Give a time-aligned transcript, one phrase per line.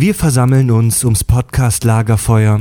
[0.00, 2.60] Wir versammeln uns ums Podcast-Lagerfeuer,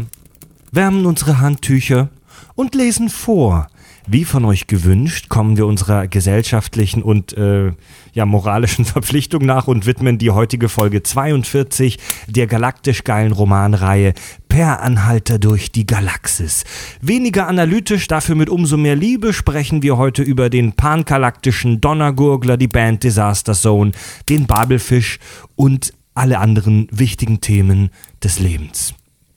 [0.72, 2.10] wärmen unsere Handtücher
[2.56, 3.68] und lesen vor.
[4.08, 7.74] Wie von euch gewünscht, kommen wir unserer gesellschaftlichen und äh,
[8.14, 14.16] ja, moralischen Verpflichtung nach und widmen die heutige Folge 42 der galaktisch geilen Romanreihe
[14.50, 16.64] Per Anhalter durch die Galaxis.
[17.02, 22.68] Weniger analytisch, dafür mit umso mehr Liebe sprechen wir heute über den pangalaktischen Donnergurgler, die
[22.68, 23.92] Band Disaster Zone,
[24.28, 25.20] den Babelfisch
[25.56, 27.90] und alle anderen wichtigen Themen
[28.24, 28.94] des Lebens.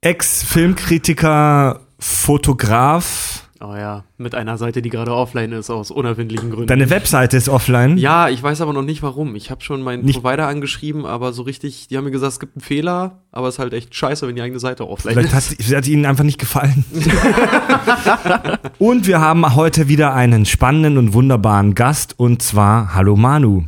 [0.00, 3.43] Ex-Filmkritiker, Fotograf.
[3.60, 6.66] Oh ja, mit einer Seite, die gerade offline ist, aus unerfindlichen Gründen.
[6.66, 7.96] Deine Webseite ist offline.
[7.98, 9.36] ja, ich weiß aber noch nicht warum.
[9.36, 12.40] Ich habe schon meinen Nicht- Provider angeschrieben, aber so richtig, die haben mir gesagt, es
[12.40, 15.34] gibt einen Fehler, aber es ist halt echt scheiße, wenn die eigene Seite offline Vielleicht
[15.34, 15.62] hat, ist.
[15.62, 16.84] sie hat ihnen einfach nicht gefallen.
[18.78, 23.64] und wir haben heute wieder einen spannenden und wunderbaren Gast und zwar Hallo Manu.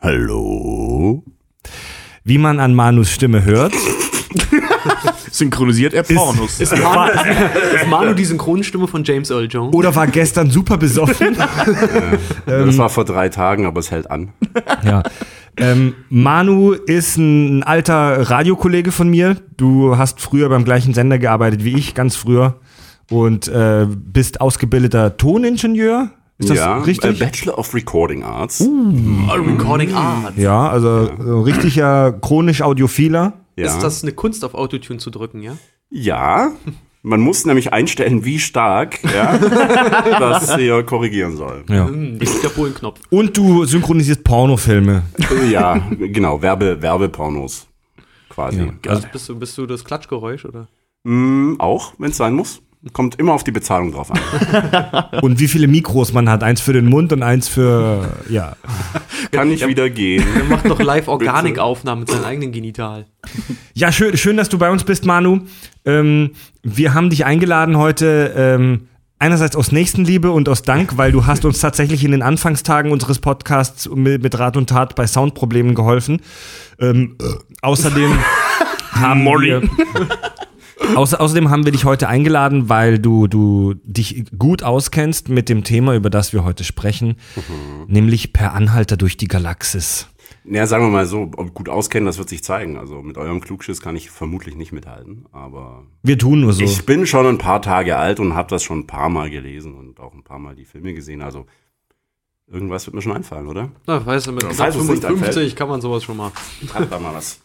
[0.00, 1.22] Hallo?
[2.24, 3.74] Wie man an Manus Stimme hört,
[5.30, 6.60] Synchronisiert er Pornos.
[6.60, 7.12] Ist Manu,
[7.74, 9.74] ist Manu die Synchronstimme von James Earl Jones?
[9.74, 11.36] oder war gestern super besoffen.
[12.46, 14.32] das war vor drei Tagen, aber es hält an.
[14.84, 15.02] Ja.
[15.56, 19.36] Ähm, Manu ist ein alter Radiokollege von mir.
[19.56, 22.56] Du hast früher beim gleichen Sender gearbeitet wie ich, ganz früher.
[23.10, 26.10] Und äh, bist ausgebildeter Toningenieur.
[26.38, 27.20] Ist das ja, richtig?
[27.20, 28.60] Äh, Bachelor of Recording Arts.
[28.60, 30.36] Oh, Recording Art.
[30.36, 33.32] ja, also so richtiger chronisch Audiophiler.
[33.58, 33.66] Ja.
[33.66, 35.56] Ist das eine Kunst, auf Autotune zu drücken, ja?
[35.90, 36.52] ja.
[37.02, 39.38] Man muss nämlich einstellen, wie stark ja,
[40.18, 41.64] das hier korrigieren soll.
[41.68, 41.86] Ja.
[41.86, 43.00] Hm, Ich der Polenknopf.
[43.08, 45.04] Und du synchronisierst Pornofilme.
[45.48, 47.68] Ja, genau, Werbe, Werbepornos
[48.38, 48.60] quasi.
[48.84, 48.90] Ja.
[48.92, 50.68] Also bist, du, bist du das Klatschgeräusch, oder?
[51.04, 52.62] Mm, auch, wenn es sein muss.
[52.92, 55.20] Kommt immer auf die Bezahlung drauf an.
[55.22, 56.44] Und wie viele Mikros man hat.
[56.44, 58.56] Eins für den Mund und eins für, ja.
[59.32, 60.24] Kann nicht wieder gehen.
[60.36, 63.06] Er macht noch Live-Organikaufnahmen mit seinem eigenen Genital.
[63.74, 65.40] Ja, schön, schön, dass du bei uns bist, Manu.
[65.84, 66.30] Ähm,
[66.62, 71.44] wir haben dich eingeladen heute, ähm, einerseits aus Nächstenliebe und aus Dank, weil du hast
[71.44, 76.20] uns tatsächlich in den Anfangstagen unseres Podcasts mit, mit Rat und Tat bei Soundproblemen geholfen.
[76.78, 77.24] Ähm, äh,
[77.60, 78.12] außerdem
[78.92, 79.62] haben wir,
[80.94, 85.64] Außer, außerdem haben wir dich heute eingeladen, weil du, du dich gut auskennst mit dem
[85.64, 87.16] Thema, über das wir heute sprechen,
[87.86, 90.08] nämlich per Anhalter durch die Galaxis.
[90.44, 92.78] Ja, sagen wir mal so, ob gut auskennen, das wird sich zeigen.
[92.78, 96.62] Also mit eurem Klugschiss kann ich vermutlich nicht mithalten, aber Wir tun nur so.
[96.62, 99.74] Ich bin schon ein paar Tage alt und habe das schon ein paar Mal gelesen
[99.74, 101.20] und auch ein paar Mal die Filme gesehen.
[101.22, 101.46] Also
[102.46, 103.70] irgendwas wird mir schon einfallen, oder?
[103.86, 106.32] Na, weißt du, mit nicht 55 kann man sowas schon mal.
[106.62, 107.40] Ich habe da mal was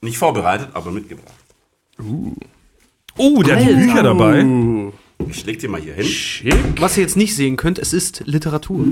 [0.00, 1.43] nicht vorbereitet, aber mitgebracht.
[3.16, 4.44] Oh, der hat die Bücher dabei.
[4.44, 4.92] Uh.
[5.30, 6.06] Ich leg dir mal hier hin.
[6.78, 8.84] Was ihr jetzt nicht sehen könnt, es ist Literatur.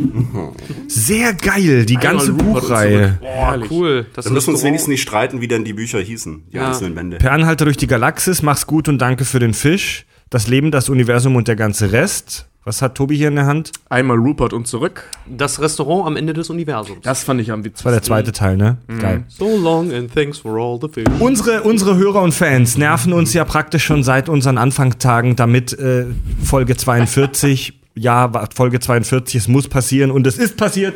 [0.86, 3.18] Sehr geil, die ganze Rupert Buchreihe.
[3.20, 4.06] Boah, cool.
[4.14, 6.68] Das Wir müssen uns Restaurant- wenigstens nicht streiten, wie denn die Bücher hießen, die Ja.
[6.68, 7.18] einzelnen Bände.
[7.18, 10.06] Per Anhalter durch die Galaxis, mach's gut und danke für den Fisch.
[10.30, 12.46] Das Leben, das Universum und der ganze Rest.
[12.64, 13.72] Was hat Tobi hier in der Hand?
[13.88, 15.10] Einmal Rupert und zurück.
[15.26, 17.00] Das Restaurant am Ende des Universums.
[17.02, 18.76] Das fand ich am Das war der zweite Teil, ne?
[19.00, 19.24] Geil.
[19.26, 21.08] So long and thanks for all the fish.
[21.18, 26.06] Unsere, unsere Hörer und Fans nerven uns ja praktisch schon seit unseren Anfangstagen, damit äh,
[26.44, 30.94] Folge 42, ja, Folge 42, es muss passieren und es ist passiert.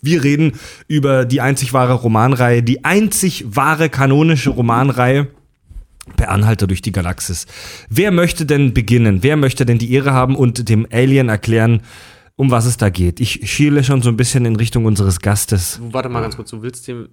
[0.00, 0.52] Wir reden
[0.88, 5.26] über die einzig wahre Romanreihe, die einzig wahre kanonische Romanreihe
[6.16, 7.46] per Anhalter durch die Galaxis.
[7.88, 9.22] Wer möchte denn beginnen?
[9.22, 11.82] Wer möchte denn die Ehre haben und dem Alien erklären,
[12.36, 13.20] um was es da geht.
[13.20, 15.78] Ich schiele schon so ein bisschen in Richtung unseres Gastes.
[15.78, 17.08] Du, warte mal ganz kurz, du willst dem.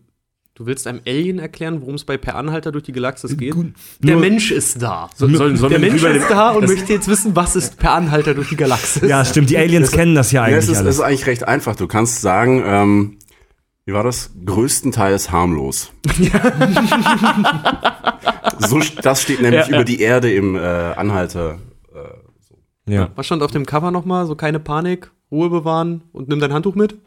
[0.55, 3.53] Du willst einem Alien erklären, worum es bei Per Anhalter durch die Galaxis geht?
[3.53, 5.07] Gut, Der Mensch ist da.
[5.15, 8.33] So, sollen, sollen Der Mensch ist da und möchte jetzt wissen, was ist Per Anhalter
[8.33, 9.07] durch die Galaxis?
[9.07, 10.95] Ja, stimmt, die Aliens kennen das ja Ja, es eigentlich ist, es alles.
[10.95, 11.75] ist eigentlich recht einfach.
[11.75, 13.17] Du kannst sagen, ähm,
[13.87, 14.31] wie war das?
[14.45, 15.91] Größtenteils harmlos.
[18.59, 19.75] so, das steht nämlich Ja, ja.
[19.75, 21.57] über die Erde im äh, Anhalter.
[22.85, 23.09] Ja.
[23.15, 24.25] Was stand auf dem Cover nochmal?
[24.25, 26.97] So keine Panik, Ruhe bewahren und nimm dein Handtuch mit?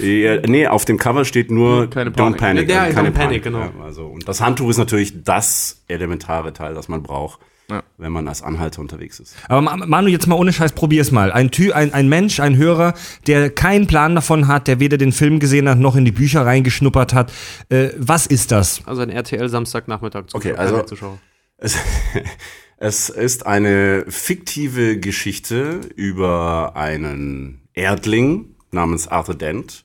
[0.00, 2.38] Äh, nee, auf dem Cover steht nur Keine Don't Panik.
[2.38, 2.70] Panic.
[2.70, 3.60] Ja, also Don't keine Panic, genau.
[3.60, 7.38] Ja, also, und das Handtuch ist natürlich das elementare Teil, das man braucht,
[7.70, 7.82] Ja.
[7.98, 9.36] wenn man als Anhalter unterwegs ist.
[9.46, 11.30] Aber Ma- Manu, jetzt mal ohne Scheiß, probier's mal.
[11.30, 12.94] Ein, Tü ein, ein Mensch, ein Hörer,
[13.26, 16.46] der keinen Plan davon hat, der weder den Film gesehen hat, noch in die Bücher
[16.46, 17.30] reingeschnuppert hat.
[17.68, 18.80] Äh, was ist das?
[18.86, 21.18] Also ein RTL Samstagnachmittag Okay, also- Zuschauer.
[21.58, 21.76] Es,
[22.78, 29.84] es ist eine fiktive Geschichte über einen Erdling namens Arthur Dent,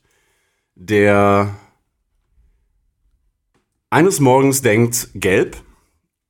[0.75, 1.53] der
[3.89, 5.57] eines Morgens denkt, gelb.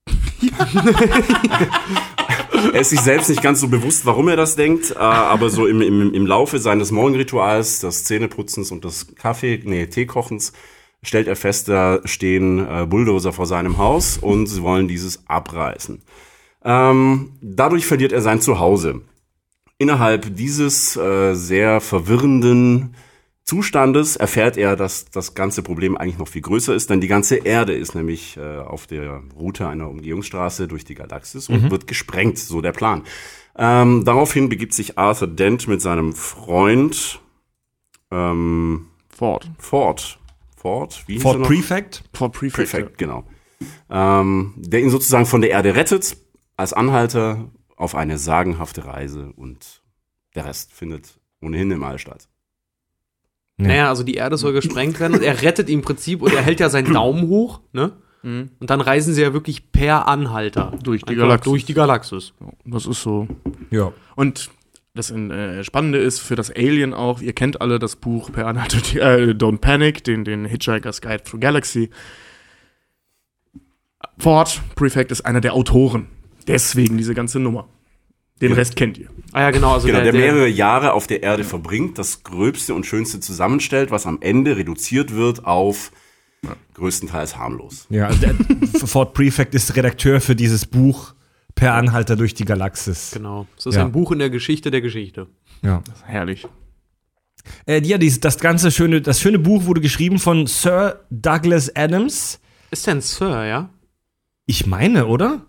[2.73, 5.65] er ist sich selbst nicht ganz so bewusst, warum er das denkt, äh, aber so
[5.65, 10.53] im, im, im Laufe seines Morgenrituals, des Zähneputzens und des Kaffee, nee, Teekochens,
[11.01, 16.01] stellt er fest, da stehen äh, Bulldozer vor seinem Haus und sie wollen dieses abreißen.
[16.63, 19.01] Ähm, dadurch verliert er sein Zuhause.
[19.77, 22.95] Innerhalb dieses äh, sehr verwirrenden
[23.45, 27.35] Zustandes erfährt er, dass das ganze Problem eigentlich noch viel größer ist, denn die ganze
[27.35, 32.39] Erde ist nämlich äh, auf der Route einer Umgehungsstraße durch die Galaxis und wird gesprengt,
[32.39, 33.03] so der Plan.
[33.57, 37.19] Ähm, daraufhin begibt sich Arthur Dent mit seinem Freund
[38.11, 39.51] ähm, Ford.
[39.57, 40.19] Ford.
[40.55, 41.41] Ford, wie noch?
[41.43, 42.03] Prefect?
[42.13, 42.71] Ford Prefect.
[42.71, 43.25] Prefect, genau.
[43.89, 46.15] Ähm, der ihn sozusagen von der Erde rettet,
[46.55, 49.83] als Anhalter auf eine sagenhafte Reise und
[50.35, 52.29] der Rest findet ohnehin im All statt.
[53.59, 53.67] Ja.
[53.67, 56.59] Naja, also die Erde soll gesprengt werden und er rettet im Prinzip und er hält
[56.59, 57.93] ja seinen Daumen hoch, ne?
[58.23, 58.49] Mhm.
[58.59, 60.73] Und dann reisen sie ja wirklich per Anhalter.
[60.81, 61.51] Durch die Galaxis.
[61.51, 62.33] Durch die Galaxis.
[62.65, 63.27] Das ist so.
[63.69, 63.91] Ja.
[64.15, 64.49] Und
[64.95, 68.77] das äh, Spannende ist für das Alien auch, ihr kennt alle das Buch Per Anhalter,
[68.95, 71.89] äh, Don't Panic, den, den Hitchhiker's Guide Through Galaxy.
[74.17, 76.07] Ford Prefect ist einer der Autoren.
[76.47, 77.67] Deswegen diese ganze Nummer.
[78.41, 78.55] Den Ja.
[78.57, 79.07] Rest kennt ihr.
[79.31, 79.73] Ah ja, genau.
[79.73, 83.19] Also Genau, der, der, der, mehrere Jahre auf der Erde verbringt, das Gröbste und Schönste
[83.19, 85.91] zusammenstellt, was am Ende reduziert wird auf
[86.73, 87.85] größtenteils harmlos.
[87.89, 88.35] Ja, also der
[88.85, 91.13] Fort Prefect ist Redakteur für dieses Buch
[91.55, 93.11] Per Anhalter durch die Galaxis.
[93.13, 93.47] Genau.
[93.57, 93.83] Es ist Ja.
[93.85, 95.27] ein Buch in der Geschichte der Geschichte.
[95.61, 95.83] Ja.
[96.03, 96.47] Herrlich.
[97.67, 102.39] Äh, ja, dies, das ganze schöne, das schöne Buch wurde geschrieben von Sir Douglas Adams.
[102.71, 103.69] Ist denn Sir, ja?
[104.47, 105.45] Ich meine, oder?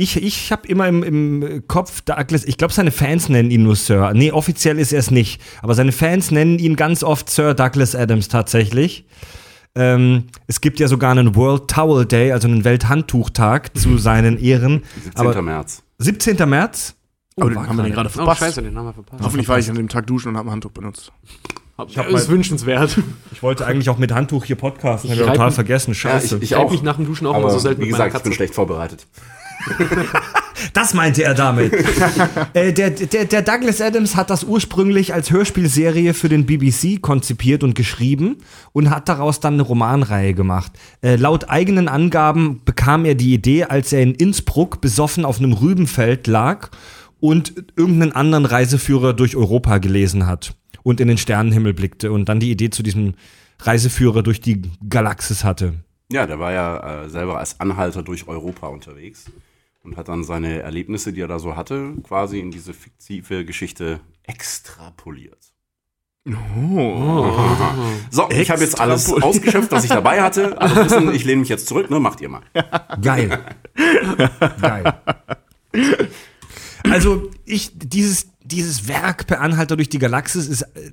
[0.00, 3.76] Ich, ich habe immer im, im Kopf Douglas, ich glaube, seine Fans nennen ihn nur
[3.76, 4.12] Sir.
[4.14, 5.40] Nee, offiziell ist er es nicht.
[5.62, 9.04] Aber seine Fans nennen ihn ganz oft Sir Douglas Adams tatsächlich.
[9.74, 14.84] Ähm, es gibt ja sogar einen World Towel Day, also einen Welthandtuchtag zu seinen Ehren.
[15.04, 15.12] 17.
[15.26, 15.82] Aber März.
[15.98, 16.48] 17.
[16.48, 16.94] März?
[17.36, 18.08] Oh, Aber den haben wir den gerade.
[18.08, 18.40] Oh, verpasst.
[18.40, 19.22] scheiße, den haben wir verpasst.
[19.22, 21.12] Hoffentlich war ich an dem Tag duschen und habe ein Handtuch benutzt.
[21.88, 22.98] Ich hab hab ist wünschenswert.
[23.32, 25.94] Ich wollte eigentlich auch mit Handtuch hier podcasten, habe ich total mich- vergessen.
[25.94, 26.36] Scheiße.
[26.38, 26.70] ich, Ich auch.
[26.70, 29.06] mich nach dem Duschen auch aber immer so selten wie gesagt, ich bin schlecht vorbereitet.
[30.72, 31.72] Das meinte er damit.
[32.54, 37.62] äh, der, der, der Douglas Adams hat das ursprünglich als Hörspielserie für den BBC konzipiert
[37.64, 38.36] und geschrieben
[38.72, 40.72] und hat daraus dann eine Romanreihe gemacht.
[41.02, 45.52] Äh, laut eigenen Angaben bekam er die Idee, als er in Innsbruck besoffen auf einem
[45.52, 46.70] Rübenfeld lag
[47.20, 52.40] und irgendeinen anderen Reiseführer durch Europa gelesen hat und in den Sternenhimmel blickte und dann
[52.40, 53.14] die Idee zu diesem
[53.60, 55.74] Reiseführer durch die Galaxis hatte.
[56.10, 59.26] Ja, der war ja äh, selber als Anhalter durch Europa unterwegs
[59.82, 64.00] und hat dann seine Erlebnisse, die er da so hatte, quasi in diese fiktive Geschichte
[64.24, 65.52] extrapoliert.
[66.26, 67.32] Oh.
[68.10, 70.56] So, ich habe jetzt alles ausgeschöpft, was ich dabei hatte.
[70.60, 71.98] Also wissen, ich lehne mich jetzt zurück, ne?
[71.98, 72.42] Macht ihr mal.
[73.00, 73.38] Geil.
[74.60, 75.00] Geil.
[76.84, 80.92] Also, ich, dieses, dieses Werk per Anhalter durch die Galaxis ist, äh,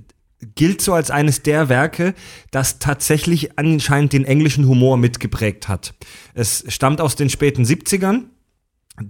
[0.54, 2.14] gilt so als eines der Werke,
[2.50, 5.94] das tatsächlich anscheinend den englischen Humor mitgeprägt hat.
[6.34, 8.24] Es stammt aus den späten 70ern.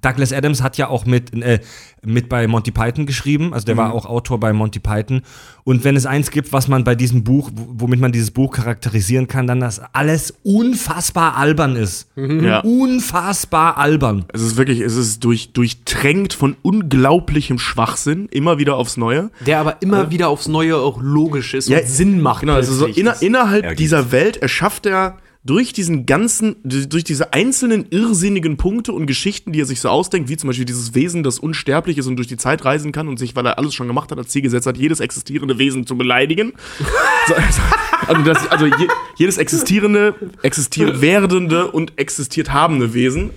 [0.01, 1.61] Douglas Adams hat ja auch mit, äh,
[2.05, 5.23] mit bei Monty Python geschrieben, also der war auch Autor bei Monty Python.
[5.65, 9.29] Und wenn es eins gibt, was man bei diesem Buch, womit man dieses Buch charakterisieren
[9.29, 12.09] kann, dann, dass alles unfassbar albern ist.
[12.17, 12.61] Ja.
[12.61, 14.25] Unfassbar albern.
[14.33, 19.31] Es ist wirklich, es ist durch, durchtränkt von unglaublichem Schwachsinn, immer wieder aufs Neue.
[19.45, 22.41] Der aber immer wieder aufs Neue auch logisch ist Ja, und Sinn macht.
[22.41, 25.19] Genau, also so inner, innerhalb dieser Welt erschafft er
[25.49, 30.29] durch diesen ganzen, durch diese einzelnen irrsinnigen Punkte und Geschichten, die er sich so ausdenkt,
[30.29, 33.19] wie zum Beispiel dieses Wesen, das unsterblich ist und durch die Zeit reisen kann und
[33.19, 35.97] sich, weil er alles schon gemacht hat, als Ziel gesetzt hat, jedes existierende Wesen zu
[35.97, 36.53] beleidigen.
[37.27, 37.63] so, also,
[38.09, 43.31] also, das, also je, jedes existierende, existiert werdende und existiert habende Wesen.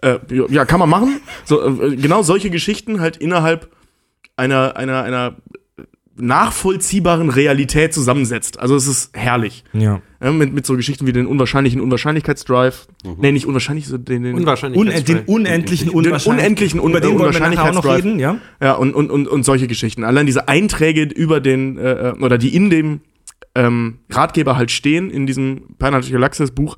[0.00, 1.20] Äh, ja, kann man machen.
[1.44, 3.70] So, äh, genau solche Geschichten halt innerhalb
[4.34, 5.36] einer, einer, einer
[6.16, 8.58] nachvollziehbaren Realität zusammensetzt.
[8.60, 9.64] Also es ist herrlich.
[9.72, 10.00] Ja.
[10.22, 12.86] Ja, mit, mit so Geschichten wie den unwahrscheinlichen Unwahrscheinlichkeitsdrive.
[13.18, 14.78] Nee, nicht unwahrscheinlich, so den, den Unwahrscheinlich.
[14.80, 18.04] Un den unendlichen den Unwahrscheinlich- unendlichen Un Über den wollen wir nachher auch noch Unwahrscheinlichkeitsdrive.
[18.04, 18.36] reden, ja?
[18.60, 20.04] Ja, und, und, und, und solche Geschichten.
[20.04, 23.00] Allein diese Einträge über den, äh, oder die in dem
[23.54, 26.76] ähm, Ratgeber halt stehen, in diesem Pineapple Galaxis Buch,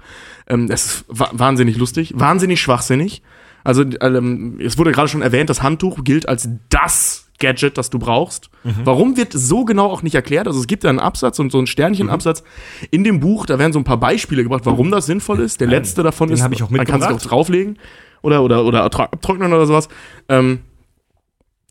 [0.49, 3.23] ähm, das ist wa wahnsinnig lustig, wahnsinnig schwachsinnig.
[3.65, 7.99] Also, ähm, es wurde gerade schon erwähnt, das Handtuch gilt als das Gadget, das du
[7.99, 8.49] brauchst.
[8.63, 8.75] Mhm.
[8.85, 10.47] Warum wird so genau auch nicht erklärt?
[10.47, 12.45] Also es gibt da einen Absatz und so einen Sternchenabsatz
[12.93, 15.61] in dem Buch, da werden so ein paar Beispiele gebracht, warum das sinnvoll ist.
[15.61, 17.79] Der letzte davon den ist, hab ich auch man kann es auch drauflegen
[18.23, 19.89] oder, oder, oder abtrocknen oder sowas.
[20.29, 20.61] Ähm,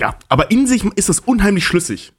[0.02, 2.12] ja, aber in sich ist das unheimlich schlüssig.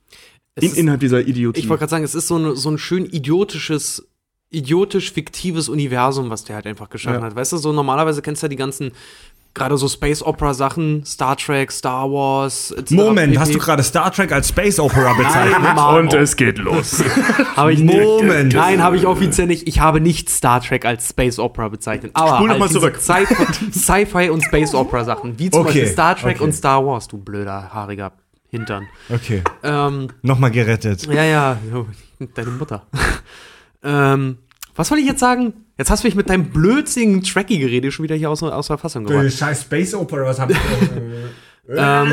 [0.57, 1.61] In, ist- innerhalb dieser Idiotie.
[1.61, 4.07] Ich wollte gerade sagen, es ist so, ein- so ein schön idiotisches,
[4.51, 7.27] idiotisch fiktives Universum, was der halt einfach geschaffen Ja.
[7.27, 7.37] hat.
[7.37, 8.93] Weißt du, so normalerweise kennst du ja die ganzen,
[9.55, 12.91] gerade so Space Opera Sachen, Star Trek, Star Wars, etc.
[12.91, 13.39] Moment, pp.
[13.41, 15.59] hast du gerade Star Trek als Space Opera bezeichnet?
[15.63, 15.79] Nein.
[15.95, 17.03] Und es geht los.
[17.57, 18.47] Habe ich Moment.
[18.47, 18.57] Nicht.
[18.57, 19.69] Nein, habe ich offiziell nicht.
[19.69, 22.11] Ich habe nicht Star Trek als Space Opera bezeichnet.
[22.15, 22.99] Aber Spul noch halt zurück.
[23.01, 26.45] Sci-Fi und Space Opera Sachen, wie zum Okay, Beispiel Star Trek okay.
[26.45, 28.13] und Star Wars, du blöder, haariger
[28.49, 28.87] Hintern.
[29.09, 31.07] Okay, Ähm, nochmal gerettet.
[31.07, 31.59] ja, ja,
[32.35, 32.87] deine Mutter.
[33.83, 34.39] ähm,
[34.75, 35.53] was wollte ich jetzt sagen?
[35.79, 39.05] Jetzt hast du mich mit deinem blödsinnigen Tracky-Gerede schon wieder hier aus, aus der Fassung
[39.05, 39.33] gebracht.
[39.33, 40.57] scheiß Space Opera, was hab ich
[41.67, 42.13] Ähm,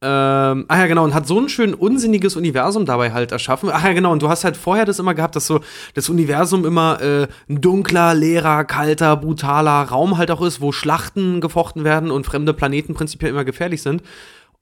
[0.00, 3.68] Ähm, ach ja, genau, und hat so ein schön unsinniges Universum dabei halt erschaffen.
[3.72, 5.60] Ach ja, genau, und du hast halt vorher das immer gehabt, dass so
[5.94, 11.40] das Universum immer äh, ein dunkler, leerer, kalter, brutaler Raum halt auch ist, wo Schlachten
[11.40, 14.02] gefochten werden und fremde Planeten prinzipiell immer gefährlich sind.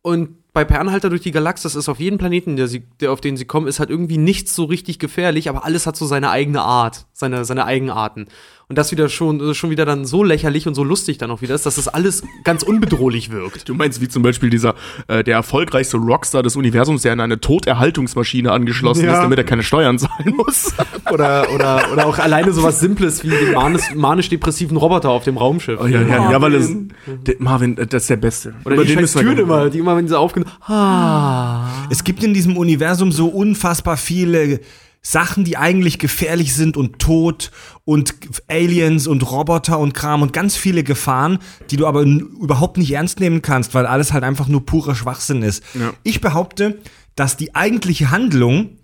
[0.06, 3.20] Und bei Per Anhalter durch die Galaxis ist auf jedem Planeten, der sie, der, auf
[3.20, 6.30] den sie kommen, ist halt irgendwie nichts so richtig gefährlich, aber alles hat so seine
[6.30, 8.28] eigene Art, seine, seine Eigenarten.
[8.68, 11.54] Und das wieder schon, schon wieder dann so lächerlich und so lustig dann auch wieder
[11.54, 13.68] ist, dass das alles ganz unbedrohlich wirkt.
[13.68, 14.74] Du meinst wie zum Beispiel dieser,
[15.06, 19.12] äh, der erfolgreichste Rockstar des Universums, der an eine Toterhaltungsmaschine angeschlossen Ja.
[19.14, 20.72] ist, damit er keine Steuern zahlen muss.
[21.12, 25.78] Oder, oder, oder auch alleine sowas Simples wie den manisch- manisch-depressiven Roboter auf dem Raumschiff.
[25.80, 26.68] Oh, ja, ja, ja, weil es,
[27.06, 28.54] der, Marvin, äh, das ist der Beste.
[28.64, 31.68] Oder Über die den Türen immer, die immer, wenn sie aufgenommen ah.
[31.90, 34.58] Es gibt in diesem Universum so unfassbar viele
[35.08, 37.52] Sachen, die eigentlich gefährlich sind und tot
[37.84, 38.16] und
[38.48, 41.38] Aliens und Roboter und Kram und ganz viele Gefahren,
[41.70, 45.42] die du aber überhaupt nicht ernst nehmen kannst, weil alles halt einfach nur purer Schwachsinn
[45.42, 45.62] ist.
[45.74, 45.92] Ja.
[46.02, 46.80] Ich behaupte,
[47.14, 48.78] dass die eigentliche Handlung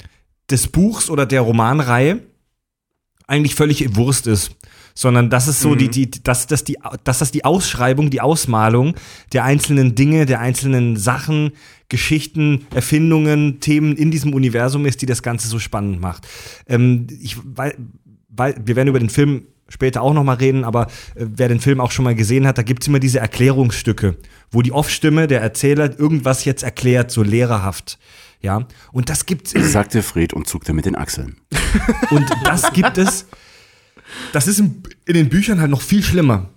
[0.49, 2.21] des Buchs oder der Romanreihe
[3.27, 4.53] eigentlich völlig Wurst ist.
[4.95, 8.95] Sondern das ist so die, die, dass, dass, die, dass das die Ausschreibung, die Ausmalung
[9.33, 11.53] der einzelnen Dinge, der einzelnen Sachen,
[11.89, 16.27] Geschichten, Erfindungen, Themen in diesem Universum ist, die das Ganze so spannend macht.
[16.67, 17.77] Ähm, ich, weil,
[18.29, 21.61] weil, wir werden über den Film später auch noch mal reden, aber äh, wer den
[21.61, 24.17] Film auch schon mal gesehen hat, da gibt's immer diese Erklärungsstücke,
[24.51, 27.99] wo die Off-Stimme, der Erzähler, irgendwas jetzt erklärt, so lehrerhaft.
[28.41, 31.37] Ja, und das gibt's sagte Fred und zuckte mit den Achseln.
[32.11, 33.27] und das gibt es.
[34.33, 36.49] Das ist in, in den Büchern halt noch viel schlimmer.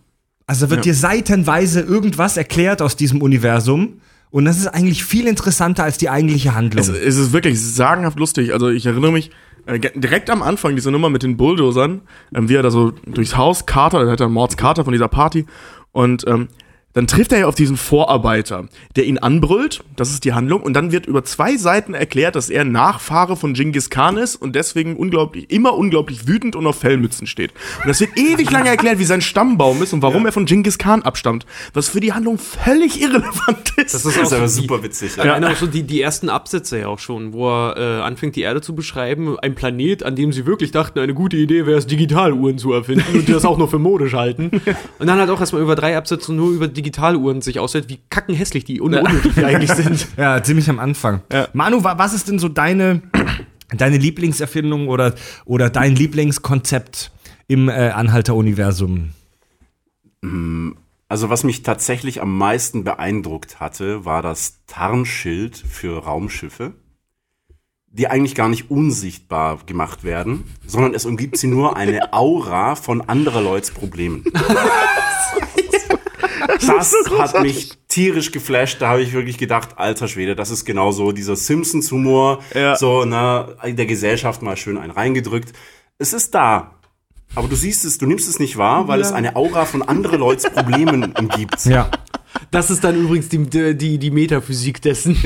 [0.47, 0.91] Also wird Ja.
[0.91, 4.01] dir seitenweise irgendwas erklärt aus diesem Universum.
[4.31, 6.81] Und das ist eigentlich viel interessanter als die eigentliche Handlung.
[6.81, 8.53] Es, es ist wirklich sagenhaft lustig.
[8.53, 9.31] Also ich erinnere mich
[9.65, 12.01] äh, direkt am Anfang diese Nummer mit den Bulldozern,
[12.35, 15.07] ähm, wie er da so durchs Haus Carter, da hat er Mords Carter von dieser
[15.07, 15.45] Party
[15.93, 16.49] und ähm,
[16.95, 20.73] dann trifft er ja auf diesen Vorarbeiter, der ihn anbrüllt, das ist die Handlung, und
[20.73, 24.95] dann wird über zwei Seiten erklärt, dass er Nachfahre von Genghis Khan ist und deswegen
[24.95, 27.51] unglaublich, immer unglaublich wütend und auf Fellmützen steht.
[27.81, 30.77] Und das wird ewig lange erklärt, wie sein Stammbaum ist und warum er von Genghis
[30.77, 33.93] Khan abstammt, was für die Handlung völlig irrelevant ist.
[33.93, 35.19] Das ist Das ist auch aber die- super witzig.
[35.19, 38.41] Alleine auch so die, die ersten Absätze ja auch schon, wo er äh, anfängt, die
[38.41, 39.37] Erde zu beschreiben.
[39.39, 43.03] Ein Planet, an dem sie wirklich dachten, eine gute Idee wäre es, Digitaluhren zu erfinden
[43.17, 44.49] und die das auch nur für modisch halten.
[44.99, 48.63] Und dann halt auch erstmal über drei Absätze nur über Digitaluhren sich aussieht, wie kackenhässlich
[48.63, 50.07] die und unnötig die eigentlich sind.
[50.17, 51.21] Ja, ziemlich am Anfang.
[51.31, 51.47] Ja.
[51.53, 53.01] Manu, wa- was ist denn so deine,
[53.75, 55.15] deine Lieblingserfindung oder,
[55.45, 57.11] oder dein Lieblingskonzept
[57.47, 59.09] im äh, Anhalter-Universum?
[61.07, 66.73] Also was mich tatsächlich am meisten beeindruckt hatte, war das Tarnschild für Raumschiffe,
[67.87, 73.01] die eigentlich gar nicht unsichtbar gemacht werden, sondern es umgibt sie nur eine Aura von
[73.01, 74.23] anderer Leuts Problemen.
[76.47, 76.93] Das
[77.33, 78.81] hat mich tierisch geflasht.
[78.81, 82.75] Da habe ich wirklich gedacht, alter Schwede, das ist genau so dieser Simpsons-Humor, Ja.
[82.75, 85.53] so ne, der Gesellschaft mal schön einen reingedrückt.
[85.97, 86.71] Es ist da.
[87.35, 90.19] Aber du siehst es, du nimmst es nicht wahr, weil es eine Aura von anderen
[90.19, 91.65] Leuts Problemen umgibt.
[91.65, 91.89] Ja.
[92.51, 95.17] Das ist dann übrigens die, die, die Metaphysik dessen.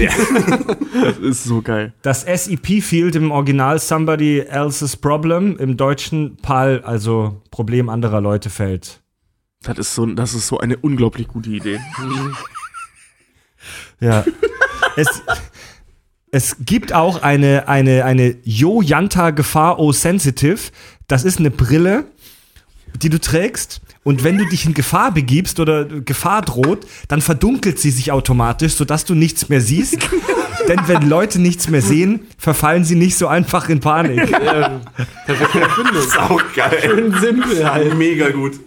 [1.01, 1.93] Das ist so geil.
[2.01, 8.98] Das SEP-Field im Original Somebody Else's Problem, im Deutschen PAL, also Problem anderer Leute fällt.
[9.63, 11.79] Das ist so, das ist so eine unglaublich gute Idee.
[14.01, 14.23] Ja.
[14.95, 15.21] es,
[16.31, 20.71] es gibt auch eine, eine, eine Yo Yanta Gefahr O Sensitive.
[21.07, 22.05] Das ist eine Brille,
[23.01, 23.81] die du trägst.
[24.03, 28.75] Und wenn du dich in Gefahr begibst oder Gefahr droht, dann verdunkelt sie sich automatisch,
[28.75, 29.97] sodass du nichts mehr siehst.
[30.69, 34.29] Denn wenn Leute nichts mehr sehen, verfallen sie nicht so einfach in Panik.
[36.15, 36.79] Sau geil.
[36.81, 37.97] Schön simpel halt.
[37.97, 38.59] Mega gut.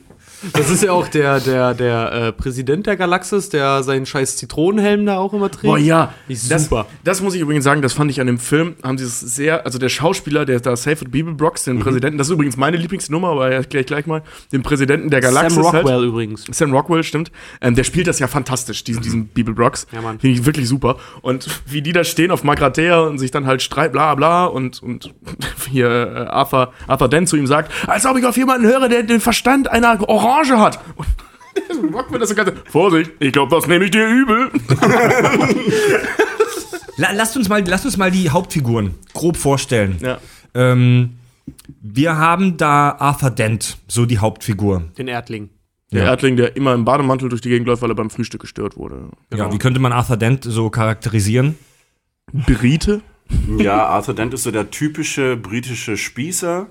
[0.53, 5.07] Das ist ja auch der, der, der äh, Präsident der Galaxis, der seinen scheiß Zitronenhelm
[5.07, 5.65] da auch immer trägt.
[5.65, 6.13] Boah, ja.
[6.29, 6.87] Ist super.
[7.05, 9.65] Das muss ich übrigens sagen, das fand ich an dem Film, haben sie es sehr,
[9.65, 11.73] also der Schauspieler, der da Safe Bibel Brocks, Mhm.
[11.77, 14.23] den Präsidenten, das ist übrigens meine Lieblingsnummer, aber erkläre ich gleich mal,
[14.53, 15.55] den Präsidenten der Galaxis.
[15.55, 16.05] Sam Rockwell Halt.
[16.07, 16.45] übrigens.
[16.51, 17.31] Sam Rockwell, stimmt.
[17.61, 19.87] Ähm, der spielt das ja fantastisch, diesen, diesen Bibel Brocks.
[19.93, 20.19] Ja, Mann.
[20.19, 20.97] Finde ich wirklich super.
[21.21, 24.83] Und wie die da stehen auf Magrathea und sich dann halt streiten, bla bla, und,
[24.83, 25.15] und
[25.71, 29.03] hier äh, Arthur, Arthur Dent zu ihm sagt, als ob ich auf jemanden höre, der
[29.05, 30.81] den Verstand einer Orange hat.
[30.97, 31.07] Und
[31.75, 34.51] Sam Rockwell das so ganz, Vorsicht, ich glaube, das nehme ich dir übel.
[36.97, 39.97] La lasst, uns mal, lasst uns mal die Hauptfiguren grob vorstellen.
[40.01, 40.19] Ja.
[40.55, 41.15] Ähm,
[41.81, 44.83] wir haben da Arthur Dent, so die Hauptfigur.
[44.99, 45.49] Den Erdling.
[45.91, 46.11] Der Ja.
[46.11, 49.09] Erdling, der immer im Bademantel durch die Gegend läuft, weil er beim Frühstück gestört wurde.
[49.35, 51.59] Ja, wie könnte man Arthur Dent so charakterisieren?
[52.33, 53.01] Brite?
[53.59, 56.67] Ja, Arthur Dent ist so der typische britische Spießer,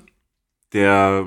[0.73, 1.25] der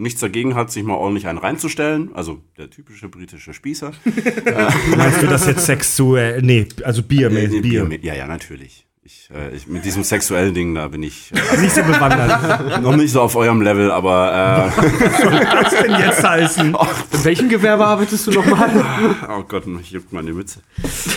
[0.00, 2.10] nichts dagegen hat, sich mal ordentlich einen reinzustellen.
[2.14, 3.92] Also der typische britische Spießer.
[4.96, 6.42] Meinst du das jetzt sexuell?
[6.42, 7.62] Nee, also Bier, Äh, Bier.
[7.62, 7.84] Bier.
[7.84, 7.98] Bier.
[8.02, 8.86] Ja, ja, natürlich.
[9.02, 12.80] Ich, äh, ich, mit diesem sexuellen Ding, da bin ich äh, Nicht so bewandert.
[12.82, 16.76] noch nicht so auf eurem Level, aber Was denn jetzt heißen?
[17.12, 18.68] In welchem Gewerbe arbeitest du nochmal?
[18.70, 20.60] äh, oh Gott, ich juckt meine Mütze.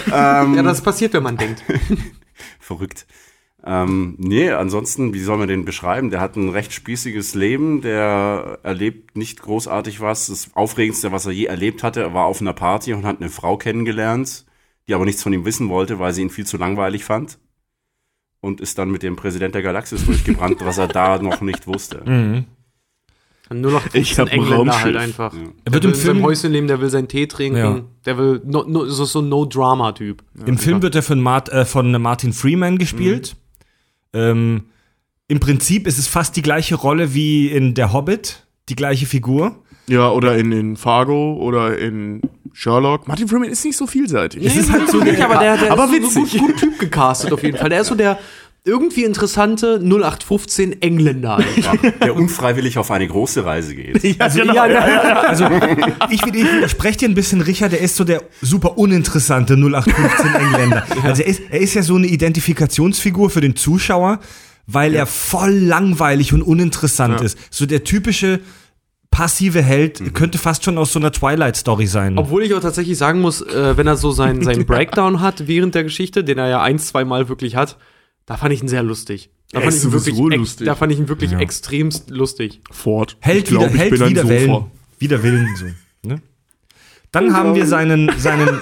[0.08, 1.63] Ähm, ja, das passiert, wenn man denkt.
[2.60, 3.06] verrückt.
[3.65, 6.10] Ähm, nee, ansonsten, wie soll man den beschreiben?
[6.10, 10.28] Der hat ein recht spießiges Leben, der erlebt nicht großartig was.
[10.28, 13.30] Das Aufregendste, was er je erlebt hatte, er war auf einer Party und hat eine
[13.30, 14.45] Frau kennengelernt,
[14.88, 17.39] die aber nichts von ihm wissen wollte, weil sie ihn viel zu langweilig fand.
[18.41, 22.04] Und ist dann mit dem Präsident der Galaxis durchgebrannt, was er da noch nicht wusste.
[23.49, 23.60] Mhm.
[23.62, 24.82] Nur noch Ich hab ein Engländer Raumschiff.
[24.84, 25.34] halt einfach.
[25.34, 25.39] Ja.
[25.41, 27.82] Er Der wird will im in Film, Häuschen leben, der will seinen Tee trinken, Ja.
[28.06, 30.23] der will no, no, so, so ein No-Drama-Typ.
[30.45, 33.36] im Film wird er von, Mart, äh, von Martin Freeman gespielt.
[34.13, 34.65] Ähm,
[35.28, 39.63] Im Prinzip ist es fast die gleiche Rolle wie in Der Hobbit, die gleiche Figur.
[39.88, 42.21] Ja, oder in, in Fargo oder in
[42.54, 43.08] Sherlock.
[43.08, 44.45] Martin Freeman ist nicht so vielseitig.
[44.45, 46.39] Es ist halt so nicht, aber der, der aber ist so, witzig.
[46.39, 47.69] so gut, gut Typ gecastet auf jeden Fall.
[47.69, 48.19] Der ist so der
[48.65, 51.76] irgendwie interessante 0815 Engländer einfach.
[52.02, 54.02] Der unfreiwillig auf eine große Reise geht.
[54.19, 55.45] Also, genau, ja, also
[56.10, 60.36] ich, ich, ich spreche dir ein bisschen, Richard, der ist so der super uninteressante 0815
[60.36, 60.86] Engländer.
[61.04, 64.19] Also er ist, er ist ja so eine Identifikationsfigur für den Zuschauer,
[64.65, 67.26] weil er voll langweilig und uninteressant Ja.
[67.26, 67.38] ist.
[67.49, 68.39] So der typische
[69.12, 72.17] passive Held könnte fast schon aus so einer Twilight-Story sein.
[72.17, 75.76] Obwohl ich auch tatsächlich sagen muss, äh, wenn er so seinen seinen Breakdown hat während
[75.76, 77.78] der Geschichte, den er ja ein, zwei Mal wirklich hat,
[78.25, 79.29] da fand ich ihn sehr lustig.
[79.51, 80.65] Da fand ich ihn wirklich, lustig.
[80.65, 81.39] da fand ich ihn wirklich Ja.
[81.39, 82.62] extremst lustig.
[82.71, 83.17] Ford.
[83.19, 84.33] Hält Ich glaub, wieder, ich hält bin wieder Sofa.
[84.33, 84.65] Wellen.
[84.99, 85.65] Wider Willen so.
[86.07, 86.21] Ne?
[87.12, 88.59] Dann haben wir seinen, seinen,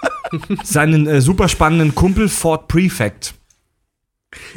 [0.62, 3.34] seinen äh, super spannenden Kumpel Ford Prefect.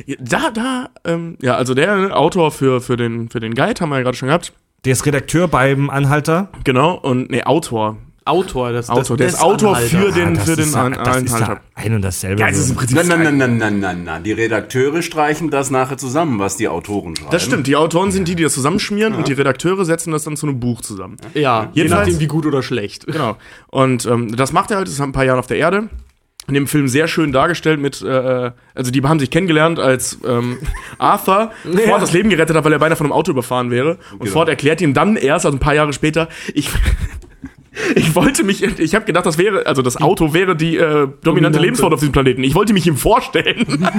[0.06, 3.89] Ja, Da, da, ähm, ja, also der Autor für, für, den, für den Guide haben
[3.89, 4.51] wir ja gerade schon gehabt.
[4.84, 6.49] Der ist Redakteur beim Anhalter.
[6.65, 7.97] Genau, und nee, Autor.
[8.24, 9.98] Autor, das, Autor, das, der ist Autor Anhalter.
[9.98, 11.62] für den, das für den ja, ja Anhalter.
[11.74, 12.40] ein und dasselbe.
[12.40, 12.76] Ja, es ist im.
[12.76, 12.96] Prinzip.
[12.98, 14.24] Nein, nein, nein, nein, nein, nein, nein.
[14.24, 17.32] Die Redakteure streichen das nachher zusammen, was die Autoren schreiben.
[17.32, 20.38] Das stimmt, die Autoren sind die, die das zusammenschmieren und die Redakteure setzen das dann
[20.38, 21.18] zu einem Buch zusammen.
[21.34, 23.08] Ja, je nachdem, wie gut oder schlecht.
[23.08, 23.38] Genau.
[23.68, 25.90] Und ähm, das macht er halt, das ist ein paar Jahre auf der Erde.
[26.48, 30.58] In dem Film sehr schön dargestellt mit, äh, also die haben sich kennengelernt, als ähm,
[30.98, 31.52] Arthur
[31.86, 33.98] Ford das Leben gerettet hat, weil er beinahe von einem Auto überfahren wäre.
[34.14, 34.32] Und Genau.
[34.32, 36.70] Ford erklärt ihm dann erst, also ein paar Jahre später, ich,
[37.96, 41.20] ich wollte mich, ich habe gedacht, das wäre, also das Auto wäre die äh, dominante,
[41.24, 41.60] Dominante.
[41.60, 42.44] Lebensform auf diesem Planeten.
[42.44, 43.88] Ich wollte mich ihm vorstellen.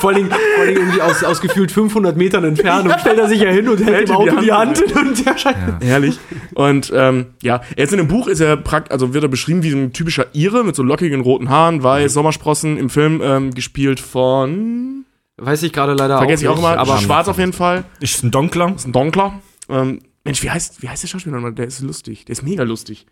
[0.00, 3.50] Vor allem, vor allem irgendwie aus, aus gefühlt 500 Metern Entfernung stellt er sich ja
[3.50, 5.56] hin und hält, Hält dem ihm die Auto die Hand Hand hin und der scheint.
[5.82, 6.20] Herrlich.
[6.54, 9.72] Und ähm, ja, jetzt in dem Buch ist er prakt, also wird er beschrieben wie
[9.72, 15.04] ein typischer Ire mit so lockigen roten Haaren, weiß, Sommersprossen im Film ähm, gespielt von
[15.36, 18.30] Weiß ich gerade leider vergesse ich auch immer, aber schwarz auf jeden Fall, Ist ein
[18.30, 18.72] Donkler.
[18.76, 19.40] ist ein Donkler.
[19.68, 21.54] Ähm, Mensch, wie heißt, wie heißt der Schauspieler nochmal?
[21.54, 23.06] Der ist lustig, der ist mega lustig.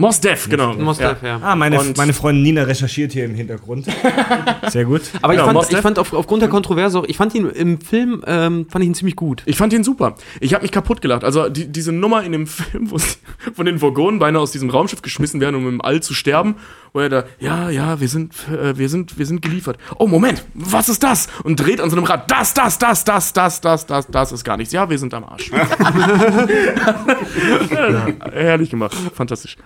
[0.00, 0.74] Mos Def, genau.
[0.74, 1.40] Mos Def, ja.
[1.42, 3.84] Ah, meine, Und- meine Freundin Nina recherchiert hier im Hintergrund.
[4.68, 5.02] Sehr gut.
[5.22, 7.48] Aber Genau, ich Mos fand, ich fand auf, aufgrund der Kontroverse auch, ich fand ihn
[7.50, 9.42] im Film, ähm, fand ich ihn ziemlich gut.
[9.44, 10.14] Ich fand ihn super.
[10.38, 11.24] Ich habe mich kaputt gelacht.
[11.24, 13.16] Also die, diese Nummer in dem Film, wo sie
[13.54, 16.54] von den Vogonen beinahe aus diesem Raumschiff geschmissen werden, um im All zu sterben,
[16.92, 19.78] wo er da, ja, ja, wir sind, äh, wir sind, wir sind geliefert.
[19.98, 21.26] Oh Moment, was ist das?
[21.42, 22.30] Und dreht an so einem Rad.
[22.30, 24.72] Das, das, das, das, das, das, das, das ist gar nichts.
[24.72, 25.50] Ja, wir sind am Arsch.
[27.70, 29.56] ja, herrlich gemacht, fantastisch.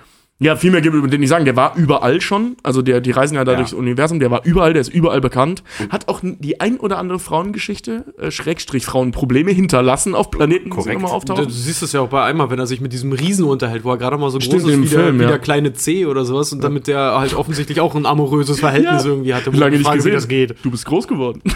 [0.42, 1.44] Ja, viel mehr gibt es über den nicht sagen.
[1.44, 2.56] Der war überall schon.
[2.62, 3.58] Also der, die reisen ja da Ja.
[3.58, 4.18] durchs Universum.
[4.20, 5.62] Der war überall, der ist überall bekannt.
[5.90, 10.96] Hat auch die ein oder andere Frauengeschichte, äh, Schrägstrich Frauenprobleme hinterlassen auf Planeten, die Korrekt.
[10.98, 11.44] immer Du, auftauchen.
[11.44, 13.90] du siehst es ja auch bei einmal, wenn er sich mit diesem Riesen unterhält, wo
[13.90, 15.28] er gerade mal so Stimmt, groß ist wie, Film, der, wie ja.
[15.28, 19.10] der kleine C oder sowas und damit der halt offensichtlich auch ein amoröses Verhältnis Ja.
[19.10, 19.50] irgendwie hatte.
[19.50, 20.10] Lange ich nicht gesehen.
[20.12, 20.54] Wie das geht.
[20.62, 21.40] Du bist groß geworden.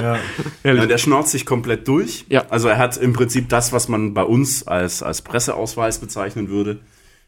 [0.00, 0.18] Ja.
[0.64, 2.26] Ja, der schnauzt sich komplett durch.
[2.28, 2.46] Ja.
[2.50, 6.80] Also er hat im Prinzip das, was man bei uns als, als Presseausweis bezeichnen würde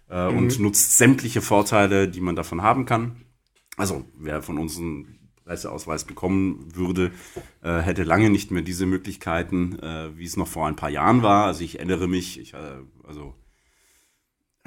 [0.09, 3.23] äh, und nutzt sämtliche Vorteile, die man davon haben kann.
[3.77, 7.13] Also wer von uns einen Presseausweis bekommen würde,
[7.63, 11.23] äh, hätte lange nicht mehr diese Möglichkeiten, äh, wie es noch vor ein paar Jahren
[11.23, 11.47] war.
[11.47, 13.35] Also ich erinnere mich, ich, äh, also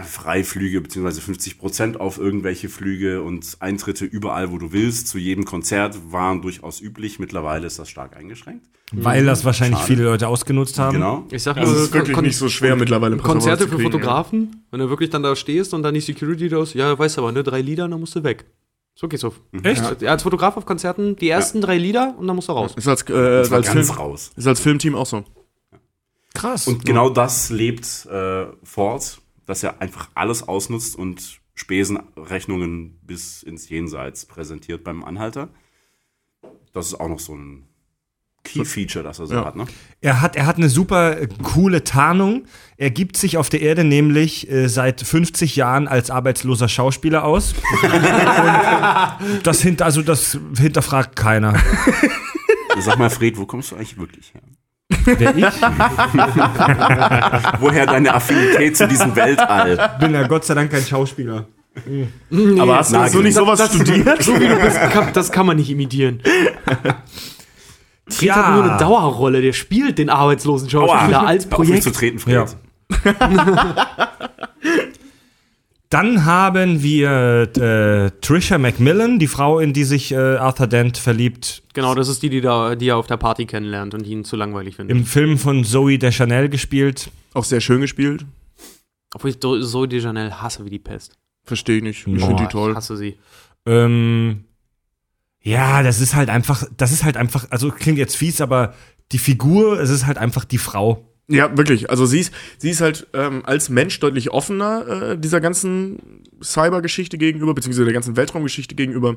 [0.01, 5.45] Freiflüge beziehungsweise 50 Prozent auf irgendwelche Flüge und Eintritte überall, wo du willst, zu jedem
[5.45, 7.19] Konzert waren durchaus üblich.
[7.19, 8.65] Mittlerweile ist das stark eingeschränkt.
[8.91, 9.93] Weil das wahrscheinlich Schade.
[9.93, 10.93] viele Leute ausgenutzt haben.
[10.95, 11.27] Genau.
[11.32, 13.17] Ich sag Das nur, ist wirklich Kon- nicht so schwer mittlerweile.
[13.17, 16.73] Konzerte für Fotografen, wenn du wirklich dann da stehst und dann die Security da ist,
[16.73, 18.45] ja, weißt du aber, ne, drei Lieder, dann musst du weg.
[18.95, 19.39] So geht's auf.
[19.63, 20.01] Echt?
[20.01, 22.71] Ja, als Fotograf auf Konzerten die ersten drei Lieder und dann musst du raus.
[22.73, 22.77] Ja.
[22.77, 24.32] Ist als, äh, als, ganz Film, raus.
[24.36, 25.23] ist als Filmteam auch so.
[26.36, 26.67] Krass.
[26.67, 33.69] Und genau das lebt äh, fort, dass er einfach alles ausnutzt und Spesenrechnungen bis ins
[33.69, 35.49] Jenseits präsentiert beim Anhalter.
[36.73, 37.67] Das ist auch noch so ein
[38.43, 39.45] Key-Feature, das er so Ja.
[39.45, 39.56] hat.
[39.56, 39.65] Ne?
[40.01, 42.45] Er hat, er hat eine super äh, coole Tarnung.
[42.75, 47.53] Er gibt sich auf der Erde nämlich äh, seit 50 Jahren als arbeitsloser Schauspieler aus.
[47.84, 51.58] Und das, hint, also das hinterfragt keiner.
[52.79, 54.41] Sag mal, Fred, wo kommst du eigentlich wirklich her?
[55.06, 55.46] Wer ich?
[57.60, 59.98] Woher deine Affinität zu diesem Weltall?
[60.00, 61.48] bin ja Gott sei Dank kein Schauspieler.
[62.60, 63.56] Aber hast du so nicht genau.
[63.56, 64.24] sowas studiert?
[64.24, 66.22] So wie du bist, kann, das kann man nicht imitieren.
[68.08, 71.92] Fred hat nur eine Dauerrolle, der spielt den arbeitslosen Schauspieler als Hör auf mich zu
[71.92, 71.96] Projekt.
[71.96, 72.36] treten, Fred.
[72.36, 72.46] Ja.
[75.93, 81.62] Dann haben wir äh, Trisha Macmillan, die Frau, in die sich äh, Arthur Dent verliebt,
[81.73, 84.36] Genau, das ist die, die, da, die er auf der Party kennenlernt und ihn zu
[84.36, 84.95] langweilig findet.
[84.95, 87.10] im Film von Zoe Deschanel gespielt.
[87.34, 88.25] Auch sehr schön gespielt.
[89.13, 91.17] Obwohl ich Zoe de Janelle hasse wie die Pest.
[91.43, 91.97] Verstehe ich nicht.
[92.08, 92.75] Ich finde die Ich toll.
[92.75, 93.17] hasse sie.
[93.65, 94.45] Ähm,
[95.41, 98.73] ja, das ist halt einfach, das ist halt einfach, also klingt jetzt fies, aber
[99.12, 101.12] die Figur, es ist halt einfach die Frau.
[101.28, 101.90] Ja, wirklich.
[101.90, 107.18] Also sie ist, sie ist halt ähm, als Mensch deutlich offener äh, dieser ganzen Cyber-Geschichte
[107.18, 109.16] gegenüber, beziehungsweise der ganzen Weltraumgeschichte gegenüber.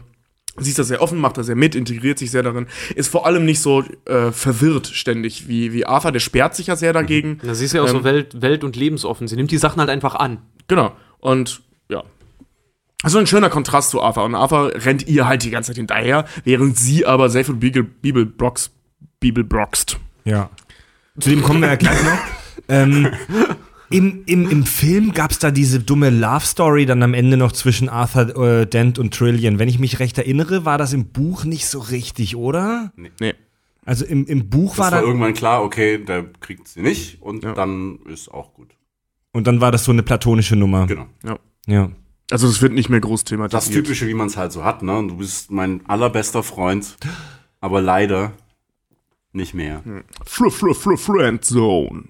[0.59, 3.27] Sie ist da sehr offen, macht da sehr mit, integriert sich sehr darin, ist vor
[3.27, 7.40] allem nicht so äh, verwirrt ständig wie, wie Arthur, der sperrt sich ja sehr dagegen.
[7.42, 9.29] Na, sie ist ja auch Ähm, so welt-, welt- und lebensoffen.
[9.29, 10.38] Sie nimmt die Sachen halt einfach an.
[10.69, 10.97] Genau.
[11.19, 12.05] Und ja.
[13.03, 14.25] Also ein schöner Kontrast zu Arthur.
[14.25, 17.83] Und Arthur rennt ihr halt die ganze Zeit hinterher, während sie aber sehr viel Bibel,
[17.83, 18.71] Bibel, Brox,
[19.21, 19.99] Bibel broxt.
[20.25, 20.49] Ja.
[21.20, 22.18] Zu dem kommen wir ja gleich noch.
[22.68, 23.09] ähm,
[23.90, 27.88] im, im, Im Film gab es da diese dumme Love-Story dann am Ende noch zwischen
[27.88, 29.59] Arthur äh, Dent und Trillian.
[29.61, 32.92] Wenn ich mich recht erinnere, war das im Buch nicht so richtig, oder?
[32.96, 33.35] Nee.
[33.85, 35.05] Also im, im Buch Das war war dann.
[35.05, 37.52] irgendwann klar, okay, der kriegt sie nicht und Ja.
[37.55, 38.74] dann ist auch gut.
[39.33, 40.87] Und dann war das so eine platonische Nummer.
[40.88, 41.07] Genau.
[41.68, 41.90] Ja.
[42.33, 43.85] Also es wird nicht mehr groß Das thematisiert.
[43.85, 45.05] Typische, wie man es halt so hat, ne?
[45.07, 46.96] Du bist mein allerbester Freund,
[47.61, 48.33] aber leider
[49.37, 49.83] nicht mehr.
[50.25, 52.05] Fr fr fr Friendzone.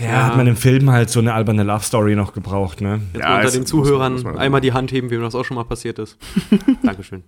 [0.00, 3.00] Ja, hat man im Film halt so eine alberne Love-Story noch gebraucht, ne?
[3.14, 5.34] Jetzt Ja, unter den muss man- Zuhörern muss man- einmal die Hand heben, wem das
[5.34, 6.18] auch schon mal passiert ist.
[6.82, 7.22] Dankeschön.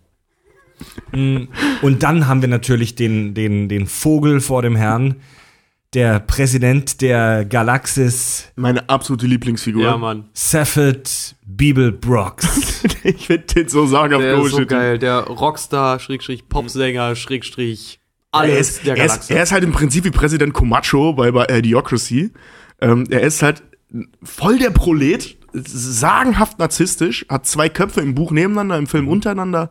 [1.13, 5.17] Und dann haben wir natürlich den, den, den Vogel vor dem Herrn,
[5.95, 9.83] der Präsident der Galaxis, Meine absolute Lieblingsfigur.
[9.83, 10.25] Ja, Mann.
[10.27, 12.83] Oh, Safford Beeblebrox.
[13.05, 14.99] ich finde den so sagenhaft Der ist so geil.
[14.99, 18.01] Der Rockstar, Schrägstrich, Popsänger, Schrägstrich,
[18.33, 19.33] Er alles ist, der er, ist, Galaxie.
[19.33, 22.33] er ist halt im Prinzip wie Präsident Comacho bei, bei Idiocracy.
[22.81, 23.63] Ähm, er ist halt
[24.23, 29.71] voll der Prolet, sagenhaft narzisstisch, hat zwei Köpfe im Buch nebeneinander, im Film untereinander.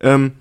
[0.00, 0.32] Ähm,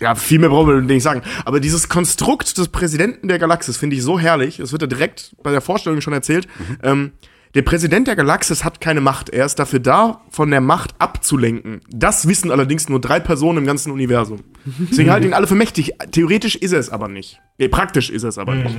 [0.00, 1.22] ja, viel mehr brauchen wir nicht sagen.
[1.44, 4.58] Aber dieses Konstrukt des Präsidenten der Galaxis finde ich so herrlich.
[4.58, 6.46] Das wird ja direkt bei der Vorstellung schon erzählt.
[6.82, 7.12] Ähm,
[7.54, 9.30] der Präsident der Galaxis hat keine Macht.
[9.30, 11.80] Er ist dafür da, von der Macht abzulenken.
[11.90, 14.44] Das wissen allerdings nur drei Personen im ganzen Universum.
[14.90, 15.94] Deswegen halten ihn alle für mächtig.
[16.12, 17.40] Theoretisch ist er es aber nicht.
[17.56, 18.76] Nee, praktisch ist er es aber nicht.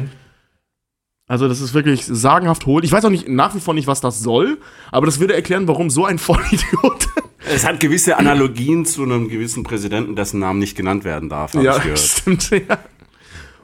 [1.27, 2.83] Also das ist wirklich sagenhaft hohl.
[2.85, 4.59] Ich weiß auch nicht nach wie vor nicht, was das soll,
[4.91, 7.07] aber das würde erklären, warum so ein Vollidiot.
[7.49, 11.65] Es hat gewisse Analogien zu einem gewissen Präsidenten, dessen Namen nicht genannt werden darf, habe
[11.67, 11.99] ich gehört.
[11.99, 12.49] stimmt.
[12.69, 12.79] Ja.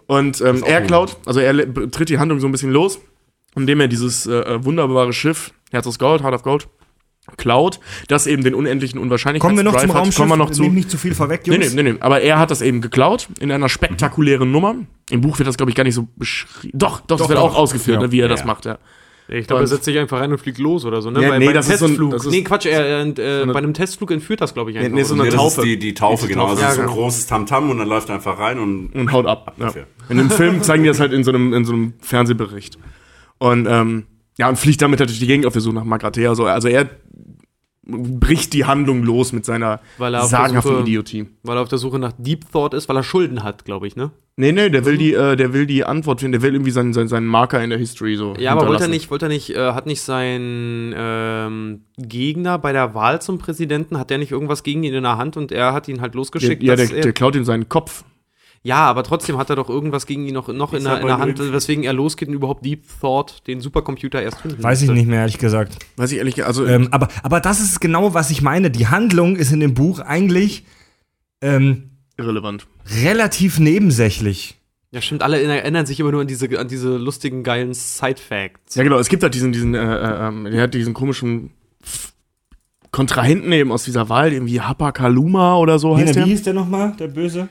[0.08, 1.56] Und ähm, er klaut, also er
[1.90, 3.00] tritt die Handlung so ein bisschen los,
[3.56, 6.68] indem er dieses äh, wunderbare Schiff Herz aus Gold, Heart of Gold
[7.38, 9.98] klaut, das eben den unendlichen Unwahrscheinlichkeitsdrive Kommen wir noch zum hat.
[10.02, 10.16] Raumschiff?
[10.18, 10.62] Kommen wir noch zu.
[10.62, 11.74] Nehmt nicht zu viel vorweg, Nee, Jungs.
[11.74, 14.76] nee, nee, nee, aber er hat das eben geklaut in einer spektakulären Nummer.
[15.10, 16.78] Im Buch wird das, glaube ich, gar nicht so beschrieben.
[16.78, 17.44] Doch, doch, das wird doch.
[17.54, 18.06] auch ausgeführt, Ja.
[18.08, 18.46] ne, wie er das Ja.
[18.46, 18.78] macht, ja.
[19.28, 21.22] Ich glaube, er setzt sich einfach rein und fliegt los oder so, ne?
[21.22, 22.12] Ja, bei, nee, bei einem das ist so ein- Testflug.
[22.12, 24.78] das ist- nee, Quatsch, er, er, äh, eine- bei einem Testflug entführt das, glaube ich,
[24.78, 24.92] einfach.
[24.92, 25.62] nee, so eine Nee, das Taufe.
[25.62, 26.44] ist die, die Taufe, genau.
[26.44, 26.94] Also es Ja, ist ein genau.
[26.98, 29.54] großes Tamtam und dann läuft er einfach rein und und haut ab.
[29.58, 29.66] Ja.
[29.66, 29.88] dafür.
[30.10, 32.78] In dem Film zeigen die das halt in so einem, in so einem Fernsehbericht.
[33.40, 34.04] Und ähm,
[34.38, 36.36] ja, und fliegt damit natürlich die Gegend auf der Suche nach Magrathea.
[36.36, 36.46] So.
[36.46, 36.88] Also er
[37.88, 41.28] bricht die Handlung los mit seiner er der sagenhaften Suche- Idiotie.
[41.44, 43.96] Weil er auf der Suche nach Deep Thought ist, weil er Schulden hat, glaube ich,
[43.96, 44.12] ne?
[44.38, 46.92] Nee, nee, der will die, äh, der will die Antwort finden, der will irgendwie seinen,
[46.94, 48.34] seinen, seinen Marker in der History so.
[48.38, 52.74] Ja, aber wollte er nicht, wollte er nicht, äh, hat nicht sein ähm, Gegner bei
[52.74, 55.72] der Wahl zum Präsidenten, hat der nicht irgendwas gegen ihn in der Hand und er
[55.74, 56.64] hat ihn halt Der, losgeschickt?
[56.64, 58.04] ja, der, dass er- der klaut ihm seinen Kopf.
[58.66, 61.20] Ja, aber trotzdem hat er doch irgendwas gegen ihn noch, noch in, der, in der
[61.20, 65.06] Hand, weswegen er losgeht und überhaupt Deep Thought, den Supercomputer erst finden Weiß ich nicht
[65.06, 65.78] mehr, ehrlich gesagt.
[65.98, 68.72] Weiß ich ehrlich, also Ähm, aber, aber das ist genau, was ich meine.
[68.72, 70.66] Die Handlung ist in dem Buch eigentlich
[71.42, 72.66] ähm, irrelevant.
[73.04, 74.56] relativ nebensächlich.
[74.90, 78.74] Ja, stimmt, alle erinnern sich immer nur an diese, an diese lustigen, geilen Side-Facts.
[78.74, 81.52] Ja, genau, es gibt halt diesen, diesen, äh, äh, ähm, der hat diesen komischen
[82.90, 86.26] Kontrahenten eben aus dieser Wahl, irgendwie Hapakaluma oder so heißt Nee, der.
[86.26, 87.48] wie hieß der nochmal, der Böse?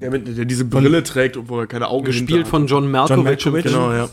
[0.00, 3.16] Der, mit, der diese Brille trägt, obwohl er keine Augen Gespielt hinter von John Malkovich.
[3.16, 3.64] John Malkovich.
[3.64, 4.08] Genau, ja.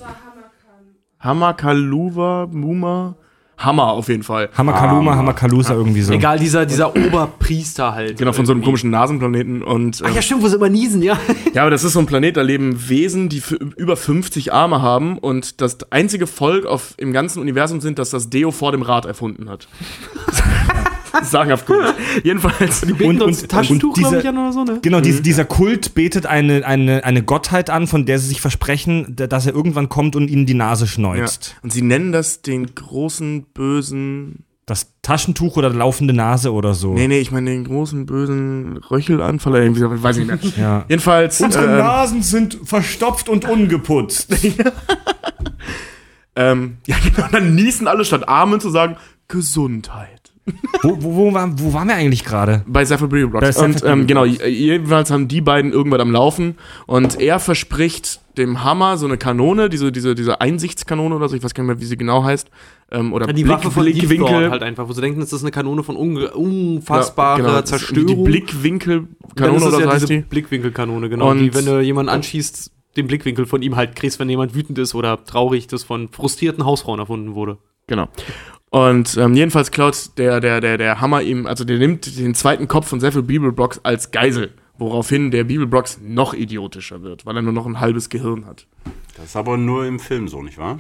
[1.19, 3.15] Hamakaluva, Muma.
[3.57, 4.49] Hammer auf jeden Fall.
[4.55, 6.13] Hamakaluma, Hamakalusa, irgendwie so.
[6.13, 8.19] Egal, dieser, dieser Oberpriester halt.
[8.19, 9.63] Genau, von so einem komischen Nasenplaneten.
[9.63, 11.17] Und Ach ähm, ja, stimmt, wo sie immer niesen, ja.
[11.55, 13.41] ja, aber das ist so ein Planet, da leben Wesen, die
[13.75, 18.29] über 50 Arme haben und das einzige Volk auf, im ganzen Universum sind, das das
[18.29, 19.67] Deo vor dem Rad erfunden hat.
[21.23, 21.77] Sagenhaft gut.
[22.23, 22.81] Jedenfalls.
[22.81, 24.79] Die beten Und- uns und- Taschentuch, glaube ich, an oder so, ne?
[24.81, 25.03] Genau, Mhm.
[25.03, 29.45] dies, dieser Kult betet eine, eine, eine Gottheit an, von der sie sich versprechen, dass
[29.45, 30.91] er irgendwann kommt und ihnen die Nase Ja.
[30.91, 31.55] schneuzt.
[31.63, 34.43] Und sie nennen das den großen bösen.
[34.65, 36.93] Das Taschentuch oder laufende Nase oder so.
[36.93, 40.65] Nee, nee, ich meine den großen bösen Röchelanfall oder irgendwie, weiß ich nicht mehr.
[40.65, 40.85] Ja.
[40.89, 41.39] Jedenfalls.
[41.39, 44.35] Unsere ähm, Nasen sind verstopft und ungeputzt.
[46.35, 48.97] ähm, ja, genau, dann niesen alle statt Amen zu sagen,
[49.29, 50.16] Gesundheit.
[50.81, 52.63] Wo, wo, wo, war, wo waren wir eigentlich gerade?
[52.67, 53.55] Bei Bei Rocks.
[53.57, 56.55] Zephyr Und ähm, genau, jedenfalls haben die beiden irgendwas am Laufen
[56.85, 61.43] und er verspricht dem Hammer so eine Kanone, diese, diese, diese Einsichtskanone oder so, ich
[61.43, 62.49] weiß gar nicht mehr, wie sie genau heißt.
[62.91, 64.51] Ähm, oder Ja, die Blick, Waffe von Blickwinkel.
[64.51, 68.05] halt einfach, wo sie denken, das ist eine Kanone von unge- unfassbarer Ja, genau, Zerstörung.
[68.07, 70.19] Die Blickwinkelkanone oder so ja heißt diese die.
[70.21, 71.31] Blickwinkelkanone, genau.
[71.31, 74.77] Und- die, wenn du jemanden anschießt, den Blickwinkel von ihm halt kriegst, wenn jemand wütend
[74.79, 77.57] ist oder traurig, das von frustrierten Hausfrauen erfunden wurde.
[77.87, 78.07] Genau.
[78.77, 82.67] Und ähm, jedenfalls klaut der, der, der, der Hammer ihm, also der nimmt den zweiten
[82.67, 87.53] Kopf von Zephyr Bibelblocks als Geisel, woraufhin der Bibelblocks noch idiotischer wird, weil er nur
[87.53, 88.67] noch ein halbes Gehirn hat.
[89.15, 90.79] Das ist aber nur im Film so, nicht wahr?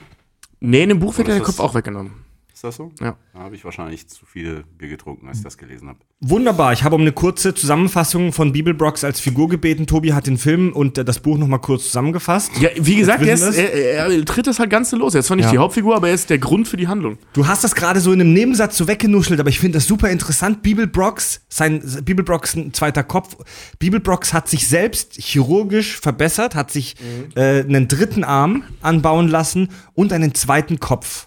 [0.59, 2.26] Nee, in dem Buch wird Oder der Kopf auch weggenommen.
[2.57, 2.91] Ist das so?
[2.99, 3.15] Ja.
[3.35, 5.99] Da habe ich wahrscheinlich zu viel Bier getrunken, als ich das gelesen habe.
[6.21, 9.85] Wunderbar, ich habe um eine kurze Zusammenfassung von Bibelbrox als Figur gebeten.
[9.85, 12.49] Tobi hat den Film und äh, das Buch nochmal kurz zusammengefasst.
[12.59, 15.13] Ja, wie gesagt, er, ist, er, er tritt das halt ganz los.
[15.13, 15.51] Er ist zwar nicht Ja.
[15.51, 17.19] die Hauptfigur, aber er ist der Grund für die Handlung.
[17.33, 20.09] Du hast das gerade so in einem Nebensatz so weggenuschelt, aber ich finde das super
[20.09, 20.63] interessant.
[20.63, 23.37] Bibelbrox, sein Bibelbrox ein zweiter Kopf.
[23.77, 26.95] Bibelbrox hat sich selbst chirurgisch verbessert, hat sich
[27.35, 31.26] äh, einen dritten Arm anbauen lassen und einen zweiten Kopf.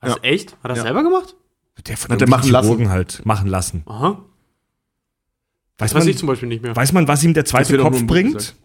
[0.00, 0.22] Was, Ja.
[0.22, 0.56] echt?
[0.62, 0.82] Hat er Ja.
[0.82, 1.34] selber gemacht?
[1.86, 2.66] Der von Hat er irgendwelchen machen lassen.
[2.68, 3.82] Chirurgen halt machen lassen.
[3.86, 4.08] Aha.
[4.10, 4.18] Weiß
[5.78, 6.76] Das weiß man, ich zum Beispiel nicht mehr.
[6.76, 8.34] weiß man, was ihm der zweite Kopf bringt?
[8.34, 8.56] gesagt.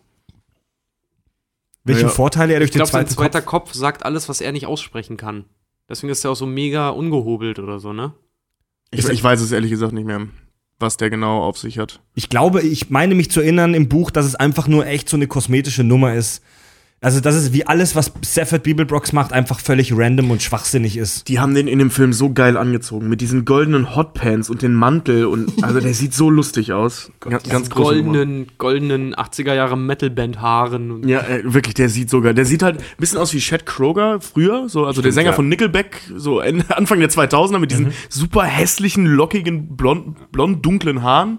[1.83, 2.13] Welche Ja, ja.
[2.13, 3.65] Vorteile er durch Ich glaube, den sein zweiten zweiter Kopf?
[3.69, 5.45] Kopf sagt alles, was er nicht aussprechen kann.
[5.87, 8.13] Deswegen ist er auch so mega ungehobelt oder so, ne?
[8.91, 10.27] Ich, ich weiß es ehrlich gesagt nicht mehr,
[10.79, 12.01] was der genau auf sich hat.
[12.15, 15.15] Ich glaube, ich meine mich zu erinnern im Buch, dass es einfach nur echt so
[15.15, 16.43] eine kosmetische Nummer ist.
[17.05, 21.27] Also, dass es wie alles, was Stafford Bibelbrox macht, einfach völlig random und schwachsinnig ist.
[21.27, 24.73] Die haben den in dem Film so geil angezogen, mit diesen goldenen Hotpants und den
[24.73, 27.11] Mantel und also der sieht so lustig aus.
[27.19, 28.13] Ganz, ganz große Nummer.
[28.13, 30.89] goldenen, goldenen 80er Jahre Metalband-Haaren.
[30.89, 32.33] und- Ja, äh, wirklich, der sieht so geil.
[32.33, 35.29] Der sieht halt ein bisschen aus wie Chad Kroger früher, so, also der Stimmt, Sänger
[35.29, 35.35] ja.
[35.35, 41.03] von Nickelback, so Ende, Anfang der 2000er mit diesen super hässlichen, lockigen, blond, blond dunklen
[41.03, 41.37] Haaren.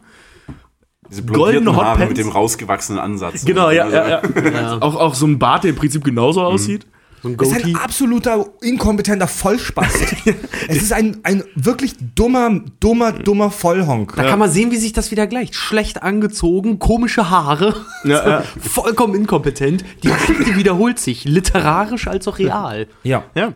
[1.11, 2.09] Diese Goldene blondierten Haare Hotpants?
[2.09, 3.45] mit dem rausgewachsenen Ansatz.
[3.45, 4.21] Genau, ja, Also, ja,
[4.53, 4.79] ja.
[4.81, 6.87] Auch, auch so ein Bart, der im Prinzip genauso aussieht.
[7.23, 7.85] So ein Das ist ein Goatee.
[7.85, 10.15] absoluter inkompetenter Vollspast.
[10.69, 14.15] es ist ein, ein wirklich dummer, dummer, dummer Vollhonk.
[14.17, 15.55] Da kann man sehen, wie sich das wieder gleicht.
[15.55, 18.43] Schlecht angezogen, komische Haare, Ja, ja.
[18.61, 19.85] vollkommen inkompetent.
[20.03, 22.87] Die Geschichte wiederholt sich, literarisch als auch real.
[23.03, 23.25] Ja.
[23.35, 23.55] ja.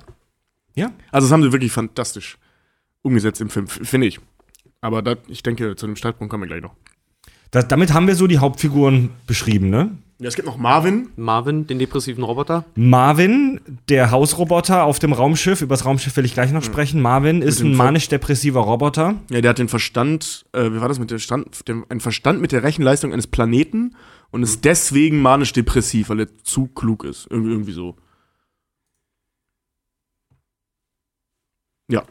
[0.74, 0.90] Ja.
[1.12, 2.38] Also das haben sie wirklich fantastisch
[3.02, 4.20] umgesetzt im Film, finde ich.
[4.80, 6.74] Aber da, ich denke, zu dem Startpunkt kommen wir gleich noch.
[7.50, 9.90] Das, damit haben wir so die Hauptfiguren beschrieben, ne?
[10.20, 11.08] Ja, es gibt noch Marvin.
[11.16, 12.66] Marvin, den depressiven Roboter.
[12.74, 13.58] Marvin,
[13.88, 17.00] der Hausroboter auf dem Raumschiff, über das Raumschiff will ich gleich noch sprechen.
[17.00, 19.14] Marvin ist ein Ver- manisch-depressiver Roboter.
[19.30, 22.40] Ja, der hat den Verstand, äh, wie war das mit dem Stand, dem, ein Verstand
[22.42, 23.96] mit der Rechenleistung eines Planeten
[24.30, 27.26] und ist deswegen manisch-depressiv, weil er zu klug ist.
[27.30, 27.96] Irgendwie, irgendwie so.
[31.90, 32.04] Ja.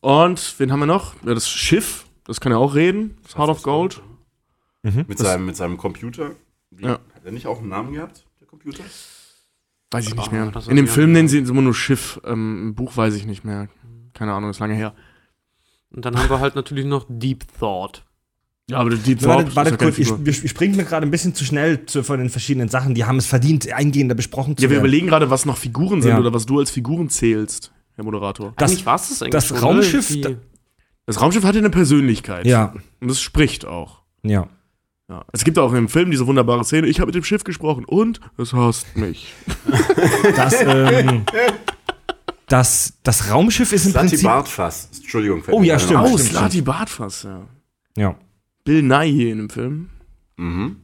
[0.00, 1.14] Und wen haben wir noch?
[1.24, 3.16] Ja, das Schiff, das kann ja auch reden.
[3.24, 4.00] Das Heart of Gold.
[5.08, 6.30] Mit seinem, mit seinem Computer.
[6.70, 6.92] Wie, Ja.
[7.14, 8.82] Hat er nicht auch einen Namen gehabt, der Computer?
[9.90, 10.52] Weiß ich nicht mehr.
[10.68, 12.20] In dem Film nennen sie es immer nur Schiff.
[12.24, 13.68] Ähm, Im Buch weiß ich nicht mehr.
[14.14, 14.94] Keine Ahnung, ist lange her.
[15.90, 18.04] Und dann haben wir halt natürlich noch Deep Thought.
[18.68, 21.44] Ja, aber die Warte, warte kurz, ich, wir- ich springe mir gerade ein bisschen zu
[21.44, 22.94] schnell zu, von den verschiedenen Sachen.
[22.94, 24.80] Die haben es verdient, eingehender besprochen zu Ja, wir werden.
[24.86, 26.18] überlegen gerade, was noch Figuren sind Ja.
[26.18, 28.54] oder was du als Figuren zählst, Herr Moderator.
[28.56, 30.08] Das- eigentlich war's das eigentlich das schon, Raumschiff-?
[30.08, 30.36] Die-
[31.06, 32.44] Das Raumschiff hatte eine Persönlichkeit.
[32.46, 34.02] Ja, Und das spricht auch.
[34.24, 34.48] ja.
[35.08, 35.24] Ja.
[35.32, 38.20] Es gibt auch im Film diese wunderbare Szene, ich habe mit dem Schiff gesprochen und
[38.38, 39.32] es hasst mich.
[40.36, 41.24] Das, ähm,
[42.48, 44.26] das, das Raumschiff ist im Slati Prinzip.
[44.26, 44.88] Bartfass.
[44.96, 45.42] Entschuldigung.
[45.50, 46.00] Oh ja, stimmt.
[46.02, 47.42] Oh, stimmt, Slati Bartfass, ja.
[47.96, 48.16] Ja.
[48.64, 49.88] Bill Nye hier in dem Film.
[50.36, 50.76] Mhm.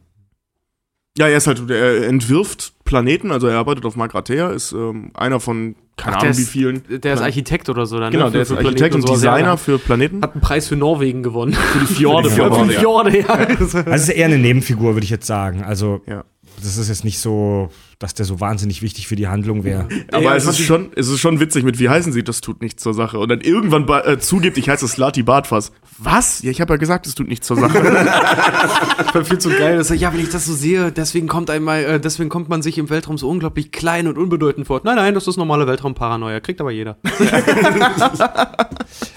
[1.19, 5.41] Ja, er ist halt, er entwirft Planeten, also er arbeitet auf Magrathea, ist ähm, einer
[5.41, 6.83] von, keine Ach, der Ahnung wie ist- vielen.
[7.03, 8.13] Der ist Architekt oder so dann.
[8.13, 8.31] Genau, ne?
[8.33, 9.21] der ist Für Architekt Planeten und sowas.
[9.21, 10.23] Designer für Planeten.
[10.23, 11.53] Hat einen Preis für Norwegen gewonnen.
[11.53, 12.31] Für die Fjorde.
[12.31, 13.19] Für die Fjorde.
[13.19, 13.25] Ja.
[13.27, 13.35] Ja.
[13.59, 15.63] Also es ist eher eine Nebenfigur, würde ich jetzt sagen.
[15.65, 16.25] Also Ja.
[16.63, 17.71] das ist jetzt nicht so,
[18.03, 19.89] dass der so wahnsinnig wichtig für die Handlung wäre.
[20.13, 22.41] Aber Ja, es, ist ich- schon, es ist schon witzig mit, wie heißen sie, das
[22.41, 23.19] tut nichts zur Sache.
[23.19, 25.73] Und dann irgendwann äh, zugibt, ich heiße Slati Bartfass.
[25.99, 26.43] Was?
[26.43, 27.75] Ja, ich habe ja gesagt, es tut nichts zur Sache.
[29.15, 29.77] War viel zu geil.
[29.77, 32.79] Das, ja, wenn ich das so sehe, deswegen kommt einmal, äh, deswegen kommt man sich
[32.79, 34.81] im Weltraum so unglaublich klein und unbedeutend vor.
[34.85, 36.41] Nein, nein, das ist normale Weltraumparanoia.
[36.41, 36.97] Kriegt aber jeder.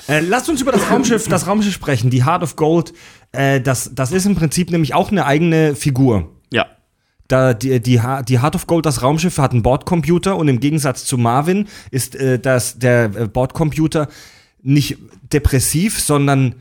[0.07, 2.09] Äh, lasst uns über das Raumschiff, das Raumschiff sprechen.
[2.11, 2.93] Die Heart of Gold,
[3.31, 6.29] äh, das, das ist im Prinzip nämlich auch eine eigene Figur.
[7.27, 11.05] Da die, die, die Heart of Gold, das Raumschiff, hat einen Bordcomputer und im Gegensatz
[11.05, 14.07] zu Marvin ist äh, das, der äh, Bordcomputer
[14.61, 14.97] nicht
[15.33, 16.55] depressiv, sondern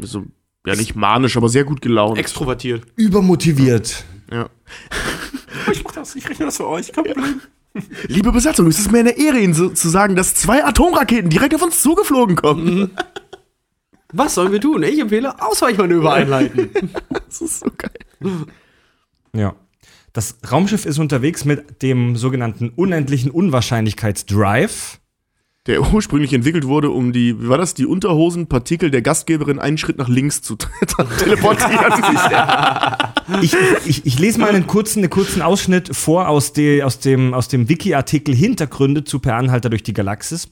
[0.00, 0.24] So,
[0.66, 2.18] ja, nicht manisch, aber sehr gut gelaunt.
[2.18, 2.84] Extrovertiert.
[2.96, 4.04] übermotiviert.
[4.30, 4.48] Ja.
[5.70, 7.40] Ich mach das, ich rechne das für euch, kein Problem.
[8.08, 11.54] Liebe Besatzung, es ist mir eine Ehre, Ihnen so, zu sagen, dass zwei Atomraketen direkt
[11.54, 12.90] auf uns zugeflogen kommen.
[14.12, 14.82] Was sollen wir tun?
[14.82, 16.70] Ich empfehle Ausweichmanöver einleiten.
[17.10, 18.46] Das ist so geil.
[19.34, 19.54] Ja.
[20.12, 24.98] Das Raumschiff ist unterwegs mit dem sogenannten unendlichen Unwahrscheinlichkeitsdrive.
[25.66, 29.96] Der ursprünglich entwickelt wurde, um die, wie war das, die Unterhosenpartikel der Gastgeberin einen Schritt
[29.96, 30.56] nach links zu
[31.18, 31.78] teleportieren.
[33.40, 33.54] Ich,
[33.86, 37.46] ich, ich lese mal einen kurzen, einen kurzen Ausschnitt vor aus, de, aus dem, aus
[37.46, 40.48] dem Wiki-Artikel Hintergründe zu Per Anhalter durch die Galaxis.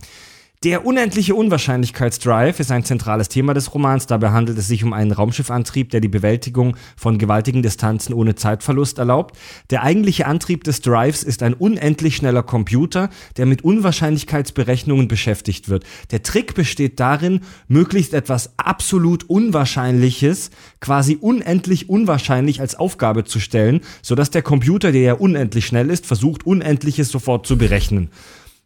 [0.62, 4.06] Der unendliche Unwahrscheinlichkeitsdrive ist ein zentrales Thema des Romans.
[4.06, 8.98] Dabei handelt es sich um einen Raumschiffantrieb, der die Bewältigung von gewaltigen Distanzen ohne Zeitverlust
[8.98, 9.38] erlaubt.
[9.70, 15.84] Der eigentliche Antrieb des Drives ist ein unendlich schneller Computer, der mit Unwahrscheinlichkeitsberechnungen beschäftigt wird.
[16.10, 23.80] Der Trick besteht darin, möglichst etwas absolut Unwahrscheinliches, quasi unendlich unwahrscheinlich als Aufgabe zu stellen,
[24.02, 28.10] sodass der Computer, der ja unendlich schnell ist, versucht, Unendliches sofort zu berechnen.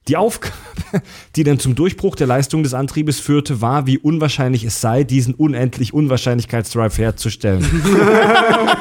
[0.09, 0.55] Die Aufgabe,
[1.35, 5.35] die dann zum Durchbruch der Leistung des Antriebes führte, war, wie unwahrscheinlich es sei, diesen
[5.35, 7.65] unendlich Unwahrscheinlichkeitsdrive herzustellen.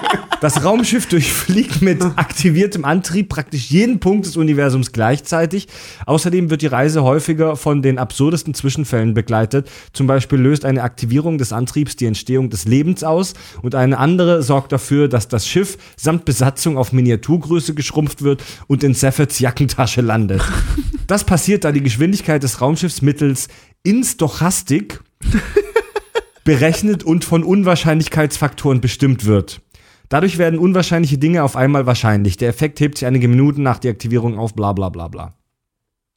[0.44, 5.70] Das Raumschiff durchfliegt mit aktiviertem Antrieb praktisch jeden Punkt des Universums gleichzeitig.
[6.06, 9.72] Außerdem wird die Reise häufiger von den absurdesten Zwischenfällen begleitet.
[9.94, 14.44] Zum Beispiel löst eine Aktivierung des Antriebs die Entstehung des Lebens aus und eine andere
[14.44, 20.02] sorgt dafür, dass das Schiff samt Besatzung auf Miniaturgröße geschrumpft wird und in Seffords Jackentasche
[20.02, 20.42] landet.
[21.08, 23.48] Das passiert, da die Geschwindigkeit des Raumschiffs mittels
[23.84, 25.02] in Stochastik
[26.44, 29.62] berechnet und von Unwahrscheinlichkeitsfaktoren bestimmt wird.
[30.10, 32.38] Dadurch werden unwahrscheinliche Dinge auf einmal wahrscheinlich.
[32.38, 35.34] Der Effekt hebt sich einige Minuten nach der Aktivierung auf, bla bla bla bla.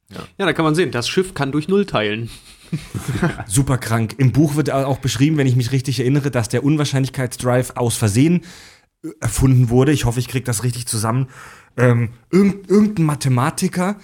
[0.09, 2.29] Ja, da kann man sehen, das Schiff kann durch Null teilen.
[3.47, 4.15] Super krank.
[4.17, 8.41] Im Buch wird auch beschrieben, wenn ich mich richtig erinnere, dass der Unwahrscheinlichkeitsdrive aus Versehen
[9.03, 9.91] äh, erfunden wurde.
[9.91, 11.27] Ich hoffe, ich kriege das richtig zusammen.
[11.75, 13.97] Ähm, irgend, irgendein Mathematiker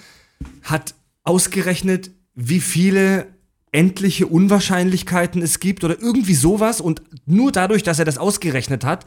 [0.64, 3.28] hat ausgerechnet, wie viele
[3.72, 9.05] endliche Unwahrscheinlichkeiten es gibt oder irgendwie sowas und nur dadurch, dass er das ausgerechnet hat,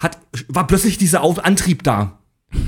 [0.00, 2.18] hat war plötzlich dieser Antrieb da.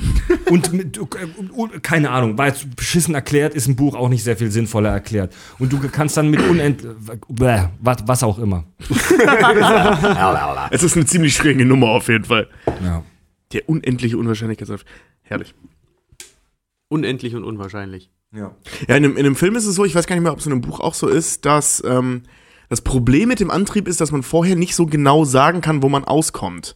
[0.48, 4.36] Und mit, und- keine Ahnung, war jetzt beschissen erklärt, ist ein Buch auch nicht sehr
[4.36, 5.34] viel sinnvoller erklärt.
[5.58, 6.86] Und du kannst dann mit unend,
[7.28, 8.64] bäh, was, was auch immer.
[10.70, 12.48] Es ist eine ziemlich schräge Nummer auf jeden Fall.
[12.84, 13.02] Ja.
[13.52, 14.84] Der unendliche Unwahrscheinlichkeitsgrad.
[15.22, 15.54] Herrlich.
[16.88, 18.10] Unendlich und unwahrscheinlich.
[18.34, 18.54] Ja.
[18.88, 20.38] Ja, in einem, in einem Film ist es so, ich weiß gar nicht mehr, ob
[20.38, 22.22] es in einem Buch auch so ist, dass ähm,
[22.68, 25.88] das Problem mit dem Antrieb ist, dass man vorher nicht so genau sagen kann, wo
[25.88, 26.74] man auskommt.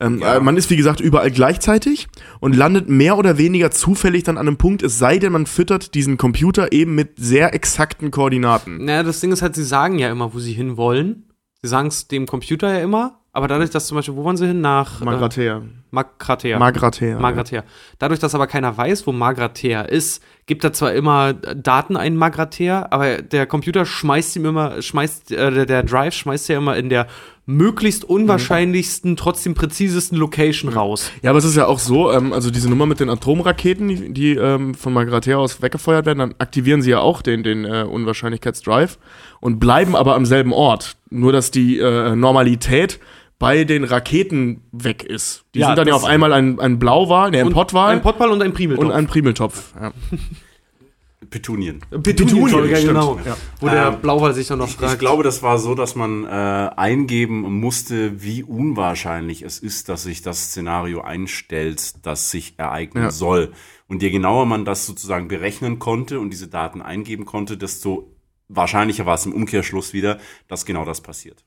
[0.00, 0.36] Ähm, Ja.
[0.36, 2.08] äh, man ist, wie gesagt, überall gleichzeitig
[2.40, 5.94] und landet mehr oder weniger zufällig dann an einem Punkt, es sei denn, man füttert
[5.94, 8.84] diesen Computer eben mit sehr exakten Koordinaten.
[8.84, 11.30] Naja, das Ding ist halt, sie sagen ja immer, wo sie hin wollen.
[11.62, 14.46] Sie sagen es dem Computer ja immer, aber dadurch, dass zum Beispiel, wo wollen sie
[14.46, 14.60] hin?
[14.60, 15.62] Nach äh, Magrathea.
[15.90, 16.58] Magrathea.
[16.58, 17.18] Magrathea.
[17.18, 17.64] Magrathea.
[17.98, 22.86] Dadurch, dass aber keiner weiß, wo Magrathea ist, gibt er zwar immer Daten ein Magrathea,
[22.90, 27.08] aber der Computer schmeißt ihm immer, schmeißt, äh, der, Drive schmeißt ja immer in der
[27.46, 31.10] möglichst unwahrscheinlichsten, trotzdem präzisesten Location raus.
[31.22, 34.12] Ja, aber es ist ja auch so, ähm, also diese Nummer mit den Atomraketen, die,
[34.14, 37.82] die ähm, von Magrathea aus weggefeuert werden, dann aktivieren sie ja auch den, den äh,
[37.82, 38.98] Unwahrscheinlichkeitsdrive
[39.40, 40.96] und bleiben aber am selben Ort.
[41.10, 42.98] Nur, dass die äh, Normalität
[43.44, 45.44] bei den Raketen weg ist.
[45.54, 48.02] Die Ja, sind dann ja auf einmal ein, ein Blauwal, ne, ein Und Pottwal Ein
[48.02, 48.84] Pottball und ein Primeltopf.
[48.86, 49.72] und ein Primeltopf.
[49.78, 49.92] Ja.
[51.30, 51.80] Petunien.
[52.02, 52.88] Petunien, ja, stimmt.
[52.88, 53.18] genau.
[53.24, 53.36] Ja.
[53.58, 54.98] Wo der Ähm, Blauwal sich dann noch Ich fragt.
[55.00, 60.22] glaube, das war so, dass man äh, eingeben musste, wie unwahrscheinlich es ist, dass sich
[60.22, 63.10] das Szenario einstellt, das sich ereignen Ja.
[63.10, 63.52] soll.
[63.88, 68.12] Und je genauer man das sozusagen berechnen konnte und diese Daten eingeben konnte, desto
[68.48, 71.44] wahrscheinlicher war es im Umkehrschluss wieder, dass genau das passiert.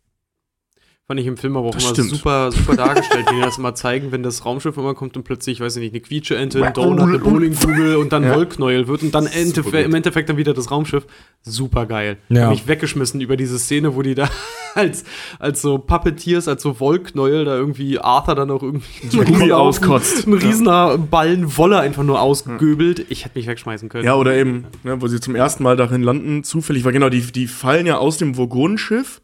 [1.09, 2.09] Fand ich im Film aber auch Das immer stimmt.
[2.09, 5.53] super, super dargestellt, wie die das immer zeigen, wenn das Raumschiff immer kommt und plötzlich,
[5.57, 8.35] ich weiß nicht, eine Quietscheente, ein Donut, eine Bowlingkugel und dann Ja.
[8.35, 9.85] Wollknäuel wird und dann Ente, Super gut.
[9.85, 11.05] im Endeffekt dann wieder das Raumschiff.
[11.43, 12.17] Super geil.
[12.27, 12.43] Ja.
[12.43, 14.29] Hab mich weggeschmissen über diese Szene, wo die da
[14.75, 15.05] als,
[15.39, 20.27] als so Puppeteers, als so Wollknäuel da irgendwie Arthur dann auch irgendwie so Gummi auskotzt.
[20.27, 23.05] Ein riesener Ballen Wolle einfach nur ausgöbelt.
[23.07, 24.03] Ich hätte mich wegschmeißen können.
[24.03, 27.21] Ja, oder eben, ne, wo sie zum ersten Mal darin landen, zufällig, weil genau, die,
[27.31, 29.21] die fallen ja aus dem Vogonenschiff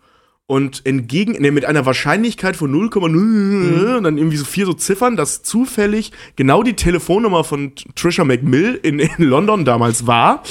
[0.54, 5.16] und entgegen, ne, mit einer Wahrscheinlichkeit von 0,0 und dann irgendwie so vier so Ziffern,
[5.16, 10.44] dass zufällig genau die Telefonnummer von Trisha McMill in, in London damals war.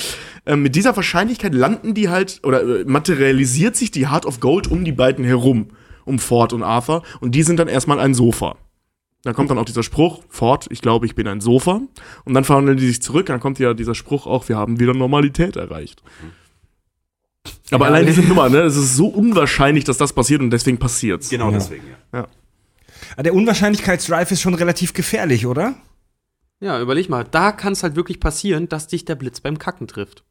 [0.45, 4.69] Ähm, mit dieser Wahrscheinlichkeit landen die halt, oder äh, materialisiert sich die Heart of Gold
[4.69, 5.69] um die beiden herum,
[6.05, 8.57] um Ford und Arthur, und die sind dann erstmal ein Sofa.
[9.23, 11.81] Dann kommt dann auch dieser Spruch, Ford, ich glaube, ich bin ein Sofa.
[12.25, 14.95] Und dann verhandeln die sich zurück, dann kommt ja dieser Spruch auch, wir haben wieder
[14.95, 16.03] Normalität erreicht.
[17.71, 20.79] Aber Ja, allein diese Nummer, ne, es ist so unwahrscheinlich, dass das passiert und deswegen
[20.79, 21.29] passiert's.
[21.31, 21.59] Genau Ja.
[21.59, 22.27] deswegen, ja.
[23.17, 25.75] Ah, Der Unwahrscheinlichkeitsdrive ist schon relativ gefährlich, oder?
[26.61, 29.89] Ja, überleg mal, da kann es halt wirklich passieren, dass dich der Blitz beim Kacken
[29.89, 30.23] trifft.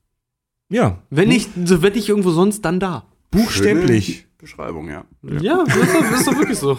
[0.70, 1.00] Ja.
[1.10, 3.06] Wenn nicht, so wenn nicht irgendwo sonst, dann da.
[3.32, 4.06] Buchstäblich.
[4.06, 5.04] Schöne Beschreibung, ja.
[5.42, 6.78] Ja, das ist, doch- das ist doch wirklich so.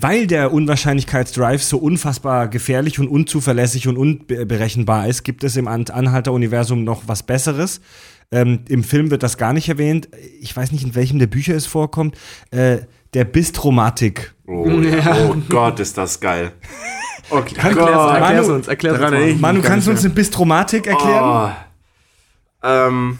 [0.00, 5.86] Weil der Unwahrscheinlichkeitsdrive so unfassbar gefährlich und unzuverlässig und unberechenbar ist, gibt es im An-
[5.86, 7.80] Anhalter-Universum noch was Besseres.
[8.30, 10.08] Ähm, Im Film wird das gar nicht erwähnt.
[10.40, 12.16] Ich weiß nicht, in welchem der Bücher es vorkommt.
[12.52, 12.78] Äh,
[13.12, 14.34] der Bistromatik.
[14.46, 15.16] Oh, ja.
[15.30, 16.52] oh Gott, ist das geil.
[17.30, 18.14] Okay, Erklär's, Gott.
[18.14, 21.54] erklär's Manu, uns, erklär's uns Manu, gar kannst du uns eine Bistromatik erklären?
[22.62, 22.66] Oh.
[22.68, 23.18] Ähm,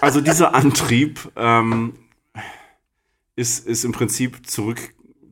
[0.00, 1.92] also dieser Antrieb ähm,
[3.36, 4.38] ist, ist im Prinzip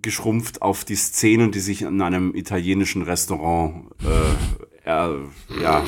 [0.06, 5.16] zurückgeschrumpft auf die Szenen, die sich in einem italienischen Restaurant äh, er,
[5.60, 5.84] ja,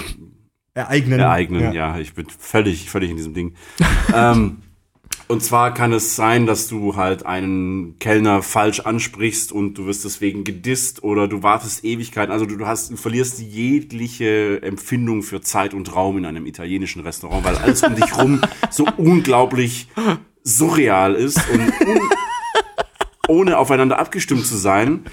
[0.75, 1.21] Ereignen.
[1.21, 1.73] ereignen.
[1.73, 1.99] Ja.
[1.99, 3.55] ich bin völlig, völlig in diesem Ding.
[4.15, 4.59] ähm,
[5.29, 10.05] und zwar kann es sein, dass du halt einen Kellner falsch ansprichst und du wirst
[10.05, 12.33] deswegen gedisst oder du wartest Ewigkeiten.
[12.33, 17.03] Also du, du hast, du verlierst jegliche Empfindung für Zeit und Raum in einem italienischen
[17.03, 18.41] Restaurant, weil alles um dich rum
[18.71, 19.89] so unglaublich
[20.43, 22.01] surreal ist und un
[23.29, 25.05] ohne aufeinander abgestimmt zu sein.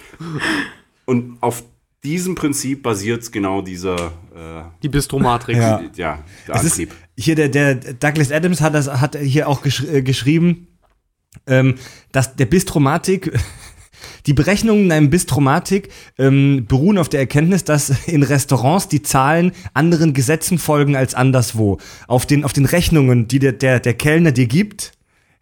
[1.06, 1.64] Und auf
[2.04, 3.96] diesem Prinzip basiert genau dieser
[4.36, 5.60] äh, Die Bistromatrix.
[5.60, 5.82] Ja.
[5.96, 6.96] ja, der Es ist, Antrieb.
[7.18, 10.68] hier der, der Douglas Adams hat das hat hier auch gesch äh, geschrieben,
[11.48, 11.76] ähm,
[12.12, 13.32] dass der Bistromatik
[14.26, 19.52] die Berechnungen in einem Bistromatik ähm, beruhen auf der Erkenntnis, dass in Restaurants die Zahlen
[19.74, 21.80] anderen Gesetzen folgen als anderswo.
[22.08, 24.94] Auf den, auf den Rechnungen, die der, der, der Kellner dir gibt,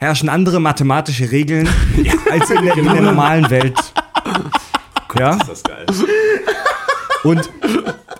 [0.03, 1.67] herrschen andere mathematische Regeln
[2.31, 3.77] als in der, in der normalen Welt.
[5.19, 5.35] Ja?
[5.35, 5.85] Ist das geil.
[7.23, 7.47] Und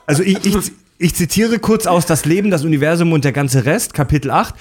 [0.06, 3.96] also ich, ich, ich zitiere kurz aus Das Leben, das Universum und der ganze Rest,
[3.96, 4.54] Kapitel 8.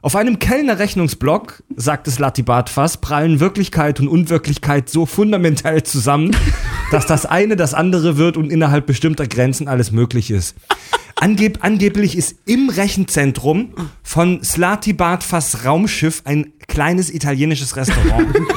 [0.00, 6.36] Auf einem Kellner Rechnungsblock, sagt es Latibatfas, prallen Wirklichkeit und Unwirklichkeit so fundamental zusammen,
[6.92, 10.54] dass das eine das andere wird und innerhalb bestimmter Grenzen alles möglich ist.
[11.16, 13.74] Angeb angeblich ist im Rechenzentrum
[14.04, 18.28] von Slatibatfas Raumschiff ein kleines italienisches Restaurant.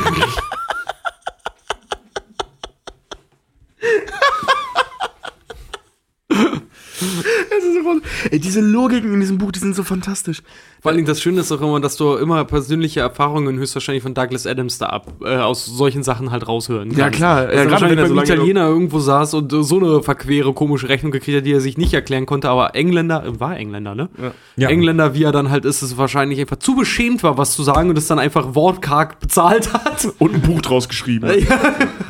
[8.29, 10.41] Ey, diese Logiken in diesem Buch, die sind so fantastisch.
[10.81, 14.13] Vor allen Dingen das Schöne ist auch immer, dass du immer persönliche Erfahrungen höchstwahrscheinlich von
[14.13, 16.97] Douglas Adams da ab, äh, aus solchen Sachen halt raushören kannst.
[16.99, 17.45] Ja, klar.
[17.45, 20.01] Dass Ja, er gerade wahrscheinlich wenn er so Italiener irgendwo saß und äh, so eine
[20.01, 23.57] verquere, komische Rechnung gekriegt hat, die er sich nicht erklären konnte, aber Engländer, äh, war
[23.57, 24.09] Engländer, ne?
[24.55, 24.69] Ja.
[24.69, 27.89] Engländer, wie er dann halt ist, es wahrscheinlich einfach zu beschämt war, was zu sagen
[27.89, 30.07] und es dann einfach wortkarg bezahlt hat.
[30.19, 31.29] Und ein Buch draus geschrieben.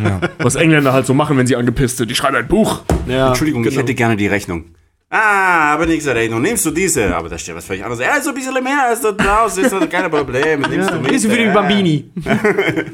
[0.02, 0.20] Ja.
[0.40, 2.10] Was Engländer halt so machen, wenn sie angepisst sind.
[2.10, 2.82] Die schreiben ein Buch.
[3.08, 3.82] Ja, Entschuldigung, ich genau.
[3.82, 4.66] hätte gerne die Rechnung.
[5.14, 6.42] Ah, aber nichts Rechnung.
[6.42, 7.14] Nimmst du diese?
[7.14, 8.00] Aber da steht was völlig anderes.
[8.02, 10.62] Ja, so ein bisschen mehr als da draußen, ist das kein Problem.
[10.62, 11.12] Nimmst du mit.
[11.12, 11.54] Ist für die Ja.
[11.54, 12.06] Bambini.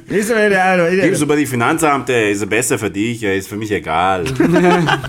[0.09, 4.23] Gibst du bei die Finanzamt, ey, ist besser für dich, ist für mich egal.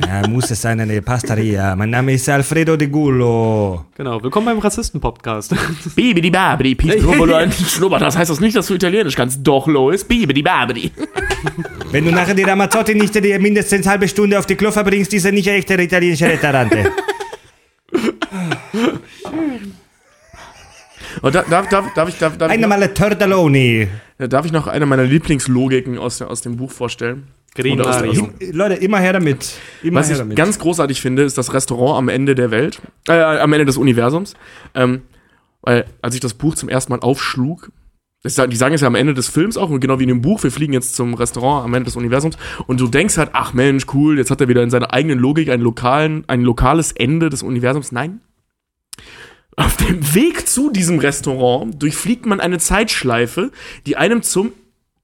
[0.07, 1.75] Ja, muss es sein eine Pastaria.
[1.77, 3.87] Mein Name ist Alfredo de Gullo.
[3.97, 5.55] Genau, willkommen beim Rassisten-Podcast.
[5.97, 6.77] Bibidi babidi,
[7.69, 9.41] schnuppert hast, heißt das nicht, dass du Italienisch kannst.
[9.43, 10.93] Doch, Lois, bibidi babidi.
[11.91, 15.25] Wenn du nachher die Ramazzotti nicht die mindestens halbe Stunde auf die Klo verbringst, ist
[15.25, 16.31] er nicht echte italienische
[17.92, 18.99] Restaurante.
[21.22, 23.88] Und da, darf, darf, darf, ich, darf, darf, Eine noch, Male Tortelloni.
[24.18, 27.28] darf ich noch eine meiner Lieblingslogiken aus, aus dem Buch vorstellen?
[27.59, 28.30] Oder aus der- Mario.
[28.53, 29.53] Leute, immer her damit.
[29.82, 30.36] Immer Was her ich damit.
[30.36, 34.34] ganz großartig finde, ist das Restaurant am Ende der Welt, äh, am Ende des Universums.
[34.74, 35.03] Ähm,
[35.62, 37.72] weil, als ich das Buch zum ersten Mal aufschlug,
[38.25, 40.51] die sagen es ja am Ende des Films auch, genau wie in dem Buch, wir
[40.51, 44.19] fliegen jetzt zum Restaurant am Ende des Universums, und du denkst halt, ach Mensch, cool,
[44.19, 47.93] jetzt hat er wieder in seiner eigenen Logik ein, lokalen, ein lokales Ende des Universums.
[47.93, 48.21] Nein.
[49.57, 53.51] Auf dem Weg zu diesem Restaurant durchfliegt man eine Zeitschleife,
[53.87, 54.53] die einem zum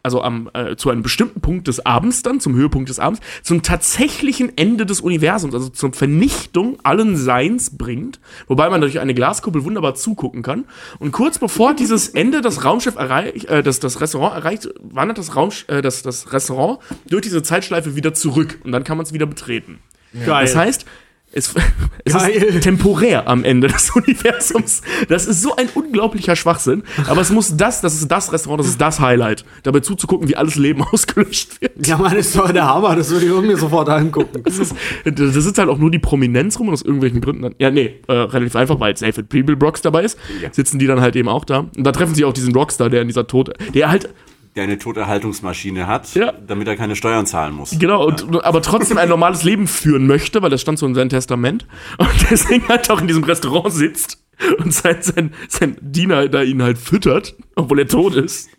[0.04, 3.62] also am, äh, zu einem bestimmten Punkt des Abends dann, zum Höhepunkt des Abends, zum
[3.62, 9.64] tatsächlichen Ende des Universums, also zur Vernichtung allen Seins bringt, wobei man durch eine Glaskuppel
[9.64, 10.64] wunderbar zugucken kann.
[10.98, 15.34] Und kurz bevor dieses Ende das Raumschiff erreicht, äh, das, das Restaurant erreicht, wandert das,
[15.34, 19.14] Raumsch äh, das, das Restaurant durch diese Zeitschleife wieder zurück und dann kann man es
[19.14, 19.78] wieder betreten.
[20.26, 20.44] Geil.
[20.44, 20.86] Das heißt,
[21.34, 21.52] es,
[22.04, 24.82] es ist temporär am Ende des Universums.
[25.08, 26.84] Das ist so ein unglaublicher Schwachsinn.
[27.08, 29.44] Aber es muss das, das ist das Restaurant, das ist das Highlight.
[29.64, 31.86] Dabei zuzugucken, wie alles Leben ausgelöscht wird.
[31.86, 34.42] Ja, Mann, ist doch der Hammer, das würde ich irgendwie sofort angucken.
[34.44, 34.74] Das ist,
[35.04, 37.54] da sitzt halt auch nur die Prominenz rum und aus irgendwelchen Gründen dann.
[37.58, 40.18] Ja, nee, äh, relativ einfach, weil David Brocks dabei ist,
[40.52, 41.66] sitzen die dann halt eben auch da.
[41.76, 44.08] Und da treffen sie auch diesen Rockstar, der in dieser Tod, der halt,
[44.56, 46.32] Der eine Toterhaltungsmaschine hat, Ja.
[46.46, 47.76] damit er keine Steuern zahlen muss.
[47.78, 51.08] genau, und, aber trotzdem ein normales Leben führen möchte, weil das stand so in seinem
[51.08, 51.66] Testament.
[51.98, 54.22] Und deswegen halt auch in diesem Restaurant sitzt
[54.58, 58.48] und sein, sein, sein Diener da ihn halt füttert, obwohl er tot ist.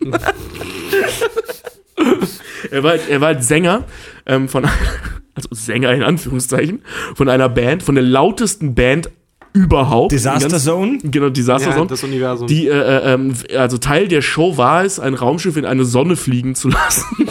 [2.70, 3.84] er, war halt, er war halt Sänger
[4.26, 4.64] ähm, von,
[5.34, 6.82] also Sänger in Anführungszeichen,
[7.14, 9.10] von einer Band, von der lautesten Band
[9.56, 10.12] überhaupt.
[10.12, 10.98] Disaster Ganz- Zone?
[11.02, 11.86] Genau, Disaster Ja, Zone.
[11.88, 12.46] das Universum.
[12.46, 16.16] Die, äh, äh, ähm, also Teil der Show war es, ein Raumschiff in eine Sonne
[16.16, 17.04] fliegen zu lassen.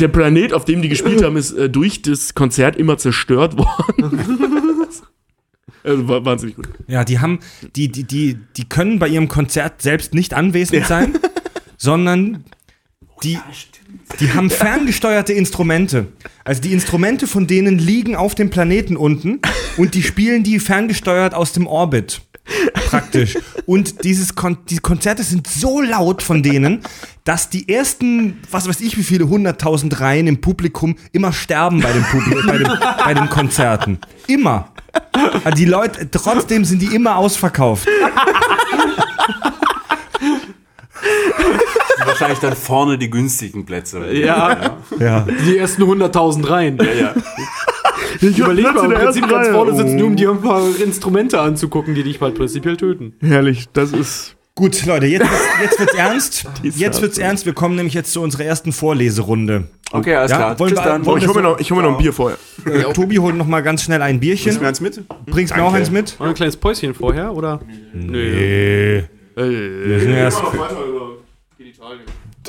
[0.00, 4.20] Der Planet, auf dem die gespielt haben, ist äh, durch das Konzert immer zerstört worden.
[5.84, 6.68] also, wahnsinnig gut.
[6.88, 7.38] Ja, die haben,
[7.76, 11.18] die, die, die, die können bei ihrem Konzert selbst nicht anwesend sein,
[11.76, 12.44] sondern
[13.22, 13.38] die,
[14.20, 16.06] die haben ferngesteuerte Instrumente.
[16.44, 19.40] Also die Instrumente von denen liegen auf dem Planeten unten
[19.78, 22.20] und die spielen die ferngesteuert aus dem Orbit.
[22.88, 23.36] Praktisch.
[23.66, 26.80] Und dieses Kon die Konzerte sind so laut von denen,
[27.24, 31.92] dass die ersten, was weiß ich, wie viele hunderttausend Reihen im Publikum immer sterben bei
[31.92, 32.70] den, Publi bei den,
[33.04, 33.98] bei den Konzerten.
[34.26, 34.68] Immer.
[35.44, 37.86] Also die Leute, trotzdem sind die immer ausverkauft.
[42.04, 44.10] Wahrscheinlich dann vorne die günstigen Plätze.
[44.12, 45.26] Ja, Ja.
[45.46, 46.78] die ersten 100.000 rein.
[46.78, 47.14] ja, ja.
[48.20, 49.54] Ich überlege mal, im Prinzip ganz Reihe.
[49.54, 53.14] vorne sitzen, nur um dir ein paar Instrumente anzugucken, die dich bald prinzipiell töten.
[53.20, 54.34] Herrlich, das ist.
[54.54, 55.24] Gut, Leute, jetzt,
[55.62, 56.46] jetzt wird's ernst.
[56.64, 57.46] Jetzt wird's ernst.
[57.46, 59.68] Wir kommen nämlich jetzt zu unserer ersten Vorleserunde.
[59.92, 60.58] Okay, alles Ja, klar.
[60.58, 61.06] wollen Tschüss wir- dann.
[61.06, 62.38] wollen Oh, ich hol mir noch, ich hol mir noch ein Bier vorher.
[62.66, 64.66] Äh, Tobi holt noch mal ganz schnell ein Bringst du mir Bierchen.
[64.66, 65.02] eins mit?
[65.26, 66.18] Bringst mir auch eins mit?
[66.18, 67.60] Mal ein kleines Päuschen vorher, oder?
[67.94, 69.04] Nee.
[69.36, 70.42] Wir sind erst,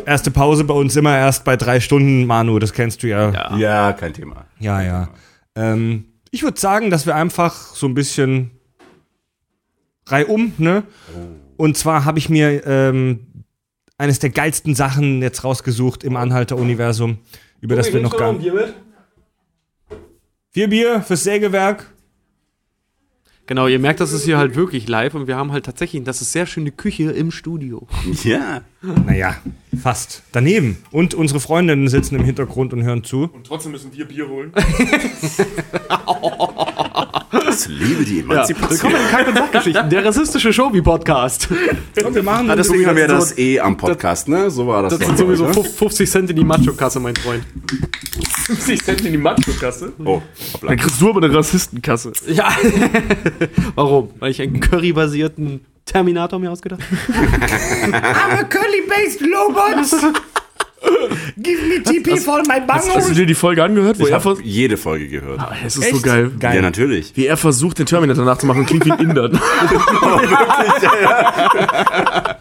[0.06, 3.30] erste Pause bei uns immer erst bei drei Stunden, Manu, das kennst du ja.
[3.32, 4.46] Ja, Ja, kein Thema.
[4.60, 5.10] ja.
[5.56, 8.52] Ähm, ich würde sagen, dass wir einfach so ein bisschen
[10.06, 10.84] reihum, ne?
[11.58, 13.44] Und zwar habe ich mir ähm,
[13.98, 17.18] eines der geilsten Sachen jetzt rausgesucht im Anhalter-Universum,
[17.62, 18.52] über das wir noch gar nicht.
[20.52, 21.92] Vier Bier fürs Sägewerk.
[23.50, 26.22] Genau, ihr merkt, das ist hier halt wirklich live und wir haben halt tatsächlich, das
[26.22, 27.88] ist sehr schöne Küche im Studio.
[28.24, 28.62] Ja.
[29.08, 29.38] Naja,
[29.82, 30.22] fast.
[30.32, 30.78] Daneben.
[30.92, 33.24] Und unsere Freundinnen sitzen im Hintergrund und hören zu.
[33.24, 34.54] Und trotzdem müssen wir Bier holen.
[37.50, 38.92] Ich liebe die Emanzipation.
[38.92, 41.48] Willkommen in Kack- und Sachgeschichten, der rassistische Shobi-Podcast.
[42.06, 42.68] Und wir machen Ah, das.
[42.68, 44.52] deswegen haben wir so- das eh am Podcast, ne?
[44.52, 44.98] So war das.
[44.98, 45.54] Das sind sowieso ne?
[45.64, 47.44] 50 Cent in die Macho-Kasse, mein Freund.
[48.46, 49.94] 50 Cent in die Macho-Kasse.
[50.06, 50.22] Oh,
[50.54, 50.70] hoppla.
[50.70, 52.12] Dann kriegst du aber eine Rassistenkasse.
[52.28, 52.50] Ja.
[53.76, 54.12] Warum?
[54.20, 57.18] Weil ich einen Curry-basierten Terminator mir ausgedacht habe?
[57.98, 60.14] I'm a curly-based robot.
[61.38, 64.38] Give me TP for my Hast du dir die Folge angehört, wo Ich er habe
[64.44, 65.40] jede Folge gehört.
[65.40, 66.32] Ah, Es ist so geil.
[66.40, 66.56] Geil.
[66.56, 67.12] Ja, natürlich.
[67.16, 69.26] Wie er versucht, den Terminator nachzumachen, klingt wie ein Inder.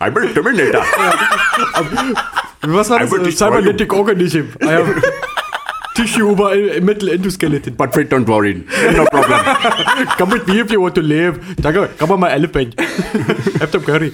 [0.01, 0.83] I'm a Terminator.
[2.63, 3.87] Was war I will destroy you.
[3.91, 4.49] Organism.
[4.63, 5.03] I have
[5.95, 7.77] tissue over a metal endoskeleton.
[7.77, 8.55] But wait, don't worry.
[8.95, 9.41] No problem.
[10.17, 11.39] Come with me if you want to live.
[11.57, 12.79] Danke, come on my elephant.
[13.61, 14.13] Have some curry.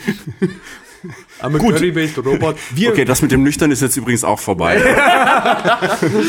[1.44, 2.56] I'm a curry-based robot.
[2.74, 4.80] Wir, Okay, das mit dem Nüchtern ist jetzt übrigens auch vorbei.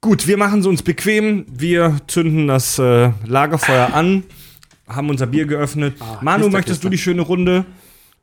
[0.00, 1.44] Gut, wir machen es uns bequem.
[1.50, 4.22] Wir zünden das äh, Lagerfeuer an,
[4.88, 5.96] haben unser Bier geöffnet.
[6.22, 6.90] Manu, Knister, möchtest du Knister.
[6.90, 7.66] die schöne Runde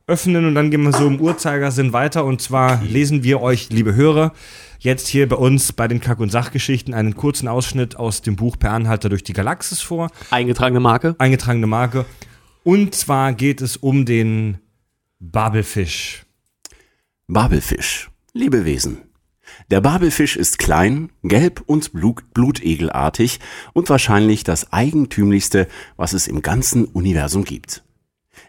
[0.08, 2.24] öffnen und dann gehen wir so im Uhrzeigersinn weiter.
[2.24, 4.32] Und zwar lesen wir euch, liebe Hörer,
[4.80, 8.58] jetzt hier bei uns bei den Kack- und Sachgeschichten einen kurzen Ausschnitt aus dem Buch
[8.58, 10.10] Per Anhalter durch die Galaxis vor.
[10.30, 11.14] Eingetragene Marke.
[11.18, 12.06] Eingetragene Marke.
[12.64, 14.58] Und zwar geht es um den
[15.20, 16.26] Babelfisch.
[17.26, 18.08] Babelfisch.
[18.34, 18.98] Lebewesen.
[19.68, 23.40] Der Babelfisch ist klein, gelb und blut blutegelartig
[23.72, 25.66] und wahrscheinlich das eigentümlichste,
[25.96, 27.82] was es im ganzen Universum gibt.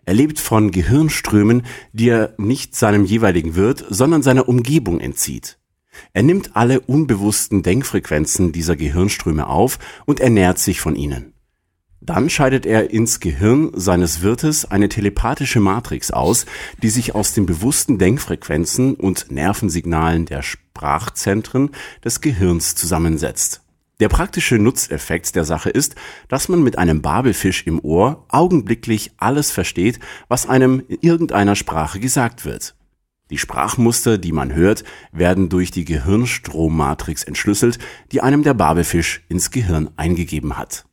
[0.06, 5.58] Er lebt von Gehirnströmen, die er nicht seinem jeweiligen Wirt, sondern seiner Umgebung entzieht.
[6.14, 11.34] Er nimmt alle unbewussten Denkfrequenzen dieser Gehirnströme auf und ernährt sich von ihnen.
[12.02, 16.46] Dann scheidet er ins Gehirn seines Wirtes eine telepathische Matrix aus,
[16.82, 21.72] die sich aus den bewussten Denkfrequenzen und Nervensignalen der Sprachzentren
[22.04, 23.62] des Gehirns zusammensetzt.
[24.00, 25.96] Der praktische Nutzeffekt der Sache ist,
[26.30, 32.00] dass man mit einem Babelfisch im Ohr augenblicklich alles versteht, was einem in irgendeiner Sprache
[32.00, 32.76] gesagt wird.
[33.30, 37.78] Die Sprachmuster, die man hört, werden durch die Gehirnstrommatrix entschlüsselt,
[38.14, 40.86] die einem der Babelfisch ins Gehirn eingegeben hat.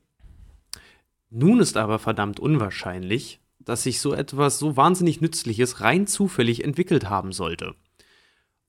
[1.39, 7.11] Nun ist aber verdammt unwahrscheinlich, dass sich so etwas so wahnsinnig Nützliches rein zufällig entwickelt
[7.11, 7.74] haben sollte.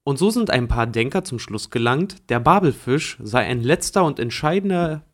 [0.03, 4.19] Und so sind ein paar Denker zum Schluss gelangt, der Babelfisch sei ein letzter und
[4.19, 5.05] entscheidender,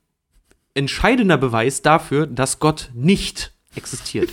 [0.73, 4.31] entscheidender Beweis dafür, dass Gott nicht existiert.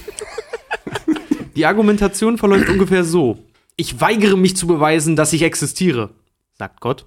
[1.57, 3.45] Die Argumentation verläuft ungefähr so.
[3.77, 6.09] Ich weigere mich zu beweisen, dass ich existiere,
[6.55, 7.05] sagt Gott.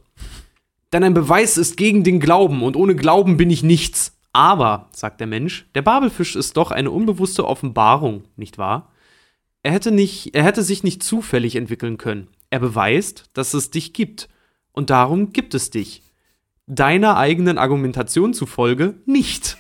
[0.92, 4.13] Denn ein Beweis ist gegen den Glauben und ohne Glauben bin ich nichts.
[4.34, 8.92] Aber, sagt der Mensch, der Babelfisch ist doch eine unbewusste Offenbarung, nicht wahr?
[9.62, 12.28] Er hätte, nicht, er hätte sich nicht zufällig entwickeln können.
[12.50, 14.28] Er beweist, dass es dich gibt.
[14.72, 16.02] Und darum gibt es dich.
[16.66, 19.58] Deiner eigenen Argumentation zufolge nicht.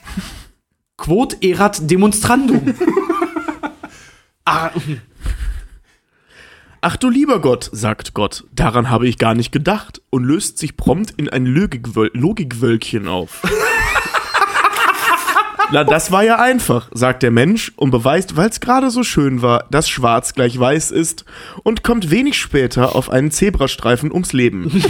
[0.97, 2.73] Quod erat demonstrandum.
[4.45, 4.71] ah,
[6.81, 10.75] Ach du lieber Gott, sagt Gott, daran habe ich gar nicht gedacht und löst sich
[10.75, 13.41] prompt in ein Logikwöl Logikwölkchen auf.
[15.73, 19.41] Na, das war ja einfach, sagt der Mensch und beweist, weil es gerade so schön
[19.41, 21.25] war, dass schwarz gleich weiß ist
[21.63, 24.69] und kommt wenig später auf einen Zebrastreifen ums Leben.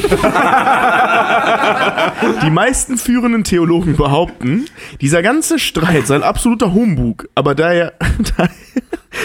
[2.43, 4.65] Die meisten führenden Theologen behaupten,
[4.99, 7.93] dieser ganze Streit sei ein absoluter Humbug, aber da er,
[8.37, 8.49] da,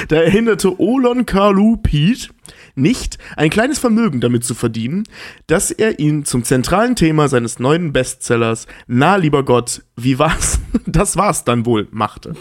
[0.06, 2.30] da er hinderte Olon Karlu Piet
[2.78, 5.04] nicht, ein kleines Vermögen damit zu verdienen,
[5.46, 10.60] dass er ihn zum zentralen Thema seines neuen Bestsellers Na, lieber Gott, wie war's?
[10.86, 12.34] Das war's dann wohl, machte.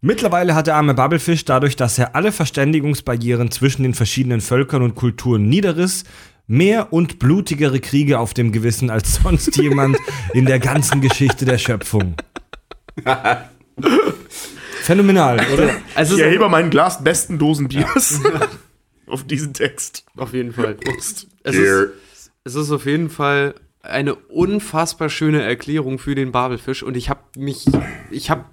[0.00, 4.94] Mittlerweile hat der arme Babelfisch dadurch, dass er alle Verständigungsbarrieren zwischen den verschiedenen Völkern und
[4.94, 6.04] Kulturen niederriss,
[6.46, 9.96] mehr und blutigere Kriege auf dem Gewissen als sonst jemand
[10.34, 12.16] in der ganzen Geschichte der Schöpfung.
[14.82, 15.70] Phänomenal, oder?
[15.94, 18.20] also Ich es ist erhebe mein Glas besten Dosen Biers
[19.06, 20.04] auf diesen Text.
[20.16, 20.76] auf jeden Fall.
[21.46, 21.90] Es Cheer.
[22.12, 27.10] ist, es ist auf jeden Fall eine unfassbar schöne Erklärung für den Babelfisch und ich
[27.10, 27.66] habe mich,
[28.10, 28.46] ich habe,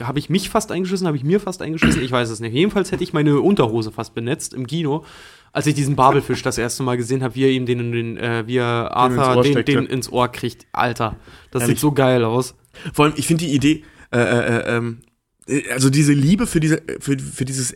[0.00, 2.54] habe ich mich fast eingeschissen, habe ich mir fast eingeschissen, ich weiß es nicht.
[2.54, 5.04] Jedenfalls hätte ich meine Unterhose fast benetzt im Kino,
[5.52, 8.44] als ich diesen Babelfisch das erste Mal gesehen habe, wie er ihm den, den äh,
[8.46, 9.72] wie er ins Arthur den, steckte.
[9.72, 10.66] den ins Ohr kriegt.
[10.72, 11.16] Alter,
[11.50, 11.76] das Ehrlich.
[11.76, 12.54] sieht so geil aus.
[12.94, 14.98] Vor allem, ich finde die Idee, äh, äh, ähm,
[15.46, 17.72] äh, also diese Liebe für, diese, für, für dieses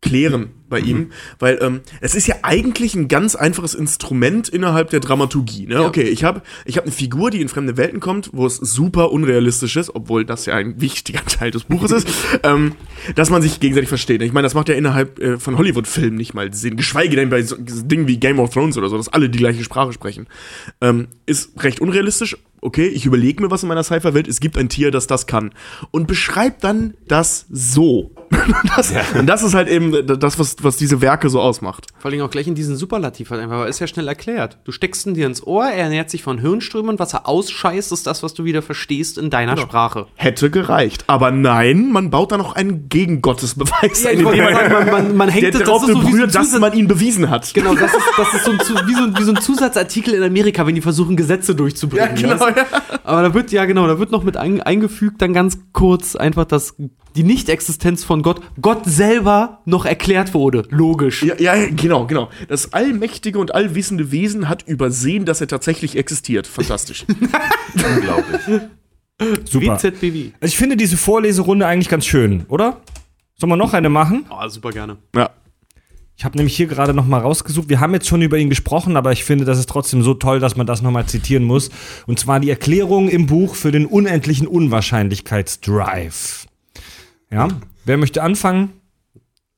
[0.00, 5.00] Erklären bei ihm, weil ähm, es ist ja eigentlich ein ganz einfaches Instrument innerhalb der
[5.00, 5.66] Dramaturgie.
[5.66, 5.82] Ne?
[5.82, 9.10] Okay, ich habe ich hab eine Figur, die in fremde Welten kommt, wo es super
[9.10, 12.08] unrealistisch ist, obwohl das ja ein wichtiger Teil des Buches ist,
[12.44, 12.76] ähm,
[13.16, 14.22] dass man sich gegenseitig versteht.
[14.22, 17.42] Ich meine, das macht ja innerhalb äh, von Hollywood-Filmen nicht mal Sinn, geschweige denn bei
[17.42, 20.26] so Dingen wie Game of Thrones oder so, dass alle die gleiche Sprache sprechen.
[20.80, 22.36] Ähm, ist recht unrealistisch.
[22.60, 24.28] Okay, ich überlege mir was in meiner Cypher-Welt.
[24.28, 25.52] Es gibt ein Tier, das das kann.
[25.90, 28.12] Und beschreibt dann das so.
[28.62, 31.86] Und das, und das ist halt eben das, was, was diese Werke so ausmacht.
[31.98, 34.58] Vor allem auch gleich in diesen Superlativ halt einfach, weil ist ja schnell erklärt.
[34.64, 38.06] Du steckst ihn dir ins Ohr, er ernährt sich von Hirnströmen was er ausscheißt, ist
[38.06, 40.06] das, was du wieder verstehst in deiner Sprache.
[40.14, 41.04] Hätte gereicht.
[41.06, 45.44] Aber nein, man baut da noch einen Gegengottesbeweis Ja, ein, sagen, man- man- man hängt
[45.44, 47.52] der das- darauf das so wie so ein berührt, dass man ihn bewiesen hat.
[47.54, 50.22] Genau, das ist, das ist so, ein, wie, so ein, wie so ein Zusatzartikel in
[50.22, 52.16] Amerika, wenn die versuchen, Gesetze durchzubringen.
[52.16, 52.64] Ja, genau, ja.
[53.04, 56.44] Aber da wird, ja genau, da wird noch mit ein, eingefügt, dann ganz kurz einfach,
[56.44, 56.74] dass
[57.16, 60.64] die Nichtexistenz von Gott, Gott selber noch erklärt wurde.
[60.70, 61.22] Logisch.
[61.22, 62.30] Ja, ja, genau, genau.
[62.48, 66.46] Das allmächtige und allwissende Wesen hat übersehen, dass er tatsächlich existiert.
[66.46, 67.04] Fantastisch.
[67.74, 68.40] Unglaublich.
[69.44, 69.76] Super.
[69.82, 70.30] WZBW.
[70.40, 72.80] Also ich finde diese Vorleserunde eigentlich ganz schön, oder?
[73.36, 74.26] Sollen wir noch eine machen?
[74.30, 74.96] Oh, super gerne.
[75.14, 75.30] ja.
[76.16, 77.68] Ich habe nämlich hier gerade noch mal rausgesucht.
[77.68, 80.40] Wir haben jetzt schon über ihn gesprochen, aber ich finde, das ist trotzdem so toll,
[80.40, 81.70] dass man das noch mal zitieren muss.
[82.08, 86.46] Und zwar die Erklärung im Buch für den unendlichen Unwahrscheinlichkeitsdrive.
[87.30, 87.46] Ja,
[87.88, 88.72] wer möchte anfangen?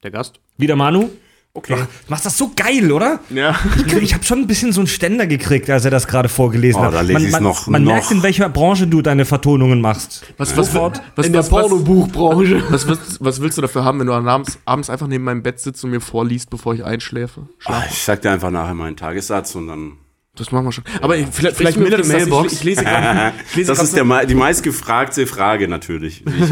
[0.03, 0.41] Der Gast.
[0.57, 1.11] Wieder Manu?
[1.53, 1.75] Okay.
[1.75, 3.19] Du machst das so geil, oder?
[3.29, 3.59] Ja.
[3.85, 6.81] Ich, ich habe schon ein bisschen so einen Ständer gekriegt, als er das gerade vorgelesen
[6.81, 6.95] Oh, hat.
[6.95, 7.93] da lese man man, noch- man noch.
[7.93, 10.25] merkt, in welcher Branche du deine Vertonungen machst.
[10.39, 12.63] Was, was, was, was, in der was, was, Pornobuchbranche.
[12.71, 15.59] was, willst, was willst du dafür haben, wenn du abends, abends einfach neben meinem Bett
[15.59, 17.49] sitzt und mir vorliest, bevor ich einschläfe?
[17.65, 19.93] Ah, Ich sag dir einfach nachher meinen Tagessatz und dann.
[20.37, 20.85] Das machen wir schon.
[21.01, 22.09] Aber ich, vielleicht, vielleicht es das.
[22.09, 22.53] Mailbox.
[22.53, 23.33] Ich, ich lese gerade.
[23.49, 26.25] Ich lese Das grad ist der, die meistgefragte Frage natürlich.
[26.25, 26.51] Ich,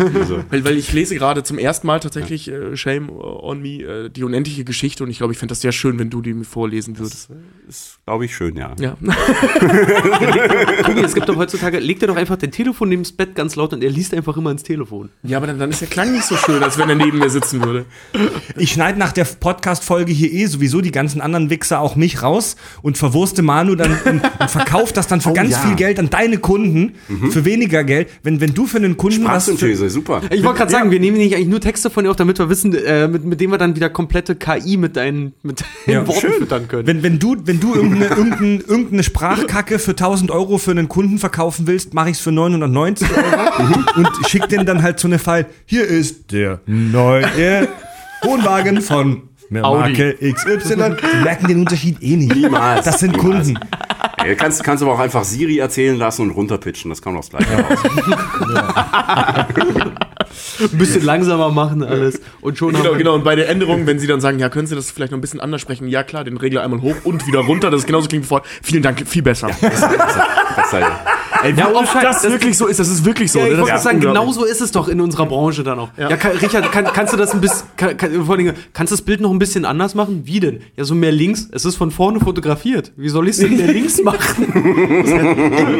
[0.50, 4.24] Weil, weil ich lese gerade zum ersten Mal tatsächlich äh, Shame on Me, äh, die
[4.24, 6.98] unendliche Geschichte und ich glaube, ich fände das sehr schön, wenn du die mir vorlesen
[6.98, 7.30] würdest.
[7.68, 8.74] ist, glaube ich, schön, ja.
[8.80, 8.96] Ja.
[10.84, 13.54] Tobi, es gibt doch heutzutage, legt er doch einfach dein Telefon neben das Bett ganz
[13.56, 15.10] laut und er liest einfach immer ins Telefon.
[15.22, 17.30] ja, aber dann, dann ist der Klang nicht so schön, als wenn er neben mir
[17.30, 17.86] sitzen würde.
[18.56, 22.56] Ich schneide nach der Podcast-Folge hier eh sowieso die ganzen anderen Wichser auch mich raus
[22.82, 25.58] und verwurste Manu dann und, und verkauft das dann für ganz ja.
[25.58, 26.94] viel Geld an deine Kunden
[27.30, 28.08] für weniger Geld.
[28.22, 30.22] Wenn, wenn du für einen Kunden was für, super.
[30.30, 32.48] Ich wollte gerade sagen, wir nehmen nicht eigentlich nur Texte von dir auf, damit wir
[32.48, 36.06] wissen, äh, mit, mit denen wir dann wieder komplette KI mit deinen, mit deinen Ja,
[36.06, 36.32] Worten schön.
[36.32, 36.86] füttern können.
[36.86, 41.18] wenn, wenn du, wenn du irgendeine, irgendeine, irgendeine Sprachkacke für 1000 Euro für einen Kunden
[41.18, 45.18] verkaufen willst, mache ich es für 990 Euro und schick den dann halt so eine
[45.18, 45.46] File.
[45.66, 47.68] Hier ist der neue
[48.22, 49.80] Wohnwagen von der Audi.
[49.80, 50.74] Marke XY.
[50.76, 52.34] Die merken den Unterschied eh nicht.
[52.34, 52.84] Niemals.
[52.84, 53.46] Das sind Niemals.
[53.46, 53.58] Kunden.
[54.24, 57.30] Ey, kannst, kannst aber auch einfach Siri erzählen lassen und runterpitchen, das kann doch das
[57.30, 57.78] gleiche raus.
[60.60, 63.14] ein bisschen langsamer machen alles und schon Genau, genau.
[63.14, 65.22] Und bei der Änderung, wenn sie dann sagen, ja, können Sie das vielleicht noch ein
[65.22, 65.88] bisschen anders sprechen?
[65.88, 67.70] Ja, klar, den Regler einmal hoch und wieder runter.
[67.70, 68.48] Das ist genauso klingt wie vorher.
[68.62, 69.50] Vielen Dank, viel besser.
[69.60, 70.84] Das sei,
[71.42, 73.38] Ey, wie Ja, oft ohne Scheiß, das, das- wirklich so ist, das ist wirklich so.
[73.38, 73.58] Ja, ich ne?
[73.60, 75.90] wollte ist sagen, genau so ist es doch in unserer Branche dann auch.
[75.96, 78.90] Ja, kann, Richard, kann, kannst du das ein bisschen, kann, kann, vor allen Dingen, kannst
[78.90, 80.22] du das Bild noch ein bisschen anders machen?
[80.24, 80.60] Wie denn?
[80.76, 81.48] Ja, so mehr links.
[81.52, 82.92] Es ist von vorne fotografiert.
[82.96, 84.07] Wie soll ich es denn mehr links machen?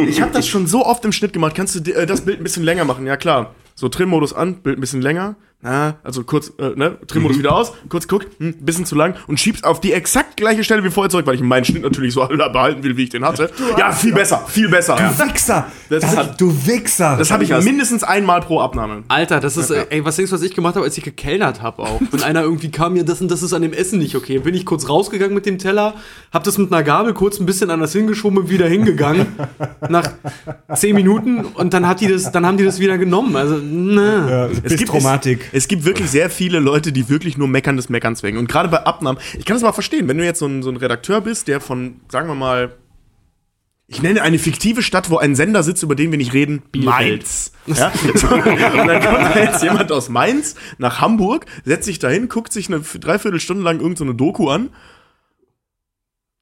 [0.08, 1.54] Ich habe das schon so oft im Schnitt gemacht.
[1.54, 3.06] Kannst du äh, das Bild ein bisschen länger machen?
[3.06, 3.54] Ja, klar.
[3.74, 5.36] So, Trim-Modus an, Bild ein bisschen länger.
[5.60, 9.40] Na, also kurz, äh, ne, Trim-Modus wieder aus, kurz guck, hm, bisschen zu lang und
[9.40, 12.24] schiebst auf die exakt gleiche Stelle wie vorher zurück, weil ich meinen Schnitt natürlich so
[12.52, 13.50] behalten will, wie ich den hatte.
[13.76, 14.94] Ja, viel besser, viel besser.
[14.94, 15.66] Du Wichser!
[15.90, 17.16] Das Das hat- du Wichser!
[17.16, 19.02] Das habe ich das- mindestens einmal pro Abnahme.
[19.08, 21.60] Alter, das ist, äh, ey, was denkst du, was ich gemacht habe, als ich gekellnert
[21.60, 22.00] habe auch?
[22.12, 24.38] Wenn einer irgendwie kam, ja, das und das ist an dem Essen nicht okay.
[24.38, 25.94] Bin ich kurz rausgegangen mit dem Teller,
[26.32, 29.26] hab das mit einer Gabel kurz ein bisschen anders hingeschoben und wieder hingegangen.
[29.88, 30.08] nach
[30.76, 33.34] zehn Minuten und dann hat die das, dann haben die das wieder genommen.
[33.34, 34.26] Also, ne.
[34.30, 34.60] ja.
[34.62, 34.76] Es,
[35.52, 38.38] es gibt wirklich sehr viele Leute, die wirklich nur meckern des Meckerns wegen.
[38.38, 40.70] Und gerade bei Abnahmen, ich kann das mal verstehen, wenn du jetzt so ein, so
[40.70, 42.74] ein Redakteur bist, der von, sagen wir mal,
[43.90, 47.52] ich nenne eine fiktive Stadt, wo ein Sender sitzt, über den wir nicht reden, Mainz.
[47.66, 47.90] Ja?
[48.04, 52.68] Und dann kommt da jetzt jemand aus Mainz nach Hamburg, setzt sich dahin, guckt sich
[52.68, 54.68] eine Dreiviertelstunde lang irgendeine so eine Doku an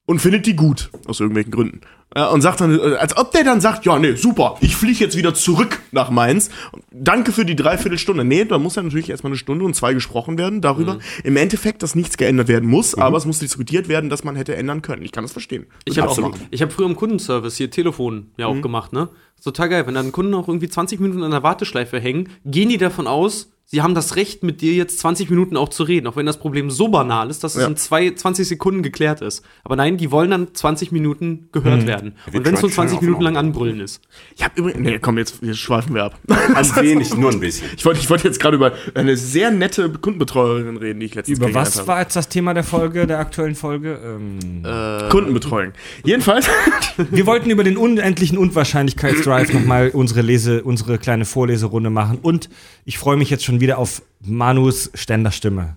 [0.07, 1.81] und findet die gut, aus irgendwelchen Gründen.
[2.15, 5.01] Ja, und sagt dann, äh, als ob der dann sagt, ja, nee, super, ich fliege
[5.01, 6.51] jetzt wieder zurück nach Mainz.
[6.91, 8.25] Danke für die Dreiviertelstunde.
[8.25, 10.99] Nee, da muss ja natürlich erstmal eine Stunde und zwei gesprochen werden darüber.
[11.25, 14.57] Im Endeffekt, dass nichts geändert werden muss, aber es muss diskutiert werden, dass man hätte
[14.57, 15.03] ändern können.
[15.03, 15.67] Ich kann das verstehen.
[15.85, 19.09] Ich habe auch ich hab früher im Kundenservice hier Telefon ja auch gemacht, ne?
[19.37, 19.87] Ist Total geil.
[19.87, 23.53] Wenn dann Kunden auch irgendwie 20 Minuten an der Warteschleife hängen, gehen die davon aus,
[23.69, 26.39] sie haben das Recht, mit dir jetzt 20 Minuten auch zu reden, auch wenn das
[26.39, 27.67] Problem so banal ist, dass es Ja.
[27.69, 29.45] in zwei, 20 Sekunden geklärt ist.
[29.65, 32.15] Aber nein, die wollen dann 20 Minuten gehört werden.
[32.31, 34.01] wir Und wenn es nur tracken 20 auch Minuten lang anbrüllen ist.
[34.37, 36.19] Ich habe übrigens, nee, komm, jetzt, jetzt schweifen wir ab.
[36.29, 37.69] Ein wenig, nur ein bisschen.
[37.77, 41.39] Ich wollte ich wollte jetzt gerade über eine sehr nette Kundenbetreuerin reden, die ich letztens
[41.39, 41.89] Über was habe.
[41.89, 43.99] war jetzt das Thema der Folge, der aktuellen Folge?
[44.05, 44.63] Ähm,
[45.11, 45.73] Kundenbetreuung.
[46.05, 46.47] Jedenfalls,
[47.11, 52.19] wir wollten über den unendlichen Unwahrscheinlichkeitsdrive nochmal unsere Lese, unsere kleine Vorleserunde machen.
[52.23, 52.49] Und
[52.85, 55.75] ich freue mich jetzt schon wieder auf Manus Ständerstimme.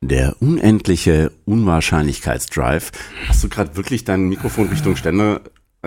[0.00, 2.92] Der unendliche Unwahrscheinlichkeitsdrive.
[3.28, 5.40] Hast du gerade wirklich dein Mikrofon Richtung Ständer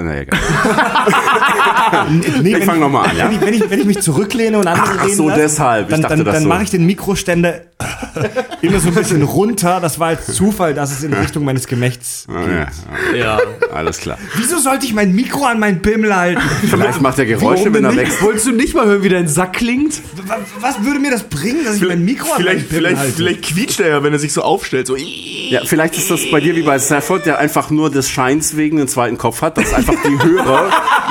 [0.04, 0.40] naja, egal.
[2.42, 3.30] Nee, Ich fang noch mal an, ja?
[3.30, 5.88] Wenn ich, wenn, ich, wenn ich mich zurücklehne und andere Ach reden so, lass, deshalb.
[5.88, 6.50] Ich dann, dachte, dann, dann so.
[6.50, 7.62] mache ich den Mikroständer
[8.62, 9.80] immer so ein bisschen runter.
[9.82, 13.18] Das war jetzt Zufall, dass es in Richtung meines Gemächts Ah, geht.
[13.22, 13.40] ja, Ja.
[13.74, 14.18] alles klar.
[14.36, 16.42] Wieso sollte ich mein Mikro an meinen Pimmel halten?
[16.70, 18.22] Vielleicht macht er Geräusche, Warum wenn er wächst.
[18.22, 20.02] Wolltest du nicht mal hören, wie dein Sack klingt?
[20.28, 22.98] Wa- Was würde mir das bringen, dass ich mein Mikro an meinen Vielleicht, Pimmel vielleicht,
[22.98, 23.14] halte?
[23.14, 24.88] vielleicht quietscht er ja, wenn er sich so aufstellt.
[24.88, 24.96] So.
[24.98, 28.78] Ja, vielleicht ist das bei dir wie bei Stafford, der einfach nur des Scheins wegen
[28.80, 30.70] einen zweiten Kopf hat, dass einfach die Hörer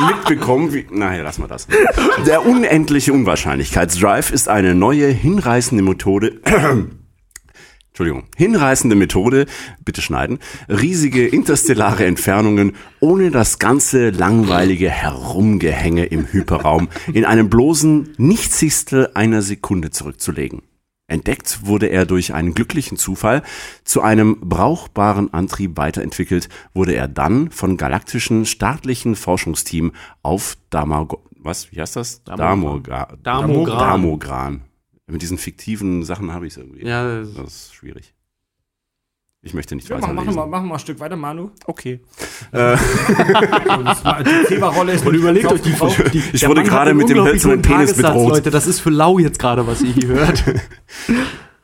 [0.09, 1.67] mitbekommen, wie, naja, lass mal das.
[2.27, 6.35] Der unendliche Unwahrscheinlichkeitsdrive ist eine neue, hinreißende Methode,
[7.89, 9.47] Entschuldigung, hinreißende Methode,
[9.85, 10.39] bitte schneiden,
[10.69, 19.43] riesige interstellare Entfernungen ohne das ganze langweilige Herumgehänge im Hyperraum in einem bloßen Nichtsigstel einer
[19.43, 20.63] Sekunde zurückzulegen.
[21.09, 23.43] Entdeckt wurde er durch einen glücklichen Zufall.
[23.83, 29.93] Zu einem brauchbaren Antrieb weiterentwickelt wurde er dann von galaktischen staatlichen Forschungsteam
[30.23, 32.23] auf Damago was, wie heißt das?
[32.25, 33.79] Damogra Damogran.
[33.79, 34.61] Damogran.
[35.11, 36.85] Mit diesen fiktiven Sachen habe ich es irgendwie.
[36.87, 38.15] Ja, Das ist schwierig.
[39.41, 40.27] Ich möchte nicht Ja, mach, weiterlesen.
[40.35, 41.51] mach, mal, mach mal ein Stück weiter, Manu.
[41.67, 42.01] Okay.
[42.53, 45.89] Die Zebra-Rolle ist Und überlegt euch die, Frau.
[46.13, 48.31] die Ich wurde gerade mit dem hölzernen Penis bedroht.
[48.35, 50.45] Leute, das ist für lau jetzt gerade, was ihr hier hört.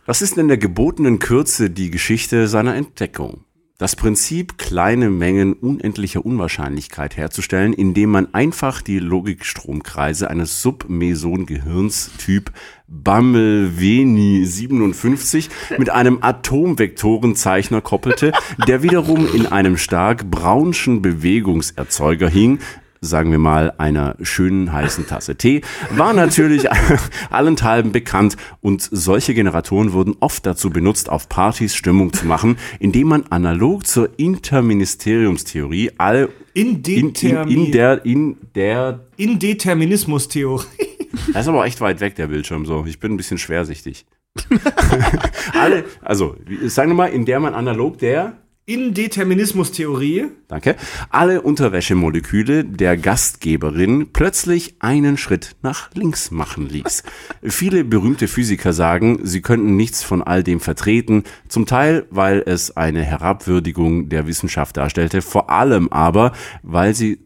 [0.06, 3.44] Was ist in der gebotenen Kürze die Geschichte seiner Entdeckung?
[3.78, 12.52] Das Prinzip, kleine Mengen unendlicher Unwahrscheinlichkeit herzustellen, indem man einfach die Logikstromkreise eines Submeson-Gehirns Typ
[12.86, 18.32] Bumbleveni 57 mit einem Atomvektorenzeichner koppelte,
[18.68, 22.58] der wiederum in einem stark braunschen Bewegungserzeuger hing,
[23.00, 26.68] sagen wir mal, einer schönen heißen Tasse Tee, war natürlich
[27.30, 33.08] allenthalben bekannt und solche Generatoren wurden oft dazu benutzt, auf Partys Stimmung zu machen, indem
[33.08, 37.14] man analog zur Interministeriumstheorie alle in, in,
[37.48, 40.93] in der, in der, Indeterminismus-Theorie.
[41.32, 42.84] Das ist aber echt weit weg, der Bildschirm, so.
[42.86, 44.06] Ich bin ein bisschen schwersichtig.
[45.52, 50.28] alle, also, sagen wir mal, in der man analog der, Indeterminismus-Theorie.
[50.48, 50.76] Danke.
[51.10, 57.02] Alle Unterwäschemoleküle der Gastgeberin plötzlich einen Schritt nach links machen ließ.
[57.42, 62.74] Viele berühmte Physiker sagen, sie könnten nichts von all dem vertreten, zum Teil, weil es
[62.74, 67.18] eine Herabwürdigung der Wissenschaft darstellte, vor allem aber, weil sie,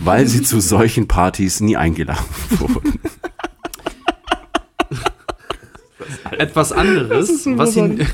[0.00, 2.24] weil sie zu solchen Partys nie eingeladen
[2.58, 3.00] wurden.
[6.30, 8.06] Etwas anderes, was sie,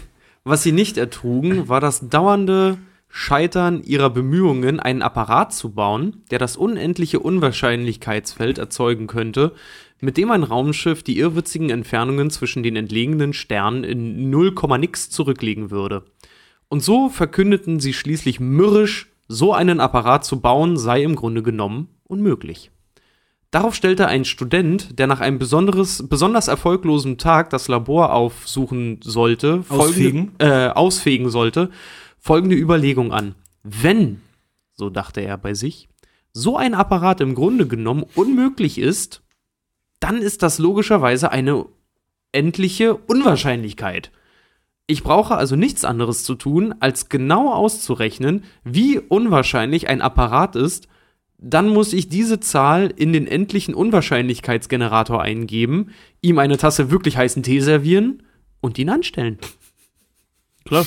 [0.45, 6.39] was sie nicht ertrugen, war das dauernde Scheitern ihrer Bemühungen, einen Apparat zu bauen, der
[6.39, 9.53] das unendliche Unwahrscheinlichkeitsfeld erzeugen könnte,
[10.01, 15.71] mit dem ein Raumschiff die irrwitzigen Entfernungen zwischen den entlegenen Sternen in 0, nix zurücklegen
[15.71, 16.05] würde.
[16.69, 21.89] Und so verkündeten sie schließlich mürrisch, so einen Apparat zu bauen sei im Grunde genommen
[22.05, 22.71] unmöglich.
[23.51, 30.33] Darauf stellte ein Student, der nach einem besonders erfolglosen Tag das Labor aufsuchen sollte, Ausfegen?
[30.39, 31.71] folgende, äh, ausfegen sollte,
[32.19, 33.35] folgende Überlegung an.
[33.63, 34.21] Wenn,
[34.73, 35.89] so dachte er bei sich,
[36.33, 39.23] so ein Apparat im Grunde genommen unmöglich ist,
[40.01, 41.67] dann ist das logischerweise eine
[42.33, 44.11] endliche Unwahrscheinlichkeit.
[44.93, 50.87] Ich brauche also nichts anderes zu tun, als genau auszurechnen, wie unwahrscheinlich ein Apparat ist,
[51.39, 57.43] dann muss ich diese Zahl in den endlichen Unwahrscheinlichkeitsgenerator eingeben, ihm eine Tasse wirklich heißen
[57.43, 58.23] Tee servieren
[58.61, 59.39] und ihn anstellen.
[60.67, 60.85] Klar.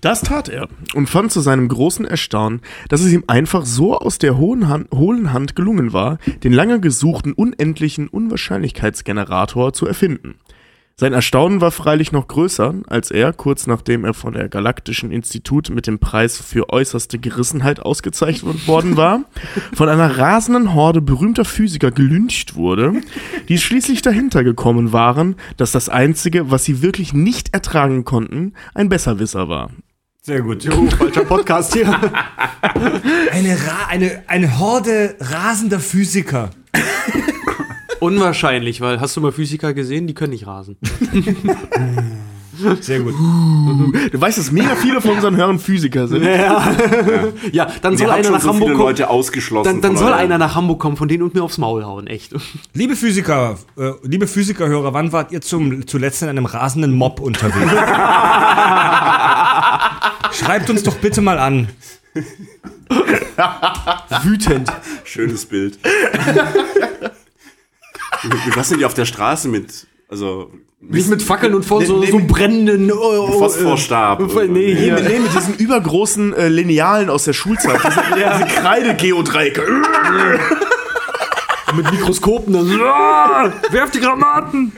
[0.00, 4.18] Das tat er und fand zu seinem großen Erstaunen, dass es ihm einfach so aus
[4.18, 10.36] der hohen Hand, hohlen Hand gelungen war, den lange gesuchten unendlichen Unwahrscheinlichkeitsgenerator zu erfinden.
[10.98, 15.68] Sein Erstaunen war freilich noch größer, als er, kurz nachdem er von der Galaktischen Institut
[15.68, 19.24] mit dem Preis für äußerste Gerissenheit ausgezeichnet worden war,
[19.74, 22.94] von einer rasenden Horde berühmter Physiker gelyncht wurde,
[23.50, 28.88] die schließlich dahinter gekommen waren, dass das Einzige, was sie wirklich nicht ertragen konnten, ein
[28.88, 29.72] Besserwisser war.
[30.22, 30.64] Sehr gut.
[30.64, 31.88] falscher Podcast hier.
[33.32, 36.52] Eine, Ra eine, eine Horde rasender Physiker.
[38.00, 40.06] Unwahrscheinlich, weil hast du mal Physiker gesehen?
[40.06, 40.76] Die können nicht rasen.
[42.80, 43.12] Sehr gut.
[44.12, 46.24] Du weißt, dass mega viele von unseren Hörern Physiker sind.
[47.52, 48.80] Ja, dann soll Wir haben einer nach so Hamburg kommen.
[48.80, 49.64] Leute ausgeschlossen.
[49.64, 52.06] Dann, dann von soll einer nach Hamburg kommen von denen und mir aufs Maul hauen,
[52.06, 52.34] echt.
[52.72, 57.58] Liebe Physiker, äh, liebe Physikerhörer, wann wart ihr zum, zuletzt in einem rasenden Mob unterwegs?
[60.32, 61.68] Schreibt uns doch bitte mal an.
[64.22, 64.72] Wütend.
[65.04, 65.78] Schönes Bild.
[68.54, 70.50] Was sind die auf der Straße mit Also
[70.80, 74.20] Nicht mit Fackeln und vor so, nee, so brennenden oh, oh, Phosphorstab.
[74.20, 74.94] Äh, nee, Nee, hier.
[74.94, 77.80] mit, nee, mit diesen übergroßen äh, Linealen aus der Schulzeit.
[77.84, 79.62] Diese, diese Kreidegeodreiecke.
[81.76, 82.52] mit Mikroskopen.
[82.52, 84.72] Dann so, ah, werf die Granaten.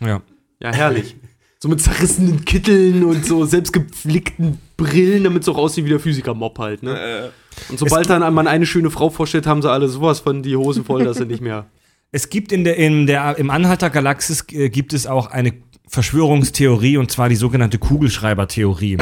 [0.00, 0.20] Ja.
[0.60, 1.16] Ja, herrlich.
[1.58, 6.82] So mit zerrissenen Kitteln und so selbstgeflickten Brillen, damit so aussieht wie der Physiker-Mob halt,
[6.82, 7.30] ne?
[7.68, 10.84] Und sobald dann man eine schöne Frau vorstellt, haben sie alle sowas von die Hosen
[10.84, 11.66] voll, dass sie nicht mehr.
[12.14, 15.54] Es gibt in der, in der, im Anhalter Galaxis äh, gibt es auch eine
[15.88, 18.98] Verschwörungstheorie und zwar die sogenannte Kugelschreiber-Theorie.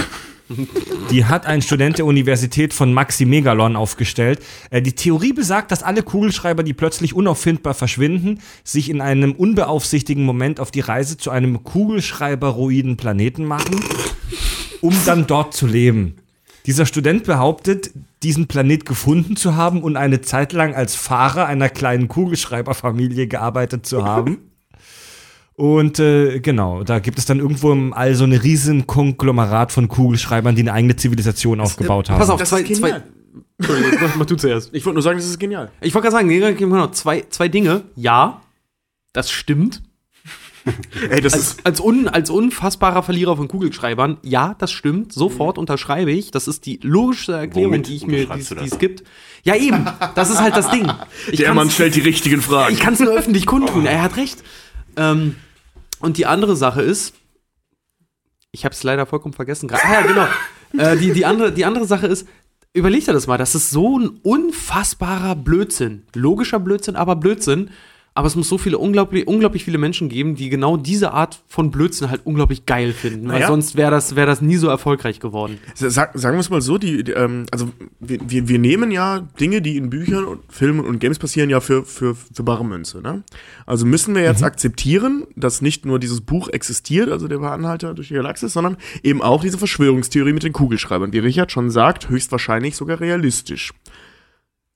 [1.10, 4.38] Die hat ein Student der Universität von Maxi Megalon aufgestellt.
[4.70, 10.24] Äh, die Theorie besagt, dass alle Kugelschreiber, die plötzlich unauffindbar verschwinden, sich in einem unbeaufsichtigen
[10.24, 13.82] Moment auf die Reise zu einem Kugelschreiberoiden Planeten machen,
[14.82, 16.14] um dann dort zu leben.
[16.66, 17.90] Dieser Student behauptet,
[18.22, 23.86] diesen Planet gefunden zu haben und eine Zeit lang als Fahrer einer kleinen Kugelschreiberfamilie gearbeitet
[23.86, 24.38] zu haben.
[25.56, 29.88] Und äh, genau, da gibt es dann irgendwo im All so eine riesen Konglomerat von
[29.88, 32.18] Kugelschreibern, die eine eigene Zivilisation aufgebaut haben.
[32.18, 32.88] Pass auf, Das zwei, ist zwei.
[32.92, 33.04] genial.
[33.58, 34.70] Entschuldigung, mach, mach du zuerst.
[34.72, 35.70] Ich wollte nur sagen, das ist genial.
[35.82, 37.82] Ich wollte gerade sagen, genau, zwei, zwei Dinge.
[37.94, 38.40] Ja,
[39.12, 39.82] das stimmt.
[41.10, 41.66] Ey, das Als, ist.
[41.66, 45.12] als, un, als unfassbarer Verlierer von Kugelschreibern, ja, das stimmt.
[45.12, 46.30] Sofort unterschreibe ich.
[46.30, 49.04] Das ist die logischste Erklärung, Womit die ich mir, die, es gibt.
[49.42, 49.86] Ja, eben.
[50.14, 50.90] Das ist halt das Ding.
[51.30, 52.74] Ich Der Mann stellt die richtigen Fragen.
[52.74, 53.86] Ich kann es nur öffentlich kundtun.
[53.86, 54.42] Er hat recht.
[54.96, 55.36] Ähm,
[56.00, 57.14] und die andere Sache ist,
[58.52, 59.82] ich habe es leider vollkommen vergessen gerade.
[59.84, 60.26] Ah ja, genau.
[60.84, 62.26] äh, die, die, andere, die andere Sache ist,
[62.72, 66.02] überleg dir das mal, das ist so ein unfassbarer Blödsinn.
[66.14, 67.70] Logischer Blödsinn, aber Blödsinn.
[68.12, 71.70] Aber es muss so viele unglaublich, unglaublich viele Menschen geben, die genau diese Art von
[71.70, 73.28] Blödsinn halt unglaublich geil finden.
[73.28, 73.46] Weil Naja.
[73.46, 75.58] sonst wäre das, wär das nie so erfolgreich geworden.
[75.74, 79.62] Sag, sagen wir es mal so, die, die, ähm, also wir, wir, nehmen ja Dinge,
[79.62, 83.00] die in Büchern und Filmen und Games passieren, ja für, für, für bare Münze.
[83.00, 83.22] Ne?
[83.64, 88.08] Also müssen wir jetzt akzeptieren, dass nicht nur dieses Buch existiert, also der Anhalter durch
[88.08, 92.74] die Galaxis, sondern eben auch diese Verschwörungstheorie mit den Kugelschreibern, wie Richard schon sagt, höchstwahrscheinlich
[92.74, 93.72] sogar realistisch.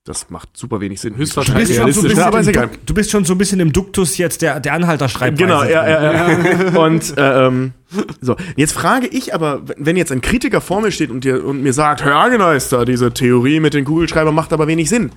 [0.05, 1.17] Das macht super wenig Sinn.
[1.17, 2.25] Höchstwahrscheinlich Du bist, schon so ein realistisch, bisschen ne?
[2.27, 2.69] aber ist egal.
[2.85, 5.43] Du bist schon so ein bisschen im Duktus jetzt der, der Anhalterschreibweise.
[5.43, 6.79] Genau, ja, ja, ja.
[6.79, 7.73] Und äh, ähm,
[8.21, 11.63] so, jetzt frage ich aber, wenn jetzt ein Kritiker vor mir steht und, dir, und
[11.63, 15.11] mir sagt, Herr Ageneister, diese Theorie mit den Kugelschreibern macht aber wenig Sinn.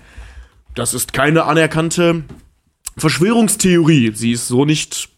[0.74, 2.22] Das ist keine anerkannte
[2.96, 4.12] Verschwörungstheorie.
[4.14, 5.10] Sie ist so nicht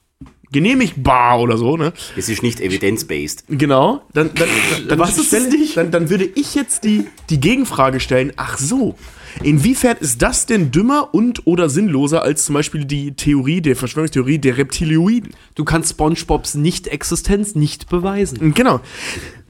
[0.51, 1.93] genehmigbar oder so, ne?
[2.16, 3.45] Es ist nicht evidence-based.
[3.49, 4.03] Genau.
[4.14, 5.49] Dann, dann, dann, dann, Was ist stelle-?
[5.77, 8.97] Dann, dann würde ich jetzt die, die Gegenfrage stellen, ach so,
[9.43, 14.39] inwiefern ist das denn dümmer und oder sinnloser als zum Beispiel die Theorie, der Verschwörungstheorie
[14.39, 15.35] der Reptilioiden?
[15.55, 18.55] Du kannst SpongeBobs Nicht-Existenz nicht beweisen.
[18.55, 18.81] Genau.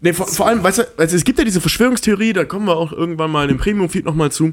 [0.01, 2.77] Nee, vor, vor allem, weißt du, also es gibt ja diese Verschwörungstheorie, da kommen wir
[2.77, 4.53] auch irgendwann mal in dem Premium-Feed nochmal zu,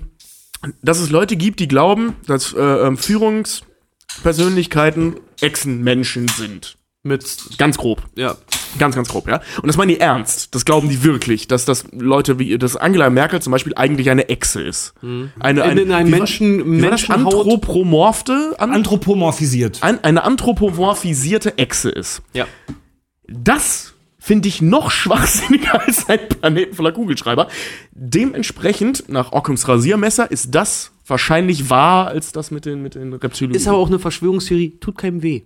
[0.82, 6.78] dass es Leute gibt, die glauben, dass äh, ähm, Führungspersönlichkeiten Echsenmenschen sind.
[7.04, 8.04] Mit, Ganz grob.
[8.16, 8.36] ja.
[8.80, 9.42] Ganz, ganz grob, ja.
[9.62, 10.54] Und das meinen die ernst.
[10.56, 14.30] Das glauben die wirklich, dass das Leute wie, dass Angela Merkel zum Beispiel eigentlich eine
[14.30, 14.94] Echse ist.
[15.40, 16.80] Eine, In- in einem Menschen-?
[16.80, 19.80] Menschenhaut- Anthropomorphte, an, Anthropomorphisiert.
[19.82, 22.22] an, eine anthropomorphisierte Echse ist.
[22.34, 22.46] Ja.
[23.28, 27.48] Das finde ich noch schwachsinniger als ein Planeten voller Kugelschreiber.
[27.92, 33.56] Dementsprechend, nach Occams Rasiermesser, ist das wahrscheinlich wahr als das mit den, mit den Reptilien.
[33.56, 35.44] Ist aber auch eine Verschwörungstheorie, tut keinem weh.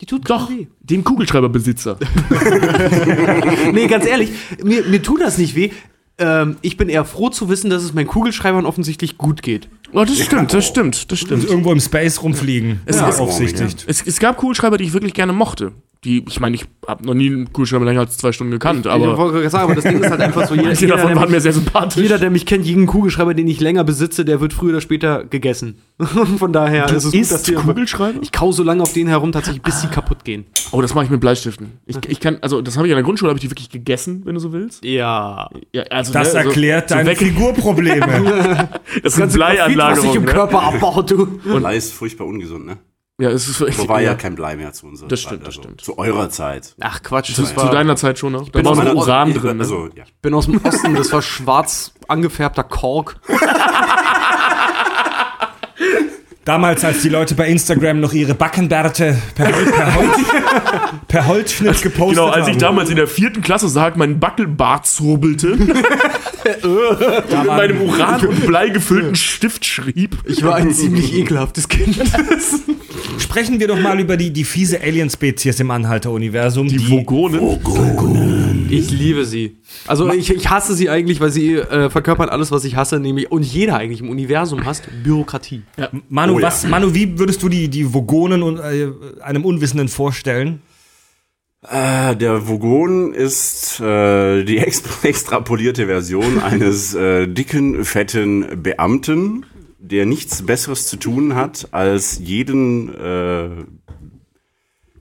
[0.00, 0.66] Die tut Doch, weh.
[0.80, 1.98] dem Kugelschreiberbesitzer.
[3.72, 4.30] Nee, ganz ehrlich,
[4.62, 5.70] mir, mir tut das nicht weh.
[6.18, 9.68] Ähm, ich bin eher froh zu wissen, dass es meinen Kugelschreibern offensichtlich gut geht.
[9.92, 11.44] Oh, das stimmt, das stimmt, das stimmt.
[11.44, 12.80] Irgendwo im Space rumfliegen.
[12.86, 13.84] Es Ja, ist- aufsichtigt.
[13.86, 15.72] Es, es gab Kugelschreiber, die ich wirklich gerne mochte.
[16.02, 18.90] Die, ich meine, ich habe noch nie einen Kugelschreiber länger als zwei Stunden gekannt, ich
[18.90, 21.28] aber wollte gerade sagen, aber das Ding ist halt einfach so, jeder, jeder, davon mich,
[21.28, 22.02] mir sehr sympathisch.
[22.02, 25.24] jeder, der mich kennt, jeden Kugelschreiber, den ich länger besitze, der wird früher oder später
[25.24, 25.76] gegessen.
[26.38, 28.18] Von daher ist es gut, dass die Kugelschreiber?
[28.22, 30.46] Ich kau so lange auf denen herum, tatsächlich, bis sie kaputt gehen.
[30.72, 31.72] Oh, das mache ich mit Bleistiften.
[31.84, 34.22] Ich, ich kann, also das habe ich in der Grundschule, habe ich die wirklich gegessen,
[34.24, 34.82] wenn du so willst.
[34.82, 35.50] Ja.
[35.74, 38.70] Ja, also, Das ne, also, erklärt so deine Figurprobleme.
[39.02, 40.16] Das sind was sich Bleianlagerungen.
[40.16, 40.32] im Ne?
[40.32, 41.26] Körper abbaut, du.
[41.26, 42.78] Blei ist furchtbar ungesund, ne?
[43.20, 43.76] Ja, es ist wirklich.
[43.76, 45.28] So war ja kein Blei mehr zu unserer Das Zeit.
[45.28, 45.80] stimmt, das stimmt.
[45.82, 46.74] Zu eurer Zeit.
[46.80, 48.48] Ach Quatsch, Zu, zu deiner Zeit schon noch.
[48.48, 49.56] Da bin war aus noch Uran drin.
[49.58, 49.62] Ne?
[49.62, 50.04] Also, ja.
[50.22, 53.20] bin aus dem Osten, das war schwarz angefärbter Kork.
[56.44, 60.18] Damals, als die Leute bei Instagram noch ihre Backenbärte per, Hol per, Holz,
[61.06, 62.60] per Holzschnitt gepostet Genau, als ich haben.
[62.60, 65.58] damals in der vierten Klasse sag, mein Backelbart zurbelte.
[66.44, 70.16] mit meinem Uran und Blei gefüllten Stift schrieb.
[70.24, 71.98] Ich war ein ziemlich ekelhaftes Kind.
[73.18, 76.68] Sprechen wir doch mal über die, die fiese Alien-Spezies im Anhalter-Universum.
[76.68, 78.66] Die Vogonen.
[78.70, 79.56] Ich liebe sie.
[79.86, 83.30] Also ich, ich hasse sie eigentlich, weil sie äh, verkörpern alles, was ich hasse, nämlich
[83.30, 85.62] und jeder eigentlich im Universum hasst Bürokratie.
[86.08, 86.46] Manu, Oh ja.
[86.46, 88.88] was, Manu, wie würdest du die, die Vogonen und, äh,
[89.22, 90.62] einem Unwissenden vorstellen?
[91.68, 99.44] Äh, der Vogon ist äh, die ex extrapolierte Version eines äh, dicken, fetten Beamten,
[99.78, 103.50] der nichts Besseres zu tun hat, als jeden äh,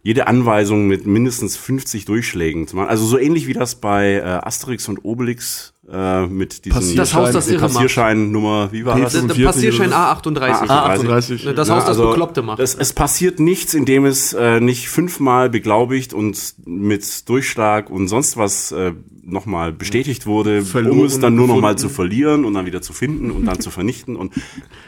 [0.09, 2.89] jede Anweisung mit mindestens 50 Durchschlägen zu machen.
[2.89, 7.31] Also so ähnlich wie das bei äh, Asterix und Obelix äh, mit diesem Das Haus,
[7.31, 7.73] das irre macht.
[7.73, 9.11] Passierschein-Nummer, wie war das?
[9.11, 10.67] Der, der 45 Passierschein oder A38.
[10.67, 11.53] A38.
[11.53, 12.57] Das Haus, das also, Bekloppte macht.
[12.57, 18.35] Das, es passiert nichts, indem es äh, nicht fünfmal beglaubigt und mit Durchschlag und sonst
[18.35, 18.93] was äh,
[19.23, 22.93] nochmal bestätigt wurde, um Verloren es dann nur nochmal zu verlieren und dann wieder zu
[22.93, 24.33] finden und dann zu vernichten und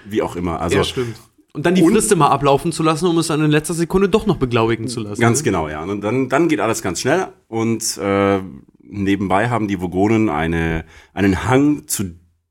[0.09, 0.61] wie auch immer.
[0.61, 1.15] Also ja, stimmt.
[1.54, 4.08] Und dann die Und- Frist immer ablaufen zu lassen, um es dann in letzter Sekunde
[4.08, 5.20] doch noch beglaubigen zu lassen.
[5.22, 5.84] Ganz genau, ja.
[5.84, 8.39] Und dann, dann geht alles ganz schnell und äh,
[8.82, 12.06] nebenbei haben die Vogonen eine, einen Hang zu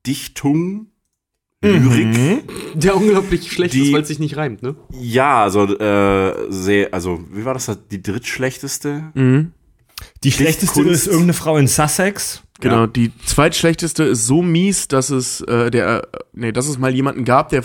[0.07, 0.87] Dichtung,
[1.63, 2.45] Lyrik.
[2.75, 4.77] Der unglaublich schlecht Die- ist, weil es sich nicht reimt, ne?
[4.99, 7.71] Ja, also äh, sehr, also wie war das?
[7.91, 9.13] Die drittschlechteste?
[10.25, 10.91] Die schlechteste Kunst.
[10.91, 12.43] ist irgendeine Frau in Sussex.
[12.61, 12.87] Genau, Ja.
[12.87, 17.25] die zweitschlechteste ist so mies, dass es äh, der äh, nee, dass es mal jemanden
[17.25, 17.63] gab, der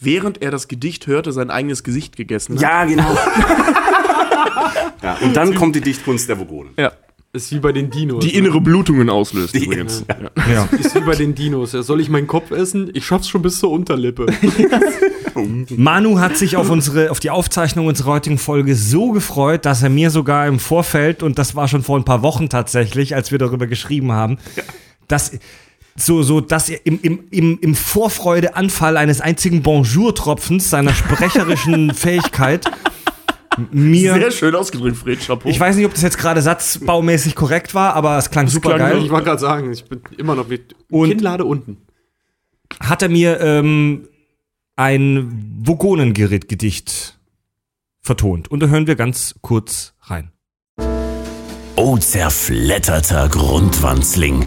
[0.00, 2.62] während er das Gedicht hörte, sein eigenes Gesicht gegessen hat.
[2.62, 3.14] Ja, genau.
[5.02, 6.72] ja, und dann kommt die Dichtkunst der Vogonen.
[6.78, 6.92] Ja.
[7.34, 8.22] Ist wie bei den Dinos.
[8.22, 8.38] Die ne?
[8.40, 10.04] innere Blutungen auslöst Die- übrigens.
[10.06, 10.52] Ja.
[10.52, 10.68] Ja.
[10.78, 11.72] Ist wie bei den Dinos.
[11.72, 12.90] Ja, soll ich meinen Kopf essen?
[12.92, 14.26] Ich schaff's schon bis zur Unterlippe.
[15.70, 19.88] Manu hat sich auf unsere, auf die Aufzeichnung unserer heutigen Folge so gefreut, dass er
[19.88, 23.38] mir sogar im Vorfeld, und das war schon vor ein paar Wochen tatsächlich, als wir
[23.38, 24.36] darüber geschrieben haben,
[25.08, 25.32] dass
[25.96, 32.66] so, so, dass er im, im, im, im Vorfreudeanfall eines einzigen Bonjour-Tropfens seiner sprecherischen Fähigkeit
[33.70, 34.14] mir.
[34.14, 35.48] Sehr schön ausgedrückt, Fred Chapeau.
[35.48, 38.90] Ich weiß nicht, ob das jetzt gerade satzbaumäßig korrekt war, aber es klang super klang
[38.92, 39.02] geil.
[39.04, 41.78] ich wollte gerade sagen, ich bin immer noch mit Und- Kinnlade unten.
[42.80, 44.08] Hat er mir ähm,
[44.76, 47.18] ein Vogonengeritt-Gedicht
[48.00, 48.50] vertont.
[48.50, 50.32] Und da hören wir ganz kurz rein.
[51.76, 54.46] O zerfletterter Grundwanzling.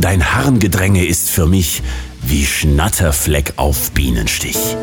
[0.00, 1.82] Dein Harngedränge ist für mich
[2.22, 4.76] wie Schnatterfleck auf Bienenstich.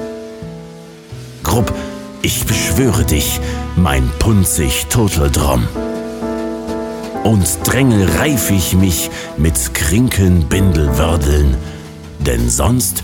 [1.44, 1.74] Grupp,
[2.22, 3.40] ich beschwöre dich,
[3.76, 5.68] mein punzig Turteldrom.
[7.24, 11.58] Und drängel reif ich mich mit Krinkenbindelwördeln,
[12.20, 13.04] denn sonst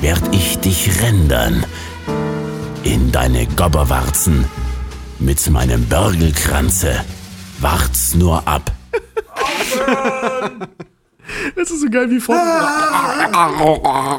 [0.00, 1.64] werd ich dich rändern
[2.82, 4.46] in deine Gobberwarzen
[5.18, 7.04] mit meinem Börgelkranze.
[7.58, 8.72] Wart's nur ab.
[11.56, 12.44] Das ist so geil wie vorhin.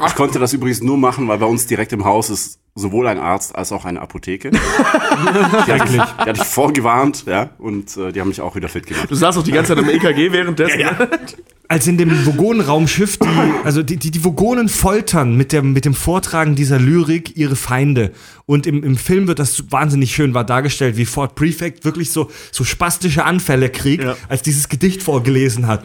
[0.06, 3.18] Ich konnte das übrigens nur machen, weil bei uns direkt im Haus ist sowohl ein
[3.18, 4.50] Arzt als auch eine Apotheke.
[4.50, 4.58] die,
[5.72, 8.86] hatte ich, die hatte ich vorgewarnt, ja, und äh, die haben mich auch wieder fit
[8.86, 9.10] gemacht.
[9.10, 10.80] Du saßt auch die ganze Zeit am EKG währenddessen.
[11.68, 13.28] Als in dem Vogonenraumschiff, die,
[13.64, 18.12] also die, die, die Vogonen foltern mit dem, mit dem Vortragen dieser Lyrik ihre Feinde.
[18.46, 22.30] Und im, im Film wird das wahnsinnig schön war dargestellt, wie Fort Prefect wirklich so,
[22.52, 24.16] so spastische Anfälle kriegt, Ja.
[24.28, 25.84] als dieses Gedicht vorgelesen hat.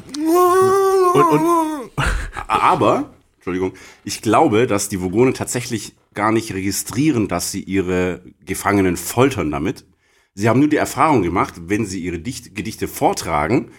[1.13, 1.91] Und, und
[2.47, 8.97] Aber, Entschuldigung, ich glaube, dass die Vogonen tatsächlich gar nicht registrieren, dass sie ihre Gefangenen
[8.97, 9.85] foltern damit.
[10.33, 13.71] Sie haben nur die Erfahrung gemacht, wenn sie ihre Dicht Gedichte vortragen,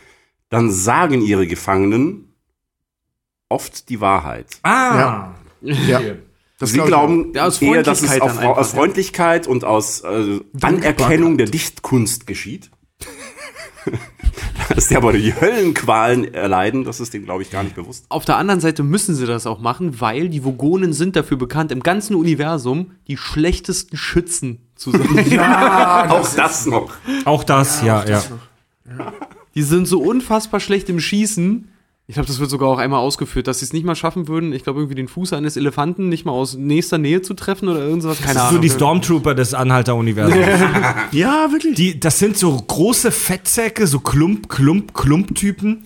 [0.48, 2.34] dann sagen ihre Gefangenen
[3.48, 4.46] oft die Wahrheit.
[4.62, 5.34] Ah!
[5.60, 6.00] ja.
[6.58, 10.40] Das Sie glauben Ja, aus eher, dass es auf, einfach, aus Freundlichkeit und aus äh,
[10.60, 12.70] Anerkennung der Dichtkunst geschieht.
[14.74, 18.04] Dass die aber die Höllenqualen erleiden, das ist dem, glaube ich, gar nicht bewusst.
[18.08, 21.72] Auf der anderen Seite müssen sie das auch machen, weil die Vogonen sind dafür bekannt,
[21.72, 25.00] im ganzen Universum die schlechtesten Schützen zu sein.
[26.10, 26.92] Auch das noch.
[27.24, 28.22] Auch das, ja, ja.
[29.54, 31.68] Die sind so unfassbar schlecht im Schießen.
[32.10, 34.54] Ich glaube, das wird sogar auch einmal ausgeführt, dass sie es nicht mal schaffen würden,
[34.54, 37.80] ich glaube, irgendwie den Fuß eines Elefanten nicht mal aus nächster Nähe zu treffen oder
[37.80, 38.18] irgendwas.
[38.22, 38.62] Keine Das ist so Ahnung.
[38.62, 40.38] die Stormtrooper des Anhalter-Universums.
[41.12, 41.74] Ja, wirklich.
[41.76, 45.82] Die, das sind so große Fettsäcke, so Klump, Klump, Klump-Typen.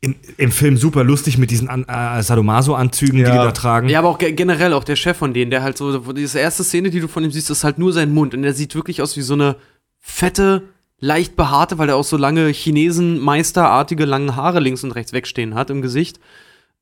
[0.00, 3.44] Im, Im Film super lustig mit diesen äh, Sadomaso-Anzügen, die die Ja.
[3.46, 3.88] da tragen.
[3.88, 6.62] Ja, aber auch ge- generell auch der Chef von denen, der halt so, diese erste
[6.62, 9.00] Szene, die du von ihm siehst, ist halt nur sein Mund und der sieht wirklich
[9.02, 9.56] aus wie so eine
[9.98, 10.62] fette,
[11.00, 15.70] leicht behaarte, weil er auch so lange Chinesen-Meisterartige lange Haare links und rechts wegstehen hat
[15.70, 16.18] im Gesicht.